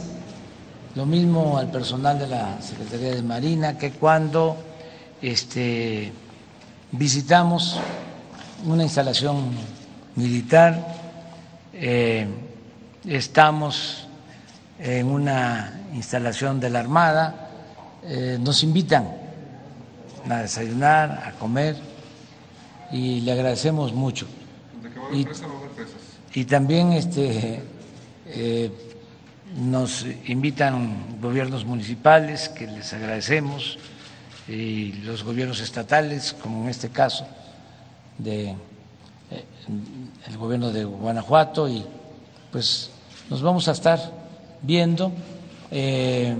[0.96, 4.58] Lo mismo al personal de la Secretaría de Marina que cuando
[5.22, 6.12] este,
[6.92, 7.80] visitamos
[8.66, 9.52] una instalación
[10.16, 10.88] militar,
[11.74, 12.28] eh,
[13.06, 14.08] estamos
[14.80, 17.50] en una instalación de la Armada,
[18.04, 19.08] eh, nos invitan
[20.28, 21.93] a desayunar, a comer
[22.94, 24.28] y le agradecemos mucho.
[25.12, 25.28] Y,
[26.40, 27.62] y también este,
[28.28, 28.72] eh,
[29.58, 33.80] nos invitan gobiernos municipales, que les agradecemos,
[34.48, 37.26] y los gobiernos estatales, como en este caso
[38.20, 38.56] de eh,
[40.28, 41.84] el gobierno de Guanajuato, y
[42.52, 42.92] pues
[43.30, 44.00] nos vamos a estar
[44.62, 45.12] viendo.
[45.72, 46.36] Eh,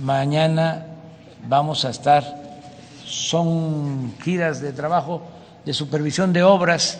[0.00, 0.86] mañana
[1.48, 2.22] vamos a estar,
[3.04, 5.22] son giras de trabajo
[5.66, 6.98] de supervisión de obras.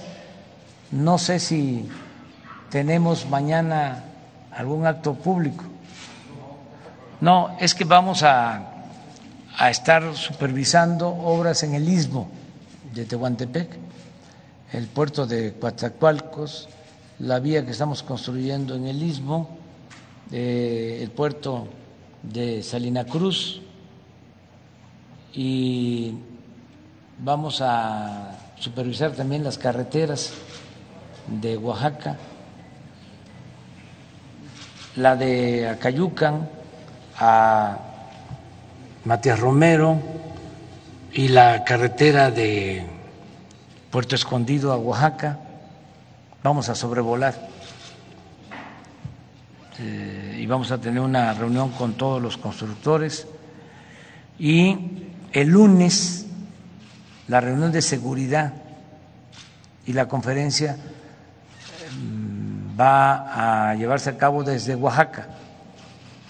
[0.90, 1.88] No sé si
[2.70, 4.04] tenemos mañana
[4.50, 5.64] algún acto público.
[7.20, 8.84] No, es que vamos a,
[9.56, 12.28] a estar supervisando obras en el istmo
[12.92, 13.70] de Tehuantepec,
[14.72, 16.68] el puerto de Coatzacoalcos,
[17.20, 19.48] la vía que estamos construyendo en el istmo,
[20.32, 21.68] eh, el puerto
[22.22, 23.62] de Salina Cruz
[25.32, 26.14] y
[27.18, 30.32] vamos a supervisar también las carreteras
[31.28, 32.16] de Oaxaca
[34.96, 36.48] la de Acayucan
[37.18, 37.78] a
[39.04, 39.98] Matías Romero
[41.12, 42.86] y la carretera de
[43.90, 45.38] Puerto Escondido a Oaxaca.
[46.42, 47.34] Vamos a sobrevolar
[49.78, 53.26] eh, y vamos a tener una reunión con todos los constructores
[54.38, 54.78] y
[55.32, 56.25] el lunes
[57.28, 58.52] la reunión de seguridad
[59.86, 60.76] y la conferencia
[61.92, 65.28] mm, va a llevarse a cabo desde Oaxaca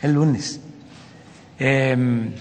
[0.03, 0.61] el lunes.
[1.59, 2.33] Em,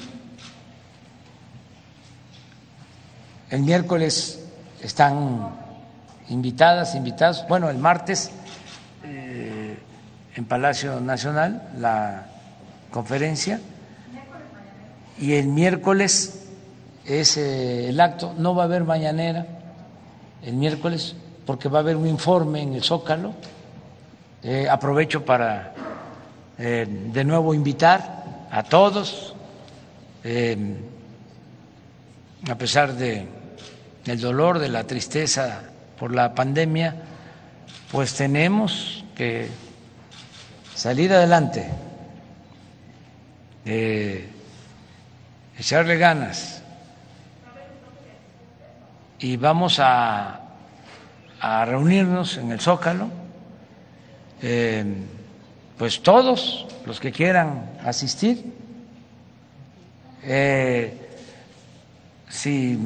[3.49, 4.44] el miércoles
[4.82, 5.49] están
[6.30, 8.32] invitadas, invitados, bueno, el martes
[9.03, 9.77] eh,
[10.36, 12.27] en Palacio Nacional la
[12.91, 13.60] conferencia
[15.18, 16.44] y el miércoles
[17.06, 18.34] es eh, el acto.
[18.38, 19.45] No va a haber mañanera
[20.44, 21.15] el miércoles
[21.45, 23.34] porque va a haber un informe en el Zócalo.
[24.44, 25.73] Eh, aprovecho para
[26.57, 29.36] de nuevo invitar a todos,
[32.49, 33.27] a pesar de
[34.06, 35.64] el dolor, de la tristeza
[35.99, 36.95] por la pandemia,
[37.91, 39.49] pues tenemos que
[40.73, 41.69] salir adelante,
[45.57, 46.64] echarle ganas
[49.19, 50.41] y vamos a,
[51.39, 53.09] a reunirnos en el Zócalo,
[54.41, 54.85] eh,
[55.77, 58.53] pues todos los que quieran asistir.
[60.23, 61.01] Eh,
[62.29, 62.79] si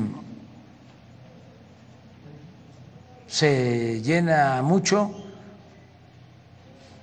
[3.28, 5.12] se llena mucho,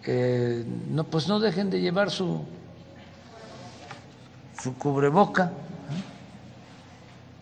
[0.05, 2.45] eh, no, pues no dejen de llevar su,
[4.63, 5.53] su cubreboca.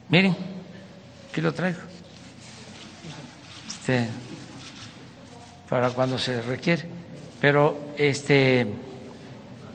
[0.09, 0.53] Miren,
[1.35, 1.81] aquí lo traigo.
[3.66, 4.06] Este,
[5.69, 6.85] para cuando se requiere.
[7.40, 8.69] Pero este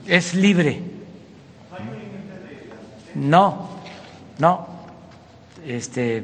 [0.08, 0.82] es libre.
[3.16, 3.82] No,
[4.38, 4.68] no.
[5.66, 6.24] Este eh,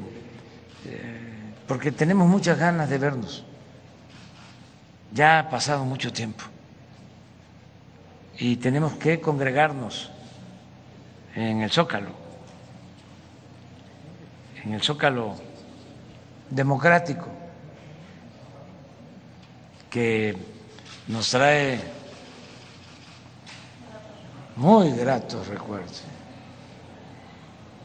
[1.68, 3.44] porque tenemos muchas ganas de vernos.
[5.12, 6.46] Ya ha pasado mucho tiempo
[8.40, 10.12] y tenemos que congregarnos
[11.36, 12.25] en el Zócalo,
[14.66, 15.36] en el Zócalo
[16.50, 17.28] democrático,
[19.90, 20.36] que
[21.08, 21.80] nos trae
[24.56, 26.02] muy gratos recuerdos.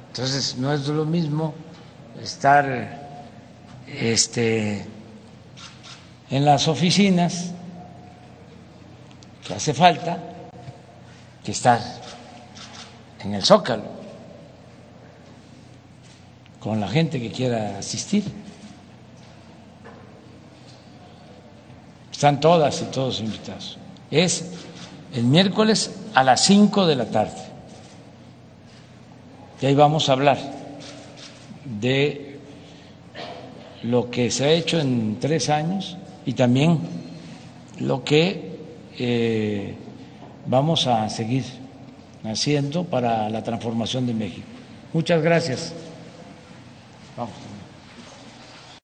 [0.08, 1.54] Entonces no es lo mismo
[2.20, 3.00] estar
[3.86, 4.86] este,
[6.30, 7.52] en las oficinas,
[9.46, 10.18] que hace falta,
[11.44, 11.80] que estar
[13.20, 13.99] en el zócalo,
[16.60, 18.24] con la gente que quiera asistir.
[22.12, 23.78] Están todas y todos invitados.
[24.10, 24.44] Es
[25.14, 27.50] el miércoles a las 5 de la tarde.
[29.60, 30.38] Y ahí vamos a hablar
[31.64, 32.38] de
[33.82, 35.96] lo que se ha hecho en tres años
[36.26, 36.78] y también
[37.78, 38.58] lo que
[38.98, 39.74] eh,
[40.46, 41.44] vamos a seguir
[42.24, 44.46] haciendo para la transformación de México.
[44.92, 45.72] Muchas gracias.
[47.16, 47.49] Vamos.